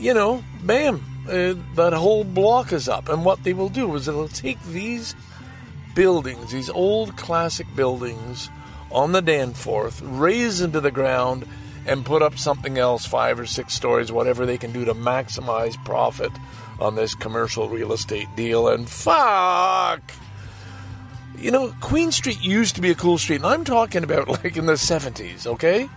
you 0.00 0.14
know, 0.14 0.42
bam, 0.62 1.04
uh, 1.28 1.54
that 1.76 1.92
whole 1.92 2.24
block 2.24 2.72
is 2.72 2.88
up. 2.88 3.08
And 3.08 3.24
what 3.24 3.44
they 3.44 3.52
will 3.52 3.68
do 3.68 3.94
is 3.94 4.06
they'll 4.06 4.28
take 4.28 4.62
these 4.64 5.14
buildings, 5.94 6.50
these 6.50 6.70
old 6.70 7.16
classic 7.16 7.66
buildings 7.76 8.50
on 8.90 9.12
the 9.12 9.22
Danforth, 9.22 10.00
raze 10.02 10.58
them 10.58 10.72
to 10.72 10.80
the 10.80 10.90
ground, 10.90 11.46
and 11.86 12.04
put 12.04 12.22
up 12.22 12.38
something 12.38 12.78
else, 12.78 13.06
five 13.06 13.38
or 13.38 13.46
six 13.46 13.74
stories, 13.74 14.10
whatever 14.10 14.46
they 14.46 14.58
can 14.58 14.72
do 14.72 14.84
to 14.84 14.94
maximize 14.94 15.82
profit 15.84 16.32
on 16.80 16.94
this 16.94 17.14
commercial 17.14 17.68
real 17.68 17.92
estate 17.92 18.28
deal. 18.36 18.68
And 18.68 18.88
fuck! 18.88 20.02
You 21.38 21.50
know, 21.50 21.74
Queen 21.80 22.12
Street 22.12 22.40
used 22.40 22.76
to 22.76 22.80
be 22.80 22.90
a 22.90 22.94
cool 22.94 23.18
street, 23.18 23.36
and 23.36 23.46
I'm 23.46 23.64
talking 23.64 24.04
about 24.04 24.28
like 24.44 24.56
in 24.56 24.66
the 24.66 24.74
70s, 24.74 25.46
okay? 25.46 25.88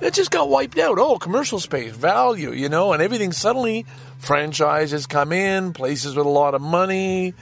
It 0.00 0.14
just 0.14 0.30
got 0.30 0.48
wiped 0.48 0.78
out. 0.78 0.98
Oh, 0.98 1.18
commercial 1.18 1.58
space, 1.58 1.92
value, 1.92 2.52
you 2.52 2.68
know, 2.68 2.92
and 2.92 3.02
everything 3.02 3.32
suddenly 3.32 3.84
franchises 4.18 5.06
come 5.06 5.32
in, 5.32 5.72
places 5.72 6.14
with 6.14 6.26
a 6.26 6.28
lot 6.28 6.54
of 6.54 6.62
money, 6.62 7.34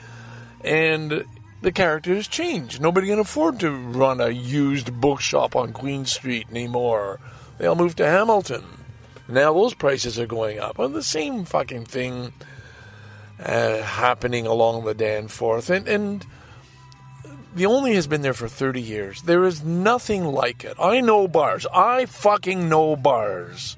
and 0.64 1.24
the 1.61 1.72
characters 1.72 2.28
change. 2.28 2.80
Nobody 2.80 3.09
can 3.09 3.18
afford 3.18 3.61
to 3.61 3.70
run 3.70 4.20
a 4.20 4.30
used 4.30 5.00
bookshop 5.00 5.54
on 5.54 5.72
Queen 5.72 6.07
Street 6.07 6.46
anymore. 6.50 7.20
They 7.59 7.66
all 7.66 7.74
move 7.74 7.96
to 7.96 8.07
Hamilton. 8.07 8.64
Now 9.29 9.53
those 9.53 9.74
prices 9.74 10.18
are 10.18 10.27
going 10.27 10.59
up. 10.59 10.79
Well, 10.79 10.89
the 10.89 11.03
same 11.03 11.45
fucking 11.45 11.87
thing 11.87 12.33
uh, 13.41 13.83
happening 13.83 14.47
along 14.47 14.85
the 14.85 14.95
Danforth. 14.95 15.70
And, 15.70 15.89
and 15.89 16.27
the 17.55 17.66
Only 17.66 17.95
has 17.95 18.07
been 18.07 18.22
there 18.22 18.35
for 18.35 18.49
30 18.49 18.81
years. 18.81 19.22
There 19.22 19.45
is 19.45 19.64
nothing 19.64 20.24
like 20.24 20.64
it. 20.64 20.77
I 20.79 21.01
know 21.01 21.27
bars. 21.27 21.66
I 21.72 22.07
fucking 22.07 22.68
know 22.68 22.97
bars. 22.97 23.77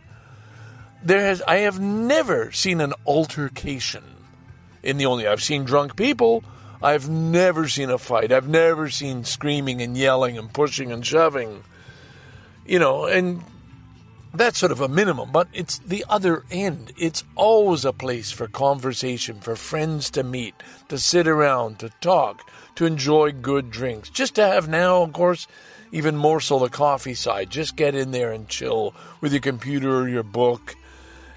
There 1.02 1.20
has 1.20 1.42
I 1.42 1.58
have 1.58 1.78
never 1.80 2.50
seen 2.50 2.80
an 2.80 2.92
altercation 3.06 4.02
in 4.82 4.96
the 4.98 5.06
Only. 5.06 5.26
I've 5.26 5.42
seen 5.42 5.64
drunk 5.64 5.96
people. 5.96 6.42
I've 6.82 7.08
never 7.08 7.68
seen 7.68 7.90
a 7.90 7.98
fight. 7.98 8.32
I've 8.32 8.48
never 8.48 8.90
seen 8.90 9.24
screaming 9.24 9.80
and 9.80 9.96
yelling 9.96 10.38
and 10.38 10.52
pushing 10.52 10.92
and 10.92 11.04
shoving. 11.04 11.64
You 12.66 12.78
know, 12.78 13.06
and 13.06 13.42
that's 14.34 14.58
sort 14.58 14.72
of 14.72 14.80
a 14.80 14.88
minimum, 14.88 15.30
but 15.32 15.48
it's 15.52 15.78
the 15.78 16.04
other 16.08 16.44
end. 16.50 16.92
It's 16.98 17.24
always 17.34 17.84
a 17.84 17.92
place 17.92 18.30
for 18.30 18.46
conversation, 18.46 19.40
for 19.40 19.56
friends 19.56 20.10
to 20.10 20.22
meet, 20.22 20.54
to 20.88 20.98
sit 20.98 21.26
around, 21.26 21.78
to 21.80 21.90
talk, 22.00 22.48
to 22.76 22.84
enjoy 22.84 23.32
good 23.32 23.70
drinks. 23.70 24.10
Just 24.10 24.34
to 24.34 24.46
have 24.46 24.68
now, 24.68 25.02
of 25.02 25.12
course, 25.12 25.46
even 25.92 26.16
more 26.16 26.40
so 26.40 26.58
the 26.58 26.68
coffee 26.68 27.14
side. 27.14 27.50
Just 27.50 27.76
get 27.76 27.94
in 27.94 28.10
there 28.10 28.32
and 28.32 28.48
chill 28.48 28.94
with 29.20 29.32
your 29.32 29.40
computer 29.40 30.00
or 30.00 30.08
your 30.08 30.22
book 30.22 30.76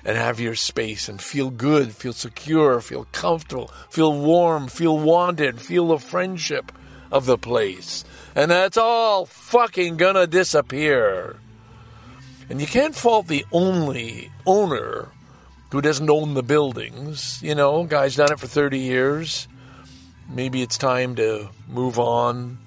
and 0.04 0.18
have 0.18 0.40
your 0.40 0.56
space 0.56 1.08
and 1.08 1.22
feel 1.22 1.50
good, 1.50 1.96
feel 1.96 2.14
secure, 2.14 2.82
feel 2.82 3.08
comfortable, 3.12 3.72
feel 3.90 4.20
warm, 4.20 4.68
feel 4.68 4.98
wanted, 4.98 5.62
feel 5.62 5.88
the 5.88 6.00
friendship 6.00 6.72
of 7.12 7.26
the 7.26 7.38
place. 7.38 8.04
And 8.36 8.52
that's 8.52 8.78
all 8.78 9.26
fucking 9.26 9.98
gonna 9.98 10.28
disappear. 10.28 11.38
And 12.52 12.60
you 12.60 12.68
can't 12.68 12.94
fault 12.94 13.28
the 13.28 13.46
only 13.54 14.30
owner 14.46 15.08
who 15.72 15.80
doesn't 15.80 16.10
own 16.10 16.34
the 16.34 16.44
buildings. 16.44 17.42
You 17.42 17.56
know, 17.56 17.86
guy's 17.86 18.18
done 18.18 18.30
it 18.30 18.42
for 18.42 18.48
30 18.48 18.78
years. 18.78 19.48
Maybe 20.30 20.62
it's 20.62 20.78
time 20.78 21.16
to 21.16 21.48
move 21.70 21.98
on. 21.98 22.58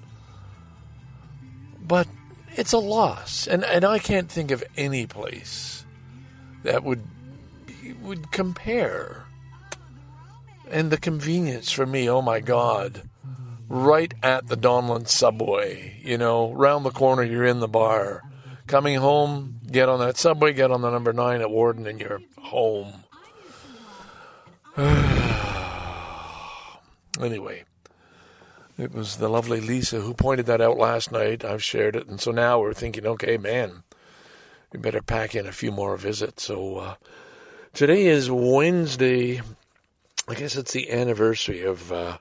But 1.79 2.07
it's 2.55 2.73
a 2.73 2.79
loss. 2.79 3.45
And, 3.45 3.63
and 3.63 3.85
I 3.85 3.99
can't 3.99 4.27
think 4.27 4.49
of 4.49 4.63
any 4.75 5.05
place 5.05 5.85
that 6.63 6.83
would 6.83 7.03
would 8.01 8.31
compare. 8.31 9.27
And 10.71 10.89
the 10.89 10.97
convenience 10.97 11.71
for 11.71 11.85
me, 11.85 12.09
oh 12.09 12.23
my 12.23 12.39
God. 12.39 13.03
Right 13.69 14.15
at 14.23 14.47
the 14.47 14.57
Donlands 14.57 15.09
subway, 15.09 16.01
you 16.03 16.17
know, 16.17 16.51
round 16.53 16.85
the 16.85 16.91
corner, 16.91 17.21
you're 17.21 17.45
in 17.45 17.59
the 17.59 17.67
bar. 17.67 18.23
Coming 18.65 18.95
home, 18.95 19.59
get 19.75 19.89
on 19.89 19.99
that 19.99 20.15
subway, 20.15 20.53
get 20.53 20.71
on 20.71 20.81
the 20.81 20.89
number 20.89 21.11
nine 21.11 21.41
at 21.41 21.51
Warden, 21.51 21.85
and 21.85 21.99
you're 21.99 22.21
home. 22.39 23.03
anyway, 27.21 27.65
it 28.77 28.93
was 28.93 29.17
the 29.17 29.27
lovely 29.27 29.59
Lisa 29.59 29.99
who 29.99 30.13
pointed 30.13 30.45
that 30.45 30.61
out 30.61 30.77
last 30.77 31.11
night. 31.11 31.43
I've 31.43 31.61
shared 31.61 31.97
it, 31.97 32.07
and 32.07 32.21
so 32.21 32.31
now 32.31 32.61
we're 32.61 32.73
thinking, 32.73 33.05
okay, 33.05 33.35
man, 33.35 33.83
we 34.71 34.79
better 34.79 35.01
pack 35.01 35.35
in 35.35 35.45
a 35.45 35.51
few 35.51 35.73
more 35.73 35.97
visits. 35.97 36.45
So 36.45 36.77
uh, 36.77 36.95
today 37.73 38.05
is 38.05 38.31
Wednesday. 38.31 39.41
I 40.29 40.35
guess 40.35 40.55
it's 40.55 40.71
the 40.71 40.89
anniversary 40.89 41.63
of 41.63 41.91
uh, 41.91 42.19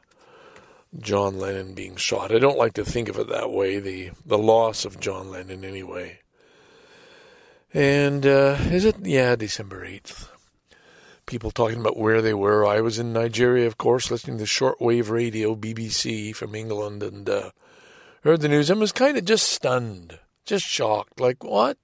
John 0.98 1.38
Lennon 1.38 1.74
being 1.74 1.94
shot. 1.94 2.34
I 2.34 2.40
don't 2.40 2.58
like 2.58 2.74
to 2.74 2.84
think 2.84 3.08
of 3.08 3.16
it 3.16 3.28
that 3.28 3.52
way. 3.52 3.78
The 3.78 4.10
the 4.26 4.38
loss 4.38 4.84
of 4.84 4.98
John 4.98 5.30
Lennon, 5.30 5.64
anyway. 5.64 6.18
And 7.74 8.24
uh, 8.24 8.56
is 8.70 8.84
it? 8.84 9.04
Yeah, 9.04 9.34
December 9.34 9.84
8th. 9.84 10.28
People 11.26 11.50
talking 11.50 11.80
about 11.80 11.96
where 11.96 12.22
they 12.22 12.32
were. 12.32 12.64
I 12.64 12.80
was 12.80 13.00
in 13.00 13.12
Nigeria, 13.12 13.66
of 13.66 13.78
course, 13.78 14.12
listening 14.12 14.38
to 14.38 14.44
shortwave 14.44 15.10
radio, 15.10 15.56
BBC 15.56 16.36
from 16.36 16.54
England, 16.54 17.02
and 17.02 17.28
uh, 17.28 17.50
heard 18.22 18.42
the 18.42 18.48
news 18.48 18.70
and 18.70 18.78
was 18.78 18.92
kind 18.92 19.16
of 19.16 19.24
just 19.24 19.48
stunned, 19.48 20.20
just 20.44 20.64
shocked. 20.64 21.18
Like, 21.18 21.42
what? 21.42 21.76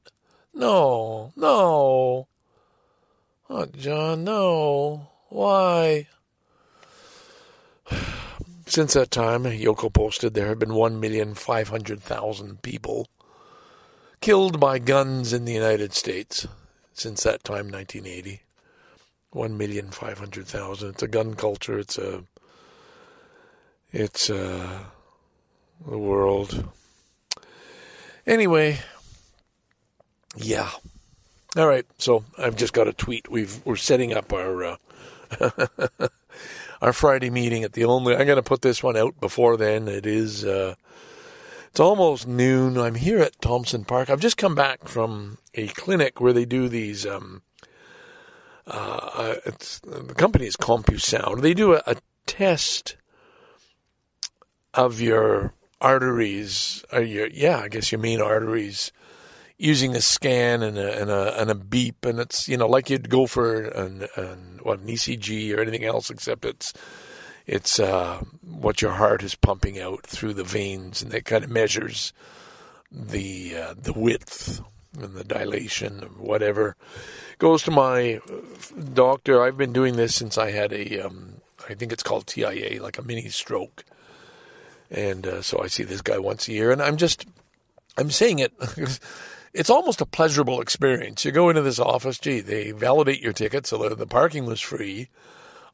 No, 0.54 1.32
no. 1.34 2.28
Oh, 3.48 3.66
John, 3.76 4.22
no. 4.22 5.08
Why? 5.28 6.06
Since 8.66 8.92
that 8.92 9.10
time, 9.10 9.42
Yoko 9.42 9.92
posted 9.92 10.34
there 10.34 10.46
have 10.46 10.60
been 10.60 10.68
1,500,000 10.68 12.62
people 12.62 13.08
killed 14.20 14.60
by 14.60 14.78
guns 14.78 15.32
in 15.32 15.44
the 15.44 15.52
United 15.52 15.92
States 15.92 16.46
since 16.92 17.22
that 17.22 17.44
time, 17.44 17.70
1980. 17.70 18.42
1,500,000. 19.34 20.90
It's 20.90 21.02
a 21.02 21.08
gun 21.08 21.34
culture. 21.34 21.78
It's 21.78 21.96
a, 21.98 22.24
it's 23.92 24.28
a, 24.28 24.86
the 25.86 25.98
world. 25.98 26.68
Anyway, 28.26 28.80
yeah. 30.36 30.70
All 31.56 31.66
right. 31.66 31.86
So 31.98 32.24
I've 32.38 32.56
just 32.56 32.72
got 32.72 32.88
a 32.88 32.92
tweet. 32.92 33.30
We've 33.30 33.64
we're 33.64 33.76
setting 33.76 34.12
up 34.12 34.32
our 34.32 34.64
uh, 34.64 34.76
our 36.82 36.92
Friday 36.92 37.30
meeting 37.30 37.64
at 37.64 37.72
the 37.72 37.84
only. 37.84 38.14
I'm 38.14 38.26
going 38.26 38.36
to 38.36 38.42
put 38.42 38.62
this 38.62 38.82
one 38.82 38.96
out 38.96 39.18
before 39.20 39.56
then. 39.56 39.88
It 39.88 40.06
is. 40.06 40.44
Uh, 40.44 40.74
it's 41.70 41.80
almost 41.80 42.26
noon. 42.26 42.76
I'm 42.76 42.96
here 42.96 43.20
at 43.20 43.40
Thompson 43.40 43.84
Park. 43.84 44.10
I've 44.10 44.20
just 44.20 44.36
come 44.36 44.56
back 44.56 44.88
from 44.88 45.38
a 45.54 45.68
clinic 45.68 46.20
where 46.20 46.32
they 46.32 46.44
do 46.44 46.68
these. 46.68 47.06
Um, 47.06 47.42
uh, 48.66 49.36
it's, 49.46 49.78
the 49.80 50.14
company 50.14 50.46
is 50.46 50.56
CompuSound. 50.56 51.42
They 51.42 51.54
do 51.54 51.74
a, 51.74 51.82
a 51.86 51.96
test 52.26 52.96
of 54.74 55.00
your 55.00 55.54
arteries, 55.80 56.84
or 56.92 57.02
your 57.02 57.28
yeah, 57.28 57.58
I 57.58 57.68
guess 57.68 57.92
your 57.92 58.00
main 58.00 58.20
arteries, 58.20 58.90
using 59.56 59.94
a 59.94 60.00
scan 60.00 60.62
and 60.62 60.76
a 60.76 61.00
and 61.00 61.10
a, 61.10 61.40
and 61.40 61.50
a 61.50 61.54
beep, 61.54 62.04
and 62.04 62.18
it's 62.18 62.48
you 62.48 62.56
know 62.56 62.66
like 62.66 62.90
you'd 62.90 63.10
go 63.10 63.26
for 63.26 63.62
an, 63.62 64.06
an 64.16 64.60
what 64.62 64.80
an 64.80 64.88
ECG 64.88 65.56
or 65.56 65.60
anything 65.60 65.84
else, 65.84 66.10
except 66.10 66.44
it's 66.44 66.72
it's 67.46 67.80
uh, 67.80 68.22
what 68.42 68.82
your 68.82 68.92
heart 68.92 69.22
is 69.22 69.34
pumping 69.34 69.78
out 69.78 70.02
through 70.02 70.34
the 70.34 70.44
veins, 70.44 71.02
and 71.02 71.10
that 71.12 71.24
kind 71.24 71.44
of 71.44 71.50
measures 71.50 72.12
the 72.90 73.56
uh, 73.56 73.74
the 73.76 73.92
width 73.92 74.60
and 74.98 75.14
the 75.14 75.24
dilation, 75.24 76.02
or 76.02 76.08
whatever. 76.08 76.76
Goes 77.38 77.62
to 77.64 77.70
my 77.70 78.20
doctor. 78.92 79.42
I've 79.42 79.56
been 79.56 79.72
doing 79.72 79.96
this 79.96 80.14
since 80.14 80.36
I 80.36 80.50
had 80.50 80.72
a, 80.72 81.00
um, 81.00 81.40
I 81.68 81.74
think 81.74 81.92
it's 81.92 82.02
called 82.02 82.26
TIA, 82.26 82.82
like 82.82 82.98
a 82.98 83.02
mini 83.02 83.28
stroke, 83.28 83.84
and 84.90 85.26
uh, 85.26 85.42
so 85.42 85.62
I 85.62 85.68
see 85.68 85.84
this 85.84 86.02
guy 86.02 86.18
once 86.18 86.48
a 86.48 86.52
year, 86.52 86.70
and 86.70 86.82
I'm 86.82 86.96
just, 86.96 87.26
I'm 87.96 88.10
saying 88.10 88.40
it. 88.40 88.52
it's 89.54 89.70
almost 89.70 90.00
a 90.00 90.06
pleasurable 90.06 90.60
experience. 90.60 91.24
You 91.24 91.32
go 91.32 91.48
into 91.48 91.62
this 91.62 91.78
office, 91.78 92.18
gee, 92.18 92.40
they 92.40 92.72
validate 92.72 93.22
your 93.22 93.32
ticket, 93.32 93.66
so 93.66 93.88
the 93.88 94.06
parking 94.06 94.44
was 94.44 94.60
free 94.60 95.08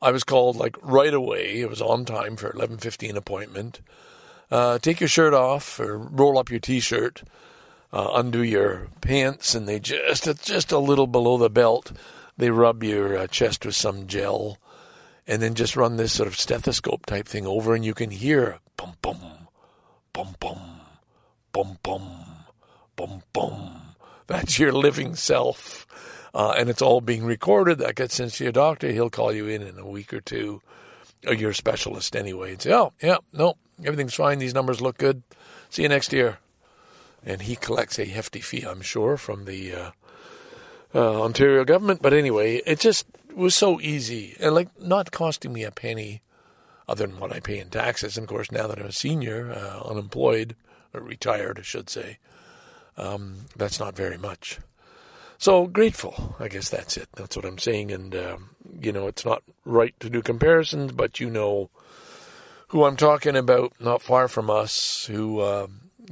I 0.00 0.10
was 0.10 0.24
called 0.24 0.56
like 0.56 0.76
right 0.82 1.14
away. 1.14 1.60
It 1.60 1.68
was 1.70 1.82
on 1.82 2.04
time 2.04 2.36
for 2.36 2.50
eleven 2.52 2.78
fifteen 2.78 3.16
appointment. 3.16 3.80
Uh, 4.50 4.78
take 4.78 5.00
your 5.00 5.08
shirt 5.08 5.34
off 5.34 5.80
or 5.80 5.98
roll 5.98 6.38
up 6.38 6.50
your 6.50 6.60
t-shirt. 6.60 7.22
uh, 7.92 8.10
undo 8.14 8.42
your 8.42 8.88
pants, 9.00 9.54
and 9.54 9.68
they 9.68 9.78
just 9.78 10.24
just 10.44 10.72
a 10.72 10.78
little 10.78 11.06
below 11.06 11.38
the 11.38 11.50
belt, 11.50 11.92
they 12.36 12.50
rub 12.50 12.82
your 12.82 13.16
uh, 13.16 13.26
chest 13.26 13.64
with 13.64 13.74
some 13.74 14.06
gel, 14.06 14.58
and 15.26 15.40
then 15.40 15.54
just 15.54 15.76
run 15.76 15.96
this 15.96 16.12
sort 16.12 16.26
of 16.26 16.38
stethoscope 16.38 17.06
type 17.06 17.26
thing 17.26 17.46
over, 17.46 17.74
and 17.74 17.84
you 17.84 17.94
can 17.94 18.10
hear 18.10 18.58
bum 18.76 18.94
bum, 19.00 19.16
bum 20.12 20.34
bum, 20.40 20.58
bum 21.52 21.78
bum, 21.82 22.02
bum 22.96 23.22
bum. 23.32 23.80
That's 24.26 24.58
your 24.58 24.72
living 24.72 25.14
self. 25.14 25.86
Uh, 26.36 26.54
and 26.58 26.68
it's 26.68 26.82
all 26.82 27.00
being 27.00 27.24
recorded. 27.24 27.78
That 27.78 27.94
gets 27.94 28.16
sent 28.16 28.32
to 28.34 28.44
your 28.44 28.52
doctor. 28.52 28.92
He'll 28.92 29.08
call 29.08 29.32
you 29.32 29.48
in 29.48 29.62
in 29.62 29.78
a 29.78 29.86
week 29.86 30.12
or 30.12 30.20
two, 30.20 30.60
or 31.26 31.32
your 31.32 31.54
specialist 31.54 32.14
anyway, 32.14 32.52
and 32.52 32.60
say, 32.60 32.74
"Oh, 32.74 32.92
yeah, 33.02 33.16
no, 33.32 33.54
everything's 33.82 34.12
fine. 34.12 34.38
These 34.38 34.52
numbers 34.52 34.82
look 34.82 34.98
good. 34.98 35.22
See 35.70 35.82
you 35.82 35.88
next 35.88 36.12
year." 36.12 36.36
And 37.24 37.40
he 37.40 37.56
collects 37.56 37.98
a 37.98 38.04
hefty 38.04 38.40
fee, 38.40 38.64
I'm 38.64 38.82
sure, 38.82 39.16
from 39.16 39.46
the 39.46 39.74
uh, 39.74 39.90
uh, 40.94 41.22
Ontario 41.22 41.64
government. 41.64 42.02
But 42.02 42.12
anyway, 42.12 42.56
it 42.66 42.80
just 42.80 43.06
was 43.34 43.54
so 43.54 43.80
easy 43.80 44.36
and 44.38 44.54
like 44.54 44.68
not 44.78 45.12
costing 45.12 45.54
me 45.54 45.64
a 45.64 45.70
penny, 45.70 46.20
other 46.86 47.06
than 47.06 47.18
what 47.18 47.32
I 47.32 47.40
pay 47.40 47.58
in 47.60 47.70
taxes. 47.70 48.18
And 48.18 48.24
of 48.24 48.28
course, 48.28 48.52
now 48.52 48.66
that 48.66 48.78
I'm 48.78 48.84
a 48.84 48.92
senior, 48.92 49.52
uh, 49.52 49.88
unemployed 49.88 50.54
or 50.92 51.00
retired, 51.00 51.58
I 51.58 51.62
should 51.62 51.88
say, 51.88 52.18
um, 52.98 53.46
that's 53.56 53.80
not 53.80 53.96
very 53.96 54.18
much. 54.18 54.58
So 55.38 55.66
grateful, 55.66 56.34
I 56.40 56.48
guess 56.48 56.68
that's 56.70 56.96
it. 56.96 57.08
That's 57.14 57.36
what 57.36 57.44
I'm 57.44 57.58
saying. 57.58 57.92
And, 57.92 58.14
um, 58.14 58.50
you 58.80 58.92
know, 58.92 59.06
it's 59.06 59.24
not 59.24 59.42
right 59.64 59.98
to 60.00 60.08
do 60.08 60.22
comparisons, 60.22 60.92
but 60.92 61.20
you 61.20 61.28
know 61.28 61.70
who 62.68 62.84
I'm 62.84 62.96
talking 62.96 63.36
about, 63.36 63.72
not 63.78 64.02
far 64.02 64.28
from 64.28 64.50
us, 64.50 65.06
who 65.06 65.40
uh, 65.40 65.66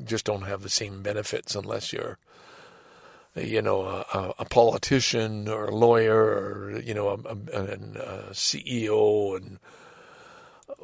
just 0.04 0.26
don't 0.26 0.42
have 0.42 0.62
the 0.62 0.68
same 0.68 1.02
benefits 1.02 1.54
unless 1.54 1.92
you're, 1.92 2.18
you 3.34 3.62
know, 3.62 3.82
a, 3.82 4.34
a 4.38 4.44
politician 4.44 5.48
or 5.48 5.66
a 5.66 5.74
lawyer 5.74 6.16
or, 6.16 6.80
you 6.80 6.94
know, 6.94 7.08
a, 7.08 7.14
a, 7.14 7.62
a 7.62 8.30
CEO 8.32 9.36
and 9.36 9.58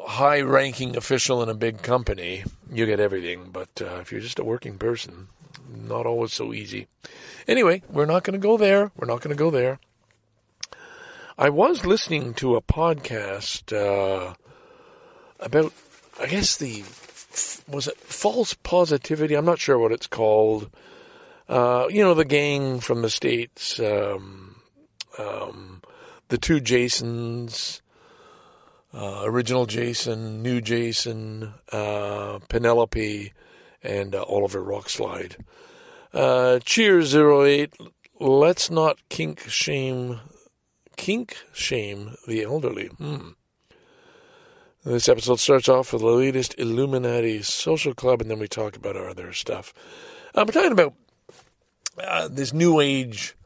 high 0.07 0.41
ranking 0.41 0.97
official 0.97 1.43
in 1.43 1.49
a 1.49 1.55
big 1.55 1.83
company. 1.83 2.45
You 2.73 2.87
get 2.87 3.01
everything. 3.01 3.51
But 3.53 3.69
uh, 3.81 3.99
if 4.01 4.11
you're 4.11 4.21
just 4.21 4.39
a 4.39 4.45
working 4.45 4.79
person, 4.79 5.29
not 5.69 6.07
always 6.07 6.33
so 6.33 6.53
easy. 6.53 6.87
Anyway, 7.47 7.83
we're 7.89 8.07
not 8.07 8.25
going 8.25 8.41
to 8.41 8.47
go 8.47 8.57
there. 8.57 8.91
We're 8.97 9.07
not 9.07 9.21
going 9.21 9.37
to 9.37 9.43
go 9.43 9.51
there. 9.51 9.79
I 11.39 11.49
was 11.49 11.87
listening 11.87 12.35
to 12.35 12.57
a 12.57 12.61
podcast 12.61 13.73
uh, 13.73 14.35
about, 15.41 15.73
I 16.21 16.27
guess 16.27 16.57
the 16.57 16.85
was 17.69 17.87
it 17.87 17.97
false 17.97 18.55
positivity? 18.55 19.35
I'm 19.35 19.45
not 19.45 19.59
sure 19.59 19.79
what 19.79 19.93
it's 19.93 20.07
called. 20.07 20.71
Uh, 21.49 21.87
you 21.89 22.03
know, 22.03 22.15
the 22.15 22.25
gang 22.25 22.81
from 22.81 23.03
the 23.03 23.11
states, 23.11 23.81
um, 23.81 24.61
um, 25.19 25.83
the 26.29 26.39
two 26.39 26.61
Jasons, 26.61 27.83
uh, 28.93 29.23
original 29.25 29.67
Jason, 29.67 30.43
new 30.43 30.61
Jason, 30.61 31.55
uh, 31.73 32.39
Penelope, 32.49 33.33
and 33.83 34.15
uh, 34.15 34.23
Oliver 34.23 34.63
Rockslide. 34.63 35.37
Uh, 36.13 36.59
cheers, 36.61 37.15
08. 37.15 37.75
Let's 38.19 38.71
not 38.71 38.99
kink 39.09 39.49
shame, 39.49 40.21
kink 40.97 41.37
shame 41.53 42.17
the 42.27 42.43
elderly. 42.43 42.87
Hmm. 42.87 43.31
This 44.85 45.09
episode 45.09 45.41
starts 45.41 45.69
off 45.69 45.93
with 45.93 46.03
the 46.03 46.09
latest 46.09 46.55
Illuminati 46.59 47.43
social 47.43 47.95
club, 47.95 48.23
and 48.23 48.31
then 48.31 48.39
we 48.39 48.49
talk 48.49 48.77
about 48.77 48.97
our 48.97 49.11
other 49.11 49.33
stuff. 49.33 49.75
I'm 50.35 50.47
talking 50.47 50.73
about 50.73 50.95
uh, 52.03 52.29
this 52.29 52.53
new 52.53 52.81
age 52.81 53.37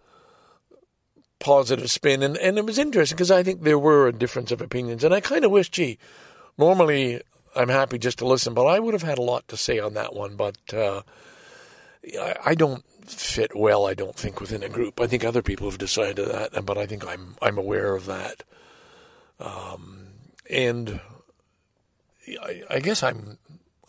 positive 1.41 1.91
spin, 1.91 2.22
and, 2.22 2.37
and 2.39 2.57
it 2.57 2.64
was 2.64 2.78
interesting 2.78 3.16
because 3.16 3.30
I 3.30 3.43
think 3.43 3.62
there 3.62 3.78
were 3.78 4.07
a 4.07 4.12
difference 4.12 4.53
of 4.53 4.61
opinions, 4.61 5.05
and 5.05 5.12
I 5.12 5.20
kind 5.20 5.45
of 5.45 5.51
wish, 5.51 5.70
gee, 5.70 5.99
normally 6.57 7.20
I'm 7.57 7.68
happy 7.68 7.98
just 7.98 8.18
to 8.18 8.26
listen, 8.26 8.55
but 8.55 8.66
I 8.66 8.80
would 8.80 8.94
have 8.94 9.02
had 9.02 9.18
a 9.18 9.22
lot 9.22 9.46
to 9.48 9.57
say 9.57 9.78
on 9.78 9.94
that 9.94 10.14
one, 10.14 10.36
but 10.36 10.57
uh, 10.72 11.02
I, 12.20 12.36
I 12.46 12.55
don't 12.55 12.84
fit 13.07 13.55
well, 13.55 13.86
I 13.86 13.94
don't 13.94 14.16
think, 14.16 14.40
within 14.40 14.62
a 14.62 14.68
group. 14.68 15.00
I 15.00 15.07
think 15.07 15.24
other 15.24 15.42
people 15.42 15.68
have 15.70 15.78
decided 15.78 16.28
that, 16.28 16.64
but 16.64 16.78
I 16.78 16.86
think 16.86 17.07
I'm 17.07 17.36
I'm 17.40 17.59
aware 17.59 17.94
of 17.94 18.07
that. 18.07 18.42
Um, 19.38 20.09
and 20.48 21.00
I, 22.42 22.62
I 22.70 22.80
guess 22.80 23.02
I'm 23.02 23.38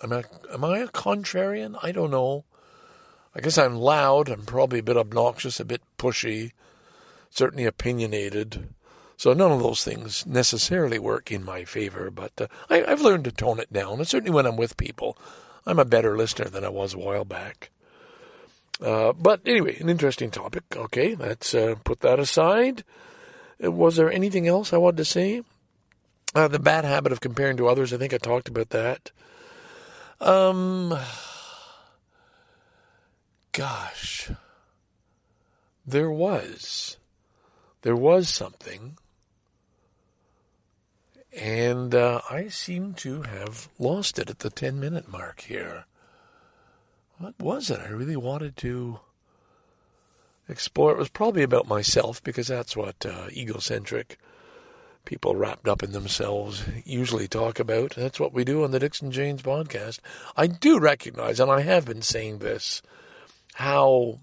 I'm 0.01 0.11
a, 0.11 0.23
am 0.53 0.63
I 0.63 0.79
a 0.79 0.87
contrarian? 0.87 1.77
I 1.81 1.91
don't 1.91 2.11
know. 2.11 2.45
I 3.35 3.41
guess 3.41 3.57
I'm 3.57 3.75
loud. 3.75 4.29
I'm 4.29 4.45
probably 4.45 4.79
a 4.79 4.83
bit 4.83 4.97
obnoxious, 4.97 5.59
a 5.59 5.65
bit 5.65 5.81
pushy, 5.97 6.51
certainly 7.29 7.65
opinionated. 7.65 8.69
So 9.17 9.33
none 9.33 9.51
of 9.51 9.61
those 9.61 9.83
things 9.83 10.25
necessarily 10.25 10.99
work 10.99 11.31
in 11.31 11.43
my 11.43 11.63
favor, 11.63 12.11
but 12.11 12.33
uh, 12.39 12.47
I, 12.69 12.77
have 12.79 13.01
learned 13.01 13.23
to 13.25 13.31
tone 13.31 13.59
it 13.59 13.71
down. 13.71 13.99
And 13.99 14.07
certainly 14.07 14.33
when 14.33 14.45
I'm 14.45 14.57
with 14.57 14.77
people, 14.77 15.17
I'm 15.65 15.79
a 15.79 15.85
better 15.85 16.17
listener 16.17 16.49
than 16.49 16.65
I 16.65 16.69
was 16.69 16.93
a 16.93 16.99
while 16.99 17.25
back. 17.25 17.69
Uh, 18.81 19.13
but 19.13 19.41
anyway, 19.45 19.77
an 19.79 19.89
interesting 19.89 20.31
topic. 20.31 20.63
Okay, 20.75 21.15
let's 21.15 21.55
uh, 21.55 21.75
put 21.83 22.01
that 22.01 22.19
aside. 22.19 22.83
Uh, 23.63 23.71
was 23.71 23.95
there 23.95 24.11
anything 24.11 24.47
else 24.47 24.73
I 24.73 24.77
wanted 24.77 24.97
to 24.97 25.05
say? 25.05 25.43
Uh, 26.33 26.49
the 26.49 26.59
bad 26.59 26.83
habit 26.83 27.13
of 27.13 27.21
comparing 27.21 27.55
to 27.57 27.67
others. 27.67 27.93
I 27.93 27.97
think 27.97 28.13
I 28.13 28.17
talked 28.17 28.49
about 28.49 28.71
that. 28.71 29.11
Um, 30.19 30.97
gosh, 33.53 34.29
there 35.85 36.11
was, 36.11 36.97
there 37.83 37.95
was 37.95 38.27
something, 38.27 38.97
and 41.35 41.93
uh, 41.93 42.21
I 42.29 42.47
seem 42.47 42.93
to 42.95 43.23
have 43.23 43.69
lost 43.77 44.17
it 44.19 44.29
at 44.29 44.39
the 44.39 44.49
ten 44.49 44.79
minute 44.79 45.07
mark 45.11 45.41
here 45.41 45.85
what 47.17 47.39
was 47.39 47.69
it 47.69 47.79
I 47.79 47.89
really 47.89 48.15
wanted 48.15 48.57
to 48.57 48.99
explore? 50.49 50.91
It 50.91 50.97
was 50.97 51.09
probably 51.09 51.43
about 51.43 51.67
myself 51.67 52.21
because 52.23 52.47
that's 52.47 52.75
what 52.75 53.05
uh, 53.05 53.27
egocentric 53.31 54.17
people 55.05 55.35
wrapped 55.35 55.67
up 55.67 55.83
in 55.83 55.91
themselves 55.91 56.63
usually 56.83 57.27
talk 57.27 57.59
about. 57.59 57.95
That's 57.95 58.19
what 58.19 58.33
we 58.33 58.43
do 58.43 58.63
on 58.63 58.71
the 58.71 58.79
Dixon 58.79 59.11
Janes 59.11 59.43
podcast. 59.43 59.99
I 60.35 60.47
do 60.47 60.79
recognize, 60.79 61.39
and 61.39 61.51
I 61.51 61.61
have 61.61 61.85
been 61.85 62.01
saying 62.01 62.39
this, 62.39 62.81
how 63.53 64.19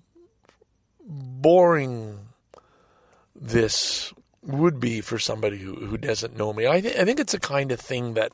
boring 1.05 2.19
this 3.35 4.13
would 4.43 4.81
be 4.81 5.01
for 5.01 5.19
somebody 5.19 5.59
who, 5.59 5.75
who 5.75 5.97
doesn't 5.97 6.37
know 6.37 6.53
me. 6.53 6.67
I, 6.67 6.81
th- 6.81 6.97
I 6.97 7.05
think 7.05 7.21
it's 7.21 7.35
a 7.35 7.41
kind 7.41 7.73
of 7.73 7.81
thing 7.81 8.15
that 8.15 8.33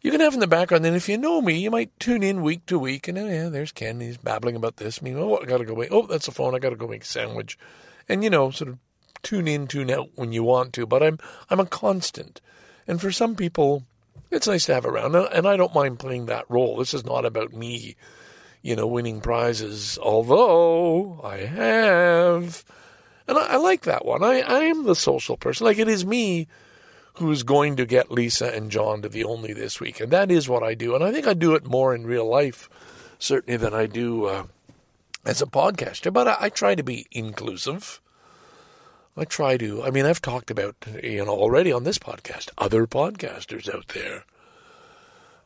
you 0.00 0.10
can 0.10 0.20
have 0.20 0.34
in 0.34 0.40
the 0.40 0.46
background. 0.46 0.84
And 0.84 0.96
if 0.96 1.08
you 1.08 1.16
know 1.16 1.40
me, 1.40 1.58
you 1.58 1.70
might 1.70 1.98
tune 2.00 2.22
in 2.22 2.42
week 2.42 2.66
to 2.66 2.78
week, 2.78 3.08
and 3.08 3.18
oh, 3.18 3.26
yeah, 3.26 3.48
there's 3.48 3.72
Ken. 3.72 4.00
He's 4.00 4.16
babbling 4.16 4.56
about 4.56 4.76
this. 4.76 5.00
Mean, 5.00 5.16
oh, 5.16 5.38
I 5.38 5.44
got 5.44 5.58
to 5.58 5.64
go 5.64 5.76
make. 5.76 5.92
Oh, 5.92 6.06
that's 6.06 6.26
the 6.26 6.32
phone. 6.32 6.54
I 6.54 6.58
got 6.58 6.70
to 6.70 6.76
go 6.76 6.88
make 6.88 7.02
a 7.02 7.06
sandwich, 7.06 7.58
and 8.08 8.24
you 8.24 8.30
know, 8.30 8.50
sort 8.50 8.70
of 8.70 8.78
tune 9.22 9.46
in, 9.46 9.66
tune 9.66 9.90
out 9.90 10.08
when 10.16 10.32
you 10.32 10.42
want 10.42 10.72
to. 10.74 10.86
But 10.86 11.02
I'm 11.02 11.18
I'm 11.50 11.60
a 11.60 11.66
constant, 11.66 12.40
and 12.88 13.00
for 13.00 13.12
some 13.12 13.36
people, 13.36 13.84
it's 14.30 14.48
nice 14.48 14.66
to 14.66 14.74
have 14.74 14.86
around, 14.86 15.14
and 15.14 15.46
I 15.46 15.56
don't 15.56 15.74
mind 15.74 15.98
playing 16.00 16.26
that 16.26 16.46
role. 16.48 16.78
This 16.78 16.94
is 16.94 17.04
not 17.04 17.24
about 17.24 17.52
me, 17.52 17.96
you 18.62 18.74
know, 18.74 18.86
winning 18.86 19.20
prizes. 19.20 19.98
Although 20.02 21.20
I 21.22 21.38
have, 21.38 22.64
and 23.28 23.38
I, 23.38 23.54
I 23.54 23.56
like 23.56 23.82
that 23.82 24.04
one. 24.04 24.22
I 24.22 24.40
I 24.40 24.60
am 24.64 24.84
the 24.84 24.94
social 24.94 25.36
person. 25.36 25.66
Like 25.66 25.78
it 25.78 25.88
is 25.88 26.04
me 26.04 26.48
who's 27.14 27.42
going 27.42 27.76
to 27.76 27.86
get 27.86 28.10
Lisa 28.10 28.54
and 28.54 28.70
John 28.70 29.02
to 29.02 29.08
the 29.08 29.24
only 29.24 29.52
this 29.52 29.80
week. 29.80 30.00
And 30.00 30.10
that 30.12 30.30
is 30.30 30.48
what 30.48 30.62
I 30.62 30.74
do. 30.74 30.94
And 30.94 31.04
I 31.04 31.12
think 31.12 31.26
I 31.26 31.34
do 31.34 31.54
it 31.54 31.66
more 31.66 31.94
in 31.94 32.06
real 32.06 32.28
life, 32.28 32.70
certainly, 33.18 33.56
than 33.56 33.74
I 33.74 33.86
do 33.86 34.26
uh, 34.26 34.44
as 35.24 35.42
a 35.42 35.46
podcaster. 35.46 36.12
But 36.12 36.28
I, 36.28 36.36
I, 36.40 36.48
try 36.48 36.74
to 36.74 36.82
be 36.82 37.06
inclusive. 37.10 38.00
I 39.16 39.24
try 39.24 39.58
to, 39.58 39.82
I 39.82 39.90
mean, 39.90 40.06
I've 40.06 40.22
talked 40.22 40.50
about, 40.50 40.74
you 41.02 41.24
know, 41.24 41.32
already 41.32 41.70
on 41.70 41.84
this 41.84 41.98
podcast, 41.98 42.48
other 42.56 42.86
podcasters 42.86 43.72
out 43.72 43.88
there. 43.88 44.24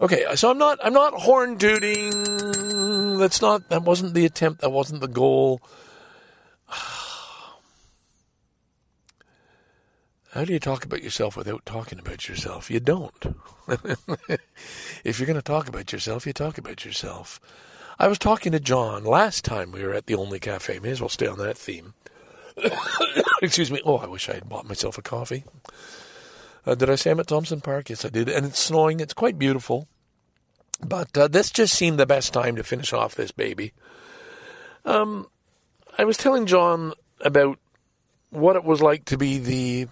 Okay, 0.01 0.25
so 0.37 0.51
I'm 0.51 0.59
not, 0.59 0.79
I'm 0.85 0.93
not 0.93 1.15
horn 1.15 1.59
tooting. 1.59 3.19
That's 3.19 3.41
not, 3.41 3.71
that 3.71 3.83
wasn't 3.83 4.15
the 4.15 4.27
attempt. 4.27 4.61
That 4.61 4.71
wasn't 4.71 5.01
the 5.01 5.09
goal. 5.09 5.61
How 10.37 10.45
do 10.45 10.53
you 10.53 10.61
talk 10.61 10.85
about 10.85 11.03
yourself 11.03 11.35
without 11.35 11.65
talking 11.65 11.99
about 11.99 12.29
yourself? 12.29 12.71
You 12.71 12.79
don't. 12.79 13.39
if 15.03 15.19
you're 15.19 15.27
going 15.27 15.37
to 15.37 15.41
talk 15.41 15.67
about 15.67 15.95
yourself, 15.95 16.27
you 16.27 16.35
talk 16.35 16.59
about 16.59 16.85
yourself. 16.85 17.41
I 17.99 18.07
was 18.07 18.19
talking 18.19 18.53
to 18.53 18.61
John 18.61 19.03
last 19.03 19.47
time 19.47 19.73
we 19.73 19.83
were 19.83 19.95
at 19.95 20.05
the 20.05 20.15
Only 20.15 20.39
Cafe. 20.39 20.79
May 20.79 20.91
as 20.91 21.01
well 21.01 21.09
stay 21.09 21.27
on 21.27 21.39
that 21.39 21.57
theme. 21.57 21.95
Excuse 23.43 23.71
me. 23.71 23.81
Oh, 23.87 23.97
I 23.97 24.09
wish 24.09 24.29
I 24.29 24.35
had 24.35 24.47
bought 24.47 24.69
myself 24.69 24.99
a 24.99 25.03
coffee. 25.03 25.45
Uh, 26.67 26.75
did 26.75 26.91
I 26.91 26.97
say 26.97 27.13
I'm 27.13 27.21
at 27.21 27.29
Thompson 27.29 27.63
Park? 27.63 27.89
Yes, 27.89 28.05
I 28.05 28.11
did. 28.11 28.29
And 28.29 28.45
it's 28.45 28.59
snowing. 28.59 29.01
It's 29.01 29.15
quite 29.15 29.39
beautiful. 29.39 29.89
But 30.87 31.17
uh, 31.17 31.29
this 31.29 31.51
just 31.51 31.75
seemed 31.75 31.99
the 31.99 32.05
best 32.05 32.35
time 32.35 32.57
to 32.57 32.63
finish 32.63 32.93
off 32.93 33.15
this 33.15 33.33
baby. 33.33 33.73
Um, 34.85 35.29
I 35.97 36.05
was 36.05 36.19
telling 36.19 36.45
John 36.45 36.93
about 37.23 37.59
what 38.29 38.57
it 38.57 38.65
was 38.65 38.83
like 38.83 39.07
to 39.07 39.17
be 39.17 39.39
the 39.39 39.89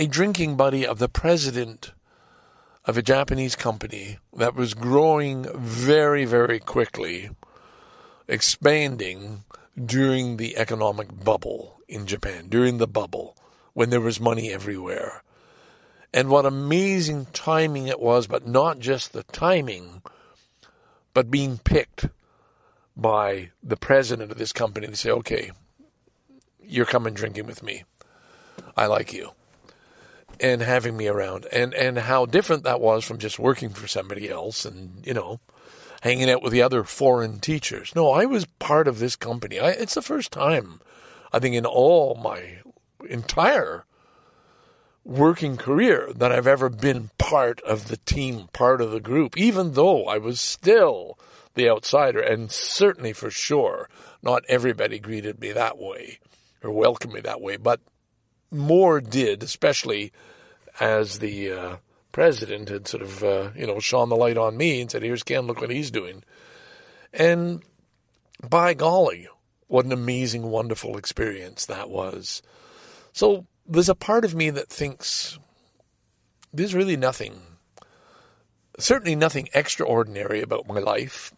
a 0.00 0.06
drinking 0.06 0.56
buddy 0.56 0.86
of 0.86 0.98
the 0.98 1.10
president 1.10 1.92
of 2.86 2.96
a 2.96 3.02
Japanese 3.02 3.54
company 3.54 4.16
that 4.34 4.54
was 4.54 4.72
growing 4.72 5.46
very, 5.54 6.24
very 6.24 6.58
quickly, 6.58 7.28
expanding 8.26 9.44
during 9.84 10.38
the 10.38 10.56
economic 10.56 11.22
bubble 11.22 11.82
in 11.86 12.06
Japan, 12.06 12.48
during 12.48 12.78
the 12.78 12.86
bubble, 12.86 13.36
when 13.74 13.90
there 13.90 14.00
was 14.00 14.18
money 14.18 14.50
everywhere. 14.50 15.22
And 16.14 16.30
what 16.30 16.46
amazing 16.46 17.26
timing 17.34 17.86
it 17.86 18.00
was, 18.00 18.26
but 18.26 18.46
not 18.46 18.78
just 18.78 19.12
the 19.12 19.24
timing, 19.24 20.00
but 21.12 21.30
being 21.30 21.58
picked 21.58 22.08
by 22.96 23.50
the 23.62 23.76
president 23.76 24.32
of 24.32 24.38
this 24.38 24.54
company 24.54 24.86
to 24.86 24.96
say, 24.96 25.10
okay, 25.10 25.50
you're 26.64 26.86
coming 26.86 27.12
drinking 27.12 27.44
with 27.44 27.62
me. 27.62 27.84
I 28.74 28.86
like 28.86 29.12
you. 29.12 29.32
And 30.42 30.62
having 30.62 30.96
me 30.96 31.06
around. 31.06 31.46
And, 31.52 31.74
and 31.74 31.98
how 31.98 32.26
different 32.26 32.64
that 32.64 32.80
was 32.80 33.04
from 33.04 33.18
just 33.18 33.38
working 33.38 33.70
for 33.70 33.86
somebody 33.86 34.30
else 34.30 34.64
and, 34.64 35.06
you 35.06 35.12
know, 35.12 35.40
hanging 36.00 36.30
out 36.30 36.42
with 36.42 36.52
the 36.52 36.62
other 36.62 36.82
foreign 36.84 37.40
teachers. 37.40 37.94
No, 37.94 38.10
I 38.10 38.24
was 38.24 38.46
part 38.58 38.88
of 38.88 38.98
this 38.98 39.16
company. 39.16 39.60
I, 39.60 39.70
it's 39.70 39.94
the 39.94 40.02
first 40.02 40.32
time, 40.32 40.80
I 41.32 41.38
think, 41.38 41.54
in 41.54 41.66
all 41.66 42.14
my 42.14 42.58
entire 43.08 43.84
working 45.04 45.56
career 45.56 46.10
that 46.14 46.32
I've 46.32 46.46
ever 46.46 46.68
been 46.68 47.10
part 47.18 47.60
of 47.62 47.88
the 47.88 47.96
team, 47.98 48.48
part 48.52 48.80
of 48.80 48.90
the 48.90 49.00
group, 49.00 49.36
even 49.36 49.72
though 49.72 50.04
I 50.04 50.18
was 50.18 50.40
still 50.40 51.18
the 51.54 51.68
outsider. 51.68 52.20
And 52.20 52.50
certainly 52.50 53.12
for 53.12 53.30
sure, 53.30 53.88
not 54.22 54.44
everybody 54.48 54.98
greeted 54.98 55.40
me 55.40 55.52
that 55.52 55.78
way 55.78 56.18
or 56.62 56.70
welcomed 56.70 57.14
me 57.14 57.20
that 57.20 57.40
way, 57.40 57.56
but 57.56 57.80
more 58.50 59.00
did, 59.00 59.42
especially 59.42 60.12
as 60.80 61.18
the 61.18 61.52
uh, 61.52 61.76
president 62.10 62.70
had 62.70 62.88
sort 62.88 63.02
of, 63.02 63.22
uh, 63.22 63.50
you 63.54 63.66
know, 63.66 63.78
shone 63.78 64.08
the 64.08 64.16
light 64.16 64.38
on 64.38 64.56
me 64.56 64.80
and 64.80 64.90
said, 64.90 65.02
here's 65.02 65.22
Ken, 65.22 65.46
look 65.46 65.60
what 65.60 65.70
he's 65.70 65.90
doing. 65.90 66.24
And 67.12 67.62
by 68.42 68.74
golly, 68.74 69.28
what 69.68 69.84
an 69.84 69.92
amazing, 69.92 70.50
wonderful 70.50 70.96
experience 70.96 71.66
that 71.66 71.90
was. 71.90 72.42
So 73.12 73.46
there's 73.66 73.88
a 73.88 73.94
part 73.94 74.24
of 74.24 74.34
me 74.34 74.50
that 74.50 74.68
thinks 74.68 75.38
there's 76.52 76.74
really 76.74 76.96
nothing, 76.96 77.40
certainly 78.78 79.14
nothing 79.14 79.48
extraordinary 79.54 80.40
about 80.40 80.66
my 80.66 80.78
life. 80.78 81.32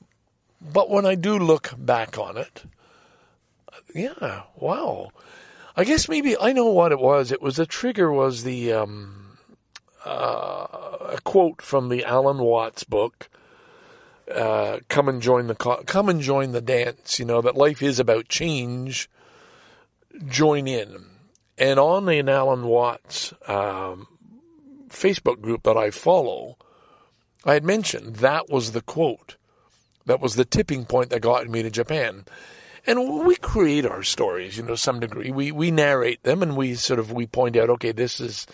But 0.61 0.88
when 0.88 1.05
I 1.05 1.16
do 1.16 1.38
look 1.38 1.74
back 1.76 2.16
on 2.16 2.36
it, 2.36 2.62
yeah, 3.95 4.45
wow. 4.57 5.11
I 5.76 5.84
guess 5.84 6.09
maybe 6.09 6.38
I 6.38 6.53
know 6.53 6.66
what 6.66 6.93
it 6.93 7.01
was. 7.01 7.32
It 7.32 7.43
was 7.43 7.57
the 7.57 7.66
trigger 7.66 8.12
was 8.12 8.45
the 8.45 8.72
um, 8.72 9.21
uh, 10.05 10.66
a 11.11 11.18
quote 11.24 11.62
from 11.62 11.88
the 11.88 12.05
Alan 12.05 12.38
Watts 12.38 12.84
book. 12.84 13.28
Uh, 14.32 14.78
come 14.88 15.09
and 15.09 15.20
join 15.20 15.46
the 15.46 15.55
co- 15.55 15.82
come 15.84 16.09
and 16.09 16.20
join 16.20 16.53
the 16.53 16.61
dance. 16.61 17.18
You 17.18 17.24
know 17.24 17.40
that 17.42 17.57
life 17.57 17.82
is 17.82 17.98
about 17.98 18.28
change. 18.28 19.11
Join 20.26 20.66
in, 20.66 21.07
and 21.59 21.78
on 21.78 22.07
the 22.07 22.20
Alan 22.20 22.66
Watts 22.66 23.32
um, 23.46 24.07
Facebook 24.88 25.40
group 25.40 25.62
that 25.64 25.76
I 25.76 25.90
follow, 25.90 26.57
I 27.44 27.55
had 27.55 27.64
mentioned 27.64 28.16
that 28.16 28.48
was 28.48 28.72
the 28.72 28.82
quote. 28.82 29.36
That 30.07 30.20
was 30.20 30.34
the 30.34 30.44
tipping 30.44 30.84
point 30.84 31.11
that 31.11 31.20
got 31.20 31.48
me 31.48 31.62
to 31.62 31.70
Japan 31.70 32.24
and 32.86 33.24
we 33.26 33.36
create 33.36 33.86
our 33.86 34.03
stories, 34.03 34.57
you 34.57 34.62
know, 34.62 34.74
some 34.74 35.00
degree. 35.00 35.30
We 35.30 35.53
we 35.53 35.70
narrate 35.70 36.22
them 36.22 36.42
and 36.42 36.57
we 36.57 36.74
sort 36.74 36.98
of 36.98 37.12
we 37.12 37.26
point 37.26 37.57
out, 37.57 37.70
okay, 37.70 37.92
this 37.92 38.20
is 38.20 38.46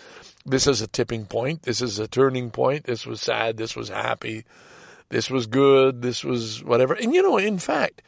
this 0.45 0.67
is 0.67 0.81
a 0.81 0.87
tipping 0.87 1.25
point, 1.25 1.63
this 1.63 1.81
is 1.81 1.99
a 1.99 2.07
turning 2.07 2.51
point, 2.51 2.85
this 2.85 3.05
was 3.05 3.21
sad, 3.21 3.57
this 3.57 3.75
was 3.75 3.89
happy, 3.89 4.45
this 5.09 5.29
was 5.29 5.47
good, 5.47 6.01
this 6.01 6.23
was 6.23 6.63
whatever. 6.63 6.93
And 6.93 7.13
you 7.13 7.21
know, 7.21 7.37
in 7.37 7.59
fact, 7.59 8.01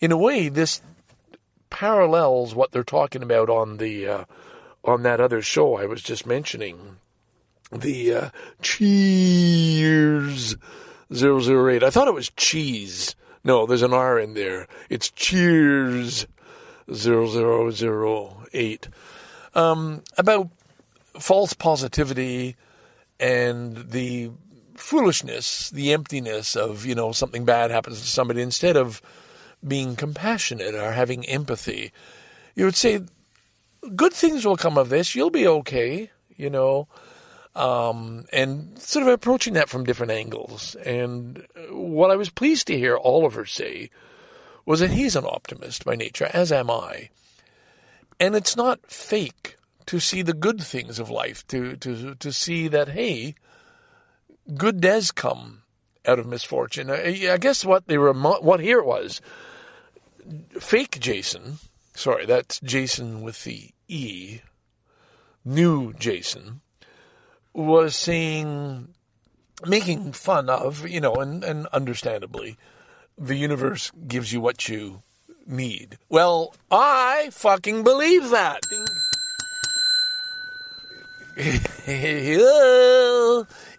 in 0.00 0.12
a 0.12 0.16
way, 0.16 0.48
this 0.48 0.82
parallels 1.70 2.54
what 2.54 2.70
they're 2.70 2.84
talking 2.84 3.22
about 3.22 3.50
on 3.50 3.78
the 3.78 4.06
uh, 4.06 4.24
on 4.84 5.02
that 5.02 5.20
other 5.20 5.42
show 5.42 5.76
I 5.76 5.86
was 5.86 6.02
just 6.02 6.26
mentioning, 6.26 6.96
the 7.72 8.14
uh, 8.14 8.30
Cheers 8.62 9.76
008. 11.12 11.82
I 11.82 11.90
thought 11.90 12.08
it 12.08 12.14
was 12.14 12.30
cheese. 12.30 13.14
No, 13.42 13.66
there's 13.66 13.82
an 13.82 13.92
R 13.92 14.18
in 14.18 14.34
there. 14.34 14.66
It's 14.88 15.10
Cheers 15.10 16.26
0008. 16.92 18.88
Um, 19.54 20.02
about 20.16 20.48
false 21.18 21.52
positivity 21.52 22.56
and 23.20 23.90
the 23.90 24.30
foolishness, 24.76 25.70
the 25.70 25.92
emptiness 25.92 26.56
of, 26.56 26.84
you 26.84 26.94
know, 26.94 27.12
something 27.12 27.44
bad 27.44 27.70
happens 27.70 28.00
to 28.00 28.06
somebody 28.06 28.42
instead 28.42 28.76
of 28.76 29.00
being 29.66 29.96
compassionate 29.96 30.74
or 30.74 30.92
having 30.92 31.24
empathy. 31.26 31.92
You 32.54 32.64
would 32.66 32.76
say, 32.76 33.00
good 33.94 34.12
things 34.12 34.44
will 34.44 34.56
come 34.56 34.76
of 34.76 34.88
this. 34.88 35.14
You'll 35.14 35.30
be 35.30 35.46
okay, 35.46 36.10
you 36.36 36.50
know 36.50 36.88
um, 37.56 38.26
and 38.32 38.78
sort 38.78 39.06
of 39.06 39.12
approaching 39.12 39.54
that 39.54 39.68
from 39.68 39.84
different 39.84 40.12
angles. 40.12 40.74
And 40.76 41.46
what 41.70 42.10
I 42.10 42.16
was 42.16 42.30
pleased 42.30 42.66
to 42.66 42.78
hear 42.78 42.96
Oliver 42.96 43.46
say 43.46 43.90
was 44.66 44.80
that 44.80 44.90
he's 44.90 45.14
an 45.16 45.26
optimist 45.26 45.84
by 45.84 45.94
nature, 45.94 46.28
as 46.32 46.50
am 46.50 46.70
I. 46.70 47.10
And 48.18 48.34
it's 48.34 48.56
not 48.56 48.80
fake 48.90 49.56
to 49.86 50.00
see 50.00 50.22
the 50.22 50.32
good 50.32 50.62
things 50.62 50.98
of 50.98 51.10
life, 51.10 51.46
to, 51.48 51.76
to, 51.76 52.14
to 52.14 52.32
see 52.32 52.68
that, 52.68 52.88
hey, 52.88 53.34
good 54.56 54.80
does 54.80 55.10
come 55.10 55.62
out 56.06 56.18
of 56.18 56.26
misfortune. 56.26 56.90
I, 56.90 57.36
guess 57.38 57.64
what 57.64 57.86
they 57.86 57.98
were, 57.98 58.12
what 58.12 58.60
here 58.60 58.78
it 58.78 58.86
was, 58.86 59.20
fake 60.58 60.98
Jason, 61.00 61.58
sorry, 61.94 62.26
that's 62.26 62.60
Jason 62.60 63.22
with 63.22 63.44
the 63.44 63.70
E, 63.88 64.40
new 65.44 65.92
Jason, 65.94 66.60
was 67.52 67.94
saying, 67.94 68.88
making 69.66 70.12
fun 70.12 70.48
of, 70.48 70.88
you 70.88 71.00
know, 71.00 71.14
and, 71.14 71.44
and 71.44 71.66
understandably, 71.68 72.56
the 73.16 73.36
universe 73.36 73.92
gives 74.08 74.32
you 74.32 74.40
what 74.40 74.68
you 74.68 75.02
need. 75.46 75.98
Well, 76.08 76.54
I 76.70 77.28
fucking 77.30 77.84
believe 77.84 78.30
that. 78.30 78.60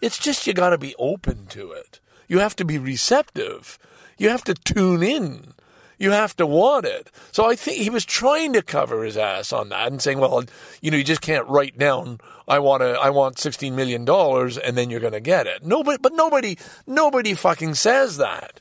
it's 0.01 0.17
just 0.17 0.45
you 0.45 0.53
got 0.53 0.71
to 0.71 0.77
be 0.77 0.95
open 0.97 1.45
to 1.47 1.71
it. 1.71 1.99
You 2.27 2.39
have 2.39 2.55
to 2.57 2.65
be 2.65 2.77
receptive. 2.77 3.79
You 4.17 4.29
have 4.29 4.43
to 4.45 4.53
tune 4.53 5.03
in. 5.03 5.53
You 5.97 6.11
have 6.11 6.35
to 6.37 6.45
want 6.45 6.85
it. 6.85 7.09
So 7.31 7.49
I 7.49 7.55
think 7.55 7.77
he 7.77 7.89
was 7.89 8.03
trying 8.03 8.53
to 8.53 8.61
cover 8.61 9.03
his 9.03 9.15
ass 9.17 9.53
on 9.53 9.69
that 9.69 9.87
and 9.87 10.01
saying, 10.01 10.19
well, 10.19 10.43
you 10.81 10.91
know, 10.91 10.97
you 10.97 11.03
just 11.03 11.21
can't 11.21 11.47
write 11.47 11.77
down, 11.77 12.19
I 12.47 12.59
want 12.59 12.81
to, 12.81 12.99
I 12.99 13.09
want 13.09 13.37
$16 13.37 13.71
million 13.73 14.07
and 14.09 14.77
then 14.77 14.89
you're 14.89 14.99
going 14.99 15.13
to 15.13 15.21
get 15.21 15.47
it. 15.47 15.65
Nobody, 15.65 15.97
but 16.01 16.13
nobody, 16.13 16.57
nobody 16.85 17.33
fucking 17.33 17.75
says 17.75 18.17
that. 18.17 18.59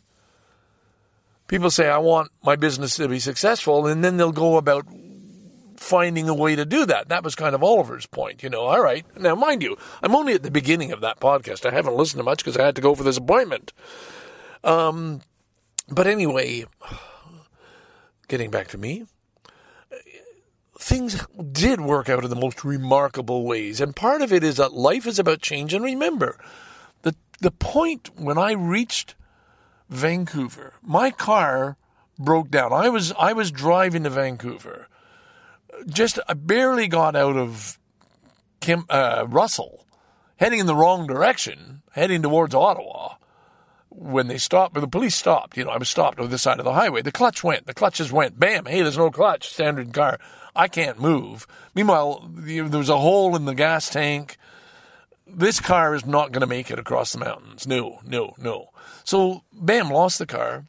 People 1.49 1.71
say, 1.71 1.89
I 1.89 1.99
want 1.99 2.31
my 2.43 2.57
business 2.57 2.97
to 2.97 3.09
be 3.09 3.19
successful 3.19 3.87
and 3.87 4.05
then 4.05 4.17
they'll 4.17 4.33
go 4.33 4.57
about 4.57 4.87
finding 5.77 6.29
a 6.29 6.35
way 6.35 6.57
to 6.57 6.65
do 6.65 6.87
that. 6.87 7.09
That 7.09 7.25
was 7.25 7.35
kind 7.35 7.55
of 7.55 7.63
Oliver's 7.63 8.07
point, 8.07 8.43
you 8.43 8.51
know. 8.51 8.63
All 8.63 8.83
right. 8.83 9.05
Now, 9.19 9.35
mind 9.35 9.63
you, 9.63 9.77
I'm 10.03 10.15
only 10.15 10.35
at 10.35 10.43
the 10.43 10.51
beginning 10.51 10.93
of 10.93 11.01
that 11.01 11.21
podcast. 11.21 11.67
I 11.67 11.75
haven't 11.75 11.97
listened 11.97 12.21
to 12.21 12.25
much 12.25 12.39
because 12.39 12.57
I 12.57 12.65
had 12.65 12.77
to 12.77 12.83
go 12.83 12.95
for 12.95 13.03
this 13.03 13.17
appointment. 13.17 13.73
Um, 14.63 15.21
but 15.89 16.07
anyway, 16.07 16.65
getting 18.29 18.51
back 18.51 18.69
to 18.69 18.79
me, 18.79 19.07
things 20.79 21.27
did 21.53 21.81
work 21.81 22.09
out 22.09 22.25
in 22.25 22.31
the 22.31 22.37
most 22.37 22.65
remarkable 22.65 23.45
ways. 23.45 23.81
And 23.81 23.95
part 23.95 24.23
of 24.23 24.33
it 24.33 24.45
is 24.45 24.57
that 24.57 24.73
life 24.73 25.07
is 25.07 25.19
about 25.19 25.41
change. 25.41 25.75
And 25.75 25.85
remember, 25.85 26.39
the, 27.03 27.15
the 27.41 27.51
point 27.51 28.11
when 28.17 28.39
I 28.39 28.53
reached 28.53 29.15
Vancouver, 29.89 30.75
my 30.83 31.11
car 31.11 31.77
broke 32.19 32.51
down. 32.51 32.73
I 32.73 32.89
was, 32.89 33.13
I 33.19 33.33
was 33.33 33.51
driving 33.51 34.05
to 34.05 34.11
Vancouver. 34.11 34.89
Just, 35.87 36.19
I 36.29 36.35
barely 36.35 36.89
got 36.89 37.17
out 37.17 37.37
of 37.37 37.79
Kim, 38.61 38.85
uh, 38.89 39.27
Russell, 39.29 39.87
heading 40.37 40.61
in 40.61 40.67
the 40.67 40.75
wrong 40.75 41.07
direction, 41.07 41.83
heading 41.93 42.23
towards 42.23 42.55
Ottawa 42.55 43.17
when 43.95 44.27
they 44.27 44.39
stopped, 44.39 44.75
the 44.75 44.89
police 44.89 45.15
stopped, 45.15 45.57
you 45.57 45.65
know, 45.65 45.71
I 45.71 45.79
was 45.79 45.89
stopped 45.89 46.19
on 46.19 46.29
the 46.29 46.39
side 46.39 46.59
of 46.59 46.65
the 46.65 46.73
highway. 46.73 47.03
The 47.03 47.13
clutch 47.13 47.45
went, 47.45 47.67
the 47.67 47.75
clutches 47.75 48.11
went, 48.11 48.39
bam, 48.39 48.67
hey, 48.67 48.83
there's 48.83 48.99
no 48.99 49.11
clutch, 49.11 49.49
standard 49.49 49.93
car. 49.93 50.19
I 50.55 50.69
can't 50.69 51.01
move. 51.01 51.47
Meanwhile, 51.75 52.29
there 52.29 52.65
was 52.65 52.89
a 52.89 52.99
hole 52.99 53.37
in 53.37 53.45
the 53.45 53.55
gas 53.55 53.89
tank. 53.89 54.37
This 55.27 55.61
car 55.61 55.95
is 55.95 56.05
not 56.05 56.33
going 56.33 56.41
to 56.41 56.47
make 56.47 56.71
it 56.71 56.79
across 56.79 57.13
the 57.13 57.19
mountains. 57.19 57.67
No, 57.67 58.01
no, 58.05 58.35
no. 58.39 58.71
So, 59.05 59.43
bam, 59.53 59.91
lost 59.91 60.19
the 60.19 60.27
car. 60.27 60.67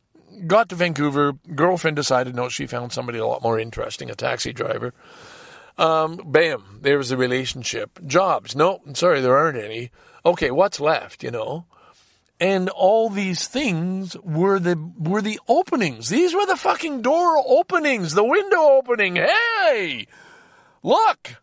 Got 0.48 0.70
to 0.70 0.76
Vancouver. 0.76 1.34
Girlfriend 1.54 1.96
decided 1.96 2.36
no, 2.36 2.50
she 2.50 2.68
found 2.68 2.92
somebody 2.92 3.18
a 3.18 3.26
lot 3.26 3.42
more 3.42 3.60
interesting, 3.60 4.10
a 4.10 4.16
taxi 4.16 4.54
driver. 4.54 4.94
Um, 5.78 6.22
bam, 6.26 6.80
there 6.82 6.98
was 6.98 7.12
a 7.12 7.18
relationship. 7.18 8.00
Jobs, 8.06 8.56
no, 8.56 8.82
sorry, 8.94 9.22
there 9.22 9.38
aren't 9.38 9.58
any. 9.58 9.92
Okay, 10.26 10.52
what's 10.52 10.80
left? 10.80 11.24
You 11.24 11.32
know, 11.32 11.66
and 12.40 12.70
all 12.70 13.10
these 13.10 13.48
things 13.48 14.18
were 14.18 14.60
the 14.60 14.78
were 14.98 15.22
the 15.22 15.40
openings. 15.48 16.10
These 16.10 16.34
were 16.34 16.46
the 16.46 16.58
fucking 16.58 17.02
door 17.02 17.38
openings, 17.46 18.14
the 18.14 18.24
window 18.24 18.62
opening. 18.62 19.16
Hey, 19.18 20.08
look, 20.84 21.36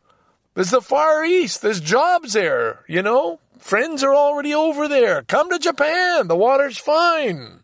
there's 0.54 0.70
the 0.70 0.80
Far 0.80 1.24
East. 1.24 1.62
There's 1.62 1.80
jobs 1.80 2.34
there. 2.34 2.84
You 2.88 3.02
know, 3.02 3.40
friends 3.58 4.02
are 4.02 4.14
already 4.14 4.54
over 4.54 4.88
there. 4.88 5.22
Come 5.22 5.50
to 5.50 5.58
Japan. 5.58 6.28
The 6.28 6.36
water's 6.36 6.78
fine. 6.78 7.61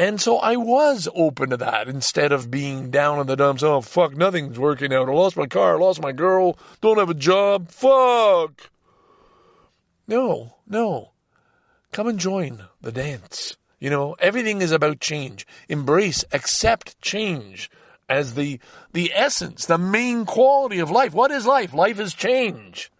And 0.00 0.18
so 0.18 0.38
I 0.38 0.56
was 0.56 1.10
open 1.14 1.50
to 1.50 1.58
that 1.58 1.86
instead 1.86 2.32
of 2.32 2.50
being 2.50 2.90
down 2.90 3.20
in 3.20 3.26
the 3.26 3.36
dumps. 3.36 3.62
Oh, 3.62 3.82
fuck, 3.82 4.16
nothing's 4.16 4.58
working 4.58 4.94
out. 4.94 5.10
I 5.10 5.12
lost 5.12 5.36
my 5.36 5.46
car, 5.46 5.76
I 5.76 5.78
lost 5.78 6.00
my 6.00 6.12
girl, 6.12 6.58
don't 6.80 6.96
have 6.96 7.10
a 7.10 7.14
job. 7.14 7.68
Fuck. 7.68 8.70
No, 10.08 10.56
no. 10.66 11.10
Come 11.92 12.06
and 12.06 12.18
join 12.18 12.64
the 12.80 12.92
dance. 12.92 13.58
You 13.78 13.90
know, 13.90 14.16
everything 14.20 14.62
is 14.62 14.72
about 14.72 15.00
change. 15.00 15.46
Embrace, 15.68 16.24
accept 16.32 16.98
change 17.02 17.70
as 18.08 18.36
the 18.36 18.58
the 18.94 19.12
essence, 19.14 19.66
the 19.66 19.76
main 19.76 20.24
quality 20.24 20.78
of 20.78 20.90
life. 20.90 21.12
What 21.12 21.30
is 21.30 21.44
life? 21.44 21.74
Life 21.74 22.00
is 22.00 22.14
change. 22.14 22.90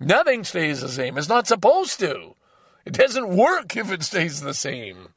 Nothing 0.00 0.44
stays 0.44 0.80
the 0.80 0.88
same. 0.88 1.18
It's 1.18 1.28
not 1.28 1.46
supposed 1.46 2.00
to. 2.00 2.36
It 2.86 2.94
doesn't 2.94 3.36
work 3.36 3.76
if 3.76 3.92
it 3.92 4.02
stays 4.02 4.40
the 4.40 4.54
same. 4.54 5.08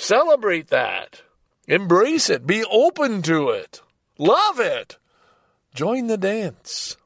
Celebrate 0.00 0.68
that. 0.68 1.20
Embrace 1.68 2.30
it. 2.30 2.46
Be 2.46 2.64
open 2.64 3.20
to 3.20 3.50
it. 3.50 3.82
Love 4.16 4.58
it. 4.58 4.96
Join 5.74 6.06
the 6.06 6.16
dance. 6.16 6.96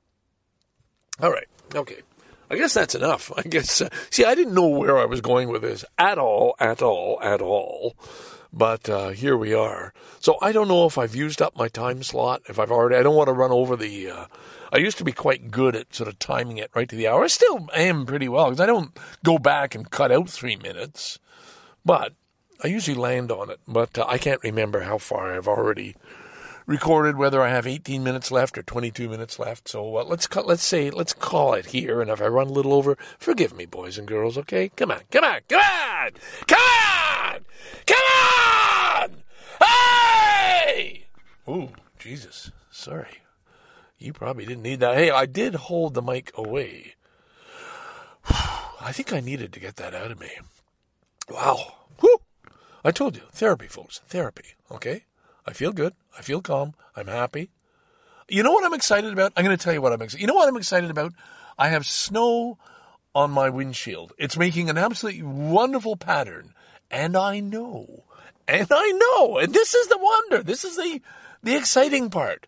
All 1.21 1.33
right. 1.33 1.49
Okay. 1.75 2.03
I 2.49 2.57
guess 2.57 2.73
that's 2.73 2.95
enough. 2.95 3.33
I 3.37 3.43
guess. 3.43 3.81
Uh, 3.81 3.89
see, 4.11 4.25
I 4.25 4.37
didn't 4.37 4.55
know 4.55 4.69
where 4.69 4.97
I 4.97 5.07
was 5.07 5.21
going 5.21 5.49
with 5.49 5.63
this 5.63 5.85
at 5.99 6.19
all, 6.19 6.55
at 6.61 6.83
all, 6.83 7.19
at 7.21 7.43
all. 7.43 7.97
But 8.53 8.89
uh, 8.89 9.09
here 9.09 9.37
we 9.37 9.53
are. 9.53 9.93
So 10.21 10.39
I 10.41 10.53
don't 10.53 10.69
know 10.69 10.87
if 10.87 10.97
I've 10.97 11.17
used 11.17 11.43
up 11.43 11.57
my 11.57 11.67
time 11.67 12.05
slot. 12.05 12.43
If 12.49 12.61
I've 12.61 12.71
already, 12.71 12.95
I 12.95 13.03
don't 13.03 13.17
want 13.17 13.27
to 13.27 13.33
run 13.33 13.51
over 13.51 13.75
the. 13.75 14.09
Uh, 14.09 14.27
I 14.73 14.79
used 14.79 14.99
to 14.99 15.05
be 15.05 15.13
quite 15.13 15.51
good 15.51 15.75
at 15.75 15.93
sort 15.93 16.09
of 16.09 16.21
timing 16.21 16.59
it 16.59 16.71
right 16.77 16.89
to 16.89 16.95
the 16.97 17.09
hour. 17.09 17.25
I 17.25 17.27
still 17.27 17.67
am 17.75 18.07
pretty 18.07 18.29
well 18.29 18.47
because 18.47 18.61
I 18.61 18.67
don't 18.67 18.97
go 19.25 19.39
back 19.39 19.75
and 19.75 19.91
cut 19.91 20.13
out 20.13 20.31
three 20.31 20.55
minutes. 20.55 21.19
But 21.85 22.15
I 22.63 22.69
usually 22.69 22.97
land 22.97 23.31
on 23.31 23.51
it, 23.51 23.61
but 23.67 23.99
uh, 23.99 24.07
I 24.09 24.19
can't 24.19 24.43
remember 24.43 24.81
how 24.81 24.99
far 24.99 25.35
I've 25.35 25.49
already 25.49 25.97
recorded. 26.67 27.17
Whether 27.17 27.43
I 27.43 27.51
have 27.51 27.67
18 27.67 28.03
minutes 28.03 28.31
left 28.31 28.57
or 28.57 28.63
22 28.63 29.09
minutes 29.09 29.39
left. 29.39 29.69
So 29.69 29.97
uh, 29.97 30.05
let's 30.05 30.27
cut. 30.27 30.47
Let's 30.47 30.63
say 30.63 30.91
let's 30.91 31.13
call 31.13 31.55
it 31.55 31.67
here. 31.67 32.01
And 32.01 32.11
if 32.11 32.23
I 32.23 32.27
run 32.27 32.49
a 32.49 32.53
little 32.53 32.73
over, 32.73 32.97
forgive 33.19 33.55
me, 33.55 33.67
boys 33.67 33.99
and 33.99 34.07
girls. 34.07 34.39
Okay, 34.39 34.71
come 34.77 34.91
on, 34.91 35.01
come 35.11 35.25
on, 35.25 35.41
come 35.49 35.61
on, 35.61 36.11
come 36.47 36.59
on, 36.59 37.41
come 37.87 37.97
on! 38.41 39.11
Hey! 39.61 41.07
Ooh, 41.49 41.71
Jesus, 41.99 42.51
sorry. 42.71 43.19
You 43.99 44.13
probably 44.13 44.45
didn't 44.45 44.63
need 44.63 44.81
that. 44.81 44.97
Hey, 44.97 45.11
I 45.11 45.27
did 45.27 45.55
hold 45.55 45.95
the 45.95 46.03
mic 46.03 46.31
away. 46.35 46.95
I 48.29 48.93
think 48.93 49.13
I 49.13 49.21
needed 49.21 49.53
to 49.55 49.61
get 49.61 49.77
that 49.77 49.95
out 49.95 50.11
of 50.11 50.21
me. 50.21 50.31
Wow. 51.31 51.75
I 52.85 52.91
told 52.91 53.17
you, 53.17 53.23
therapy, 53.33 53.67
folks, 53.67 54.01
therapy. 54.07 54.55
Okay? 54.71 55.05
I 55.47 55.53
feel 55.53 55.73
good. 55.73 55.95
I 56.17 56.23
feel 56.23 56.43
calm. 56.43 56.75
I'm 56.95 57.07
happy. 57.07 57.51
You 58.29 58.43
know 58.43 58.53
what 58.53 58.65
I'm 58.65 58.75
excited 58.75 59.13
about? 59.13 59.33
I'm 59.37 59.45
going 59.45 59.57
to 59.57 59.63
tell 59.63 59.73
you 59.73 59.81
what 59.83 59.93
I'm 59.93 60.03
excited. 60.03 60.21
You 60.21 60.27
know 60.27 60.35
what 60.35 60.49
I'm 60.49 60.57
excited 60.57 60.91
about? 60.91 61.13
I 61.59 61.69
have 61.69 61.87
snow 61.87 62.59
on 63.15 63.31
my 63.31 63.49
windshield. 63.49 64.13
It's 64.19 64.37
making 64.37 64.69
an 64.69 64.79
absolutely 64.79 65.23
wonderful 65.23 65.97
pattern, 65.97 66.53
and 66.91 67.17
I 67.17 67.41
know, 67.41 68.05
and 68.49 68.67
I 68.71 68.91
know, 68.93 69.39
and 69.39 69.53
this 69.53 69.75
is 69.75 69.87
the 69.89 69.99
wonder. 69.99 70.43
This 70.43 70.65
is 70.65 70.77
the 70.77 71.01
the 71.43 71.57
exciting 71.57 72.11
part. 72.11 72.47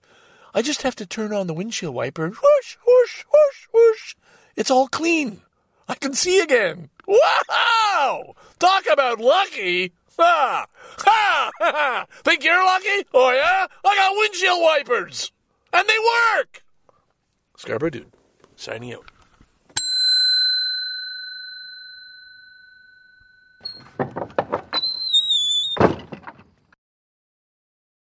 I 0.54 0.62
just 0.62 0.82
have 0.82 0.96
to 0.96 1.06
turn 1.06 1.32
on 1.32 1.46
the 1.46 1.54
windshield 1.54 1.94
wiper, 1.94 2.28
whoosh, 2.30 2.76
whoosh, 2.86 3.24
whoosh, 3.32 3.68
whoosh. 3.72 4.14
It's 4.56 4.70
all 4.70 4.88
clean. 4.88 5.42
I 5.88 5.94
can 5.94 6.14
see 6.14 6.40
again. 6.40 6.88
Wow! 7.06 8.34
Talk 8.58 8.86
about 8.90 9.20
lucky. 9.20 9.92
Ha! 10.18 10.66
Ha! 10.98 11.50
ha. 11.58 12.06
Think 12.24 12.44
you're 12.44 12.64
lucky? 12.64 13.06
Oh, 13.12 13.30
yeah? 13.32 13.66
I 13.84 13.96
got 13.96 14.16
windshield 14.16 14.62
wipers. 14.62 15.32
And 15.72 15.88
they 15.88 15.94
work! 16.38 16.64
Scarborough 17.56 17.90
Dude, 17.90 18.12
signing 18.54 18.94
out. 18.94 19.10